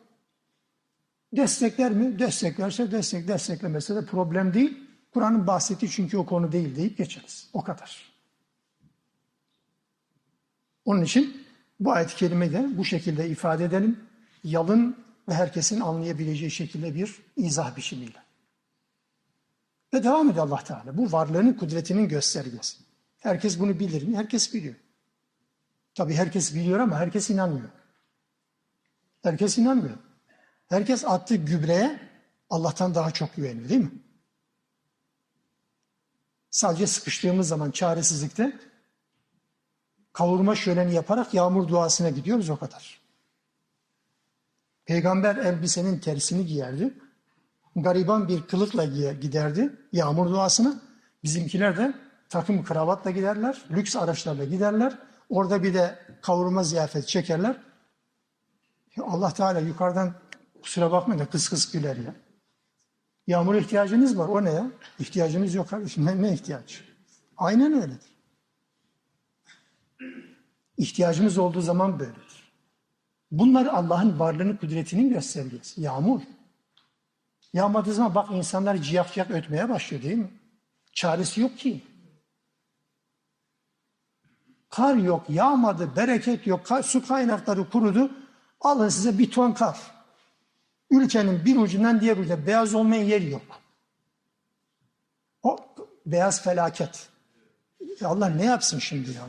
Destekler 1.32 1.92
mi? 1.92 2.18
Desteklerse 2.18 2.92
destek, 2.92 3.28
desteklemese 3.28 3.96
de 3.96 4.06
problem 4.06 4.54
değil. 4.54 4.88
Kur'an'ın 5.14 5.46
bahsettiği 5.46 5.90
çünkü 5.90 6.18
o 6.18 6.26
konu 6.26 6.52
değil 6.52 6.76
deyip 6.76 6.98
geçeriz. 6.98 7.50
O 7.52 7.64
kadar. 7.64 8.09
Onun 10.90 11.02
için 11.02 11.46
bu 11.80 11.92
ayet-i 11.92 12.16
kerimeyi 12.16 12.52
de 12.52 12.78
bu 12.78 12.84
şekilde 12.84 13.28
ifade 13.28 13.64
edelim. 13.64 14.00
Yalın 14.44 15.04
ve 15.28 15.34
herkesin 15.34 15.80
anlayabileceği 15.80 16.50
şekilde 16.50 16.94
bir 16.94 17.16
izah 17.36 17.76
biçimiyle. 17.76 18.18
Ve 19.94 20.04
devam 20.04 20.30
ediyor 20.30 20.46
Allah 20.46 20.64
Teala. 20.64 20.96
Bu 20.96 21.12
varlığının 21.12 21.52
kudretinin 21.52 22.08
göstergesi. 22.08 22.76
Herkes 23.18 23.60
bunu 23.60 23.78
bilir 23.78 24.02
mi? 24.02 24.16
Herkes 24.16 24.54
biliyor. 24.54 24.74
Tabii 25.94 26.14
herkes 26.14 26.54
biliyor 26.54 26.78
ama 26.78 26.98
herkes 26.98 27.30
inanmıyor. 27.30 27.68
Herkes 29.22 29.58
inanmıyor. 29.58 29.98
Herkes 30.68 31.04
attığı 31.04 31.36
gübreye 31.36 32.00
Allah'tan 32.50 32.94
daha 32.94 33.10
çok 33.10 33.36
güveniyor 33.36 33.68
değil 33.68 33.80
mi? 33.80 33.92
Sadece 36.50 36.86
sıkıştığımız 36.86 37.48
zaman 37.48 37.70
çaresizlikte 37.70 38.69
kavurma 40.12 40.54
şöleni 40.54 40.94
yaparak 40.94 41.34
yağmur 41.34 41.68
duasına 41.68 42.10
gidiyoruz 42.10 42.50
o 42.50 42.56
kadar. 42.56 43.00
Peygamber 44.84 45.36
elbisenin 45.36 45.98
tersini 45.98 46.46
giyerdi. 46.46 46.94
Gariban 47.76 48.28
bir 48.28 48.42
kılıkla 48.42 48.84
giderdi 49.12 49.76
yağmur 49.92 50.30
duasına. 50.30 50.80
Bizimkiler 51.24 51.76
de 51.76 51.94
takım 52.28 52.64
kravatla 52.64 53.10
giderler, 53.10 53.62
lüks 53.70 53.96
araçlarla 53.96 54.44
giderler. 54.44 54.98
Orada 55.28 55.62
bir 55.62 55.74
de 55.74 55.98
kavurma 56.22 56.62
ziyafet 56.62 57.08
çekerler. 57.08 57.56
Allah 59.02 59.34
Teala 59.34 59.60
yukarıdan 59.60 60.14
kusura 60.62 60.92
bakmayın 60.92 61.20
da 61.20 61.26
kıs 61.26 61.48
kıs 61.48 61.72
güler 61.72 61.96
ya. 61.96 62.14
Yağmur 63.26 63.54
ihtiyacınız 63.54 64.18
var. 64.18 64.28
O 64.28 64.44
ne 64.44 64.50
ya? 64.50 64.70
İhtiyacınız 64.98 65.54
yok 65.54 65.68
kardeşim. 65.68 66.06
Ne, 66.06 66.22
ne 66.22 66.32
ihtiyaç? 66.32 66.84
Aynen 67.36 67.72
öyledir. 67.72 68.09
İhtiyacımız 70.76 71.38
olduğu 71.38 71.60
zaman 71.60 71.98
böyledir. 71.98 72.52
Bunlar 73.30 73.66
Allah'ın 73.66 74.18
varlığını, 74.18 74.58
kudretinin 74.58 75.10
göstergesi. 75.10 75.80
Yağmur. 75.80 76.20
Yağmadığı 77.52 77.94
zaman 77.94 78.14
bak 78.14 78.28
insanlar 78.32 78.76
ciyak 78.76 79.12
ciyak 79.14 79.30
ötmeye 79.30 79.68
başlıyor 79.68 80.02
değil 80.02 80.16
mi? 80.16 80.30
Çaresi 80.92 81.40
yok 81.40 81.58
ki. 81.58 81.82
Kar 84.70 84.94
yok, 84.94 85.30
yağmadı, 85.30 85.96
bereket 85.96 86.46
yok, 86.46 86.68
su 86.84 87.06
kaynakları 87.06 87.70
kurudu. 87.70 88.10
Alın 88.60 88.88
size 88.88 89.18
bir 89.18 89.30
ton 89.30 89.52
kar. 89.52 89.78
Ülkenin 90.90 91.44
bir 91.44 91.56
ucundan 91.56 92.00
diğer 92.00 92.16
ucuna 92.16 92.46
beyaz 92.46 92.74
olmayan 92.74 93.02
yer 93.02 93.20
yok. 93.20 93.60
O 95.42 95.58
beyaz 96.06 96.42
felaket. 96.42 97.08
Allah 98.04 98.28
ne 98.28 98.44
yapsın 98.44 98.78
şimdi 98.78 99.10
ya? 99.10 99.28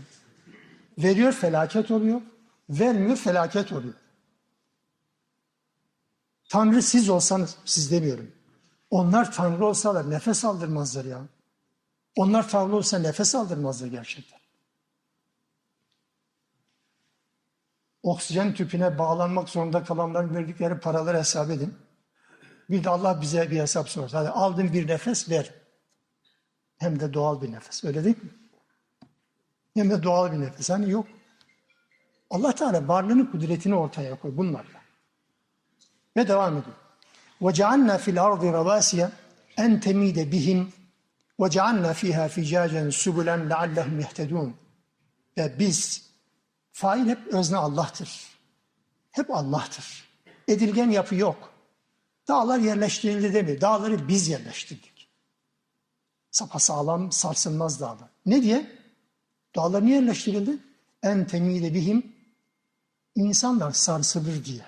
Veriyor 0.98 1.32
felaket 1.32 1.92
oluyor. 1.92 2.22
Vermiyor 2.70 3.18
felaket 3.18 3.72
oluyor. 3.72 3.94
Tanrı 6.50 6.82
siz 6.82 7.10
olsanız, 7.10 7.58
siz 7.66 7.92
demiyorum. 7.92 8.32
Onlar 8.90 9.32
Tanrı 9.32 9.66
olsalar 9.66 10.10
nefes 10.10 10.46
aldırmazlar 10.46 11.06
ya. 11.06 11.22
Onlar 12.16 12.50
Tanrı 12.50 12.76
olsa 12.76 13.00
nefes 13.00 13.36
aldırmazlar 13.36 13.88
gerçekten. 13.88 14.40
Oksijen 18.04 18.54
tüpüne 18.54 19.00
bağlanmak 19.00 19.50
zorunda 19.50 19.84
kalanların 19.84 20.36
verdikleri 20.36 20.80
paraları 20.80 21.18
hesap 21.18 21.50
edin. 21.50 21.78
Bir 22.70 22.84
de 22.84 22.90
Allah 22.90 23.22
bize 23.22 23.52
bir 23.52 23.60
hesap 23.60 23.90
sorsa. 23.90 24.20
Hadi 24.20 24.30
aldın 24.30 24.74
bir 24.74 24.88
nefes 24.88 25.30
ver. 25.30 25.54
Hem 26.78 27.00
de 27.00 27.14
doğal 27.14 27.42
bir 27.42 27.52
nefes. 27.52 27.84
Öyle 27.84 28.04
değil 28.04 28.24
mi? 28.24 28.41
Hem 29.75 29.91
de 29.91 30.03
doğal 30.03 30.33
bir 30.33 30.41
nefes. 30.41 30.71
Hani 30.71 30.91
yok. 30.91 31.07
Allah 32.31 32.53
Teala 32.53 32.89
varlığını, 32.89 33.31
kudretini 33.31 33.75
ortaya 33.75 34.21
koy 34.21 34.37
bunlarla. 34.37 34.81
Ve 36.17 36.29
devam 36.29 36.57
ediyor. 36.57 36.77
وَجَعَلْنَا 37.41 37.99
فِي 37.99 38.11
الْأَرْضِ 38.15 38.43
رَوَاسِيَ 38.59 39.11
اَنْ 39.59 39.81
تَمِيدَ 39.81 40.19
بِهِمْ 40.33 40.67
وَجَعَلْنَا 41.39 41.93
فِيهَا 41.93 42.29
فِجَاجًا 42.29 42.83
سُبُلًا 43.03 43.37
لَعَلَّهُمْ 43.53 44.03
يَهْتَدُونَ 44.03 44.51
Ve 45.39 45.59
biz, 45.59 46.11
fail 46.73 47.09
hep 47.09 47.27
özne 47.27 47.57
Allah'tır. 47.57 48.27
Hep 49.11 49.31
Allah'tır. 49.31 50.05
Edilgen 50.49 50.91
yapı 50.91 51.15
yok. 51.15 51.53
Dağlar 52.29 52.59
yerleştirildi 52.59 53.35
demiyor. 53.35 53.61
Dağları 53.61 54.09
biz 54.09 54.29
yerleştirdik. 54.29 55.09
Sapasağlam, 56.31 57.13
sarsılmaz 57.13 57.81
dağlar. 57.81 58.09
Ne 58.27 58.43
diye? 58.43 58.77
Dağlar 59.56 59.86
niye 59.86 59.96
yerleştirildi? 59.96 60.58
En 61.04 61.28
temide 61.28 61.74
bihim 61.74 62.16
insanlar 63.16 63.72
sarsılır 63.72 64.46
diye. 64.46 64.66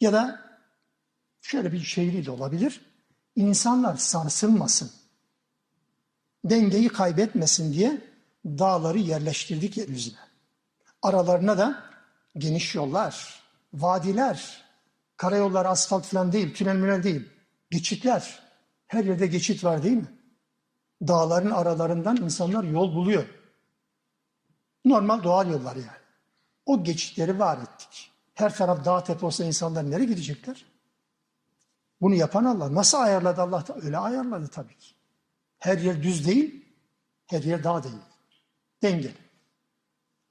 Ya 0.00 0.12
da 0.12 0.40
şöyle 1.40 1.72
bir 1.72 1.80
şehri 1.80 2.26
de 2.26 2.30
olabilir. 2.30 2.80
İnsanlar 3.36 3.96
sarsılmasın, 3.96 4.90
dengeyi 6.44 6.88
kaybetmesin 6.88 7.72
diye 7.72 8.00
dağları 8.44 8.98
yerleştirdik 8.98 9.76
yeryüzüne. 9.76 10.18
Aralarına 11.02 11.58
da 11.58 11.84
geniş 12.38 12.74
yollar, 12.74 13.42
vadiler, 13.72 14.64
karayollar, 15.16 15.66
asfalt 15.66 16.04
falan 16.04 16.32
değil, 16.32 16.54
tünel 16.54 16.76
münel 16.76 17.02
değil, 17.02 17.28
geçitler. 17.70 18.42
Her 18.86 19.04
yerde 19.04 19.26
geçit 19.26 19.64
var 19.64 19.82
değil 19.82 19.96
mi? 19.96 20.08
Dağların 21.07 21.51
aralarından 21.51 22.17
insanlar 22.17 22.63
yol 22.63 22.95
buluyor. 22.95 23.25
Normal 24.85 25.23
doğal 25.23 25.51
yollar 25.51 25.75
yani. 25.75 25.99
O 26.65 26.83
geçitleri 26.83 27.39
var 27.39 27.57
ettik. 27.57 28.11
Her 28.33 28.55
taraf 28.55 28.85
dağ 28.85 29.03
tepe 29.03 29.25
olsa 29.25 29.43
insanlar 29.43 29.91
nereye 29.91 30.05
gidecekler? 30.05 30.65
Bunu 32.01 32.15
yapan 32.15 32.45
Allah. 32.45 32.75
Nasıl 32.75 32.97
ayarladı 32.97 33.41
Allah? 33.41 33.67
Da? 33.67 33.75
Öyle 33.81 33.97
ayarladı 33.97 34.47
tabii 34.47 34.77
ki. 34.77 34.95
Her 35.59 35.77
yer 35.77 36.03
düz 36.03 36.27
değil, 36.27 36.65
her 37.25 37.43
yer 37.43 37.63
dağ 37.63 37.83
değil. 37.83 37.95
Dengeli. 38.81 39.17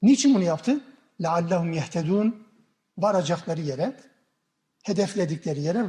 Niçin 0.02 0.34
bunu 0.34 0.42
yaptı? 0.42 0.80
لَعَلَّهُمْ 1.20 1.80
يَهْتَدُونَ 1.80 2.32
Varacakları 2.98 3.60
yere, 3.60 3.96
hedefledikleri 4.82 5.60
yere 5.60 5.86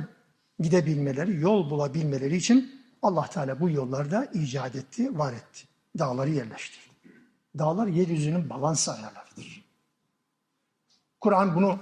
gidebilmeleri, 0.60 1.40
yol 1.40 1.70
bulabilmeleri 1.70 2.38
için 2.38 2.82
Allah 3.05 3.27
Teala 3.27 3.61
bu 3.61 3.71
yollarda 3.71 4.25
icat 4.25 4.77
etti, 4.77 5.19
var 5.19 5.33
etti. 5.33 5.65
Dağları 5.99 6.31
yerleştirdi. 6.31 6.85
Dağlar 7.59 7.87
yeryüzünün 7.87 8.51
balans 8.51 8.89
ayarlarıdır. 8.89 9.65
Kur'an 11.21 11.57
bunu 11.57 11.79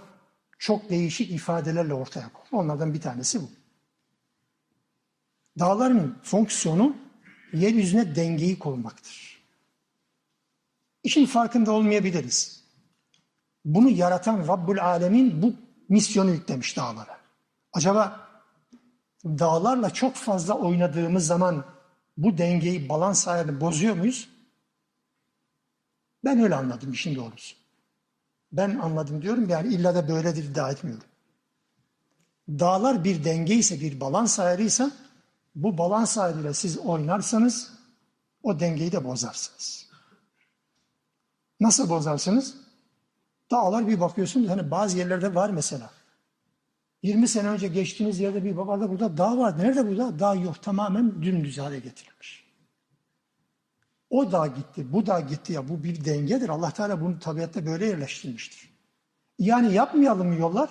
çok 0.58 0.90
değişik 0.90 1.30
ifadelerle 1.30 1.94
ortaya 1.94 2.32
koydu. 2.32 2.48
Onlardan 2.52 2.94
bir 2.94 3.00
tanesi 3.00 3.40
bu. 3.42 3.50
Dağların 5.58 6.18
fonksiyonu 6.22 6.96
yeryüzüne 7.52 8.16
dengeyi 8.16 8.58
korumaktır. 8.58 9.42
İşin 11.02 11.26
farkında 11.26 11.72
olmayabiliriz. 11.72 12.64
Bunu 13.64 13.88
yaratan 13.88 14.48
Rabbul 14.48 14.78
Alemin 14.78 15.42
bu 15.42 15.54
misyonu 15.88 16.30
yüklemiş 16.30 16.76
dağlara. 16.76 17.18
Acaba 17.72 18.31
dağlarla 19.24 19.90
çok 19.90 20.14
fazla 20.14 20.54
oynadığımız 20.54 21.26
zaman 21.26 21.64
bu 22.16 22.38
dengeyi, 22.38 22.88
balans 22.88 23.28
ayarını 23.28 23.60
bozuyor 23.60 23.96
muyuz? 23.96 24.28
Ben 26.24 26.38
öyle 26.38 26.54
anladım 26.54 26.92
işin 26.92 27.14
doğrusu. 27.14 27.56
Ben 28.52 28.78
anladım 28.78 29.22
diyorum 29.22 29.48
yani 29.48 29.74
illa 29.74 29.94
da 29.94 30.08
böyledir 30.08 30.44
iddia 30.44 30.70
etmiyorum. 30.70 31.04
Dağlar 32.48 33.04
bir 33.04 33.24
denge 33.24 33.54
ise, 33.54 33.80
bir 33.80 34.00
balans 34.00 34.40
ayarıysa 34.40 34.90
bu 35.54 35.78
balans 35.78 36.18
ayarıyla 36.18 36.54
siz 36.54 36.78
oynarsanız 36.78 37.72
o 38.42 38.60
dengeyi 38.60 38.92
de 38.92 39.04
bozarsınız. 39.04 39.86
Nasıl 41.60 41.90
bozarsınız? 41.90 42.54
Dağlar 43.50 43.88
bir 43.88 44.00
bakıyorsunuz 44.00 44.48
hani 44.48 44.70
bazı 44.70 44.98
yerlerde 44.98 45.34
var 45.34 45.50
mesela. 45.50 45.90
20 47.02 47.28
sene 47.28 47.48
önce 47.48 47.68
geçtiğiniz 47.68 48.20
yerde 48.20 48.44
bir 48.44 48.56
babada 48.56 48.90
burada 48.90 49.16
dağ 49.16 49.38
var. 49.38 49.58
Nerede 49.58 49.88
burada? 49.88 50.18
Dağ 50.18 50.34
yok. 50.34 50.62
Tamamen 50.62 51.22
dümdüz 51.22 51.58
hale 51.58 51.78
getirilmiş. 51.78 52.42
O 54.10 54.32
dağ 54.32 54.46
gitti, 54.46 54.92
bu 54.92 55.06
dağ 55.06 55.20
gitti 55.20 55.52
ya 55.52 55.68
bu 55.68 55.84
bir 55.84 56.04
dengedir. 56.04 56.48
Allah 56.48 56.70
Teala 56.70 57.00
bunu 57.00 57.18
tabiatta 57.18 57.66
böyle 57.66 57.86
yerleştirmiştir. 57.86 58.72
Yani 59.38 59.74
yapmayalım 59.74 60.28
mı 60.28 60.34
yollar? 60.34 60.70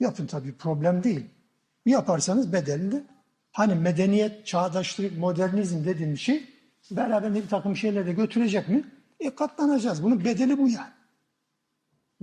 Yapın 0.00 0.26
tabii 0.26 0.56
problem 0.56 1.02
değil. 1.02 1.26
Yaparsanız 1.86 2.52
bedelinde 2.52 3.04
hani 3.52 3.74
medeniyet, 3.74 4.46
çağdaşlık, 4.46 5.18
modernizm 5.18 5.84
dediğimiz 5.84 6.20
şey 6.20 6.44
beraberinde 6.90 7.42
bir 7.42 7.48
takım 7.48 7.76
şeyler 7.76 8.06
de 8.06 8.12
götürecek 8.12 8.68
mi? 8.68 8.84
E 9.20 9.34
katlanacağız. 9.34 10.02
Bunun 10.02 10.24
bedeli 10.24 10.58
bu 10.58 10.68
yani. 10.68 10.92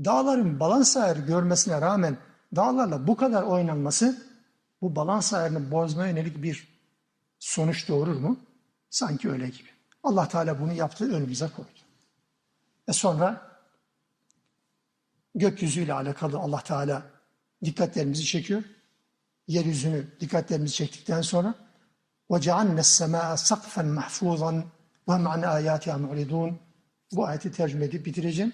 Dağların 0.06 0.60
balans 0.60 0.98
ayarı 0.98 1.20
görmesine 1.20 1.82
rağmen 1.82 2.18
dağlarla 2.57 3.07
bu 3.07 3.17
kadar 3.17 3.43
oynanması 3.43 4.27
bu 4.83 4.97
balans 4.97 5.35
ayarını 5.35 5.71
bozmaya 5.71 6.11
yönelik 6.11 6.43
bir 6.43 6.69
sonuç 7.39 7.89
doğurur 7.89 8.17
mu? 8.17 8.41
Sanki 8.91 9.31
öyle 9.31 9.49
gibi. 9.49 9.69
Allah 10.03 10.29
Teala 10.29 10.61
bunu 10.61 10.73
yaptı, 10.73 11.17
önümüze 11.17 11.49
koydu. 11.49 11.69
Ve 12.89 12.93
sonra 12.93 13.51
gökyüzüyle 15.35 15.93
alakalı 15.93 16.39
Allah 16.39 16.61
Teala 16.61 17.03
dikkatlerimizi 17.65 18.25
çekiyor. 18.25 18.63
Yeryüzünü 19.49 20.07
dikkatlerimizi 20.21 20.75
çektikten 20.75 21.21
sonra 21.21 21.55
وَجَعَلْنَا 22.31 22.81
السَّمَاءَ 22.81 23.37
سَقْفًا 23.37 23.83
مَحْفُوظًا 23.99 24.63
وَمَعْنَ 25.09 25.45
آيَاتِهَا 25.45 25.97
مُعْرِضُونَ 26.07 26.55
Bu 27.13 27.27
ayeti 27.27 27.53
tercüme 27.53 27.85
edip 27.85 28.07
bitireceğim. 28.07 28.53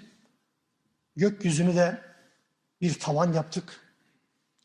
Gökyüzünü 1.17 1.77
de 1.77 2.03
bir 2.81 2.99
tavan 2.99 3.33
yaptık. 3.33 3.82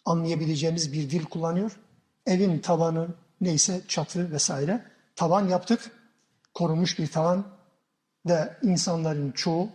Anlayabileceğimiz 0.08 0.92
bir 0.92 1.10
dil 1.10 1.24
kullanıyor. 1.24 1.80
Evin 2.26 2.58
tavanı 2.58 3.08
neyse 3.40 3.82
çatı 3.88 4.32
vesaire 4.32 4.84
tavan 5.16 5.48
yaptık 5.48 5.90
korunmuş 6.54 6.98
bir 6.98 7.06
tavan 7.06 7.46
ve 8.26 8.58
insanların 8.62 9.32
çoğu 9.32 9.70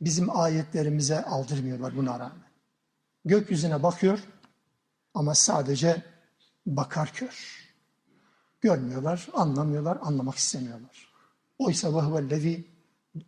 bizim 0.00 0.36
ayetlerimize 0.36 1.24
aldırmıyorlar 1.24 1.96
buna 1.96 2.18
rağmen. 2.18 2.50
Gökyüzüne 3.24 3.82
bakıyor 3.82 4.18
ama 5.14 5.34
sadece 5.34 6.02
bakar 6.66 7.12
kör. 7.12 7.60
Görmüyorlar, 8.60 9.28
anlamıyorlar, 9.34 9.98
anlamak 10.02 10.34
istemiyorlar. 10.34 11.12
Oysa 11.58 11.94
ve 11.94 12.00
huvellezî 12.00 12.66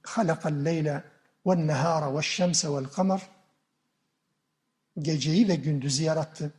halakal 0.03 0.65
leyle 0.65 1.05
ve 1.47 1.67
nehâra 1.67 2.17
ve 2.17 2.23
şemse 2.23 2.69
vel 2.69 2.85
kamer 2.85 3.23
Geceyi 4.99 5.49
ve 5.49 5.55
gündüzü 5.55 6.03
yarattı. 6.03 6.53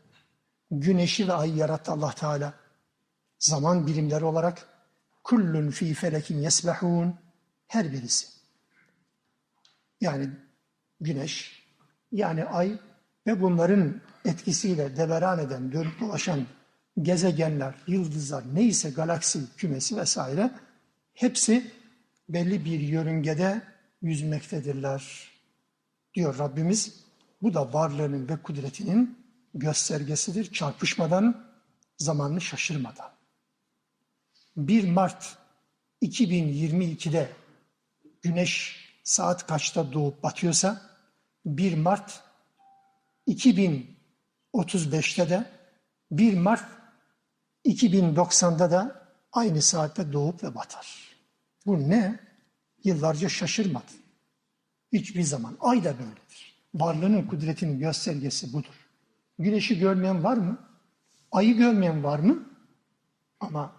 Güneşi 0.72 1.28
ve 1.28 1.34
ayı 1.34 1.56
yarattı 1.56 1.92
Allah 1.92 2.12
Teala. 2.12 2.54
Zaman 3.40 3.88
birimleri 3.88 4.26
olarak 4.26 4.68
kullun 5.24 5.70
fi 5.70 5.94
felekin 5.94 6.38
yesbahun 6.38 7.16
her 7.68 7.92
birisi. 7.92 8.28
Yani 10.02 10.30
güneş, 11.02 11.64
yani 12.12 12.46
ay 12.46 12.80
ve 13.28 13.42
bunların 13.42 14.02
etkisiyle 14.26 14.98
deveran 14.98 15.40
eden, 15.40 15.72
dönüp 15.72 16.00
dolaşan 16.00 16.46
gezegenler, 17.02 17.76
yıldızlar, 17.88 18.44
neyse 18.54 18.90
galaksi 18.90 19.40
kümesi 19.58 19.98
vesaire 19.98 20.52
hepsi 21.14 21.72
belli 22.30 22.66
bir 22.66 22.80
yörüngede 22.80 23.62
yüzmektedirler 24.02 25.32
diyor 26.14 26.38
Rabbimiz. 26.40 27.04
Bu 27.44 27.54
da 27.54 27.74
varlığının 27.74 28.30
ve 28.30 28.42
kudretinin 28.42 29.18
göstergesidir. 29.54 30.54
Çarpışmadan, 30.54 31.46
zamanını 31.98 32.42
şaşırmadan. 32.42 33.12
1 34.58 34.92
Mart 34.92 35.38
2022'de 36.02 37.30
güneş 38.22 38.84
saat 39.04 39.48
kaçta 39.48 39.94
doğup 39.94 40.24
batıyorsa 40.24 40.82
1 41.46 41.78
Mart 41.78 42.24
2035'te 43.28 45.30
de 45.30 45.52
1 46.12 46.38
Mart 46.38 46.66
2090'da 47.66 48.72
da 48.72 49.10
aynı 49.32 49.62
saatte 49.62 50.14
doğup 50.14 50.44
ve 50.44 50.56
batar. 50.56 51.16
Bu 51.66 51.90
ne? 51.90 52.20
Yıllarca 52.84 53.30
şaşırmadı. 53.30 53.92
Hiçbir 54.94 55.24
zaman. 55.24 55.58
Ay 55.60 55.84
da 55.84 56.00
böyledir. 56.00 56.53
Varlığının 56.76 57.28
kudretinin 57.28 57.80
göstergesi 57.80 58.54
budur. 58.54 58.74
Güneşi 59.40 59.80
görmeyen 59.80 60.24
var 60.24 60.38
mı? 60.38 60.58
Ayı 61.32 61.58
görmeyen 61.58 62.04
var 62.04 62.20
mı? 62.20 62.50
Ama 63.40 63.74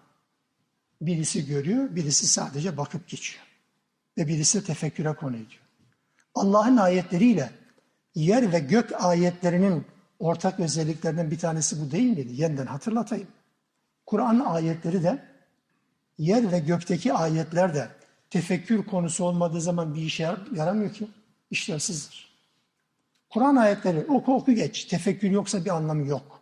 birisi 1.01 1.45
görüyor, 1.45 1.95
birisi 1.95 2.27
sadece 2.27 2.77
bakıp 2.77 3.07
geçiyor. 3.07 3.43
Ve 4.17 4.27
birisi 4.27 4.63
tefekküre 4.63 5.13
konu 5.13 5.35
ediyor. 5.35 5.61
Allah'ın 6.35 6.77
ayetleriyle 6.77 7.51
yer 8.15 8.51
ve 8.51 8.59
gök 8.59 9.03
ayetlerinin 9.03 9.85
ortak 10.19 10.59
özelliklerinden 10.59 11.31
bir 11.31 11.39
tanesi 11.39 11.81
bu 11.81 11.91
değil 11.91 12.17
miydi? 12.17 12.41
Yeniden 12.41 12.65
hatırlatayım. 12.65 13.27
Kur'an 14.05 14.39
ayetleri 14.39 15.03
de 15.03 15.23
yer 16.17 16.51
ve 16.51 16.59
gökteki 16.59 17.13
ayetler 17.13 17.75
de 17.75 17.89
tefekkür 18.29 18.85
konusu 18.85 19.23
olmadığı 19.23 19.61
zaman 19.61 19.95
bir 19.95 20.01
işe 20.01 20.35
yaramıyor 20.55 20.93
ki. 20.93 21.07
İşlevsizdir. 21.51 22.34
Kur'an 23.35 23.55
ayetleri 23.55 24.05
oku 24.07 24.35
oku 24.35 24.51
geç. 24.51 24.85
Tefekkür 24.85 25.31
yoksa 25.31 25.65
bir 25.65 25.69
anlamı 25.69 26.07
yok. 26.07 26.41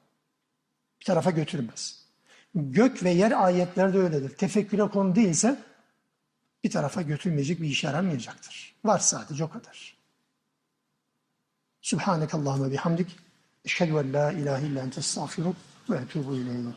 Bir 1.00 1.06
tarafa 1.06 1.32
götürmez. 1.32 2.06
Gök 2.56 3.04
ve 3.04 3.10
yer 3.10 3.44
ayetleri 3.44 3.94
de 3.94 3.98
öyledir. 3.98 4.30
Tefekküre 4.30 4.88
konu 4.88 5.16
değilse 5.16 5.60
bir 6.64 6.72
tarafa 6.72 7.02
götürmeyecek 7.02 7.62
bir 7.62 7.68
işe 7.68 7.88
yaramayacaktır. 7.88 8.76
Var 8.86 9.00
sadece 9.00 9.44
o 9.44 9.50
kadar. 9.50 9.98
Subhaneke 11.82 12.38
Allahümme 12.38 12.72
bihamdik. 12.72 13.16
Eşhedü 13.66 13.92
en 13.92 14.14
la 14.14 14.32
ilahe 14.32 14.68
illa 14.68 14.84
ente 14.84 15.00
estağfiruk 15.00 15.56
ve 15.90 15.98
etubu 15.98 16.36
ileyk. 16.36 16.76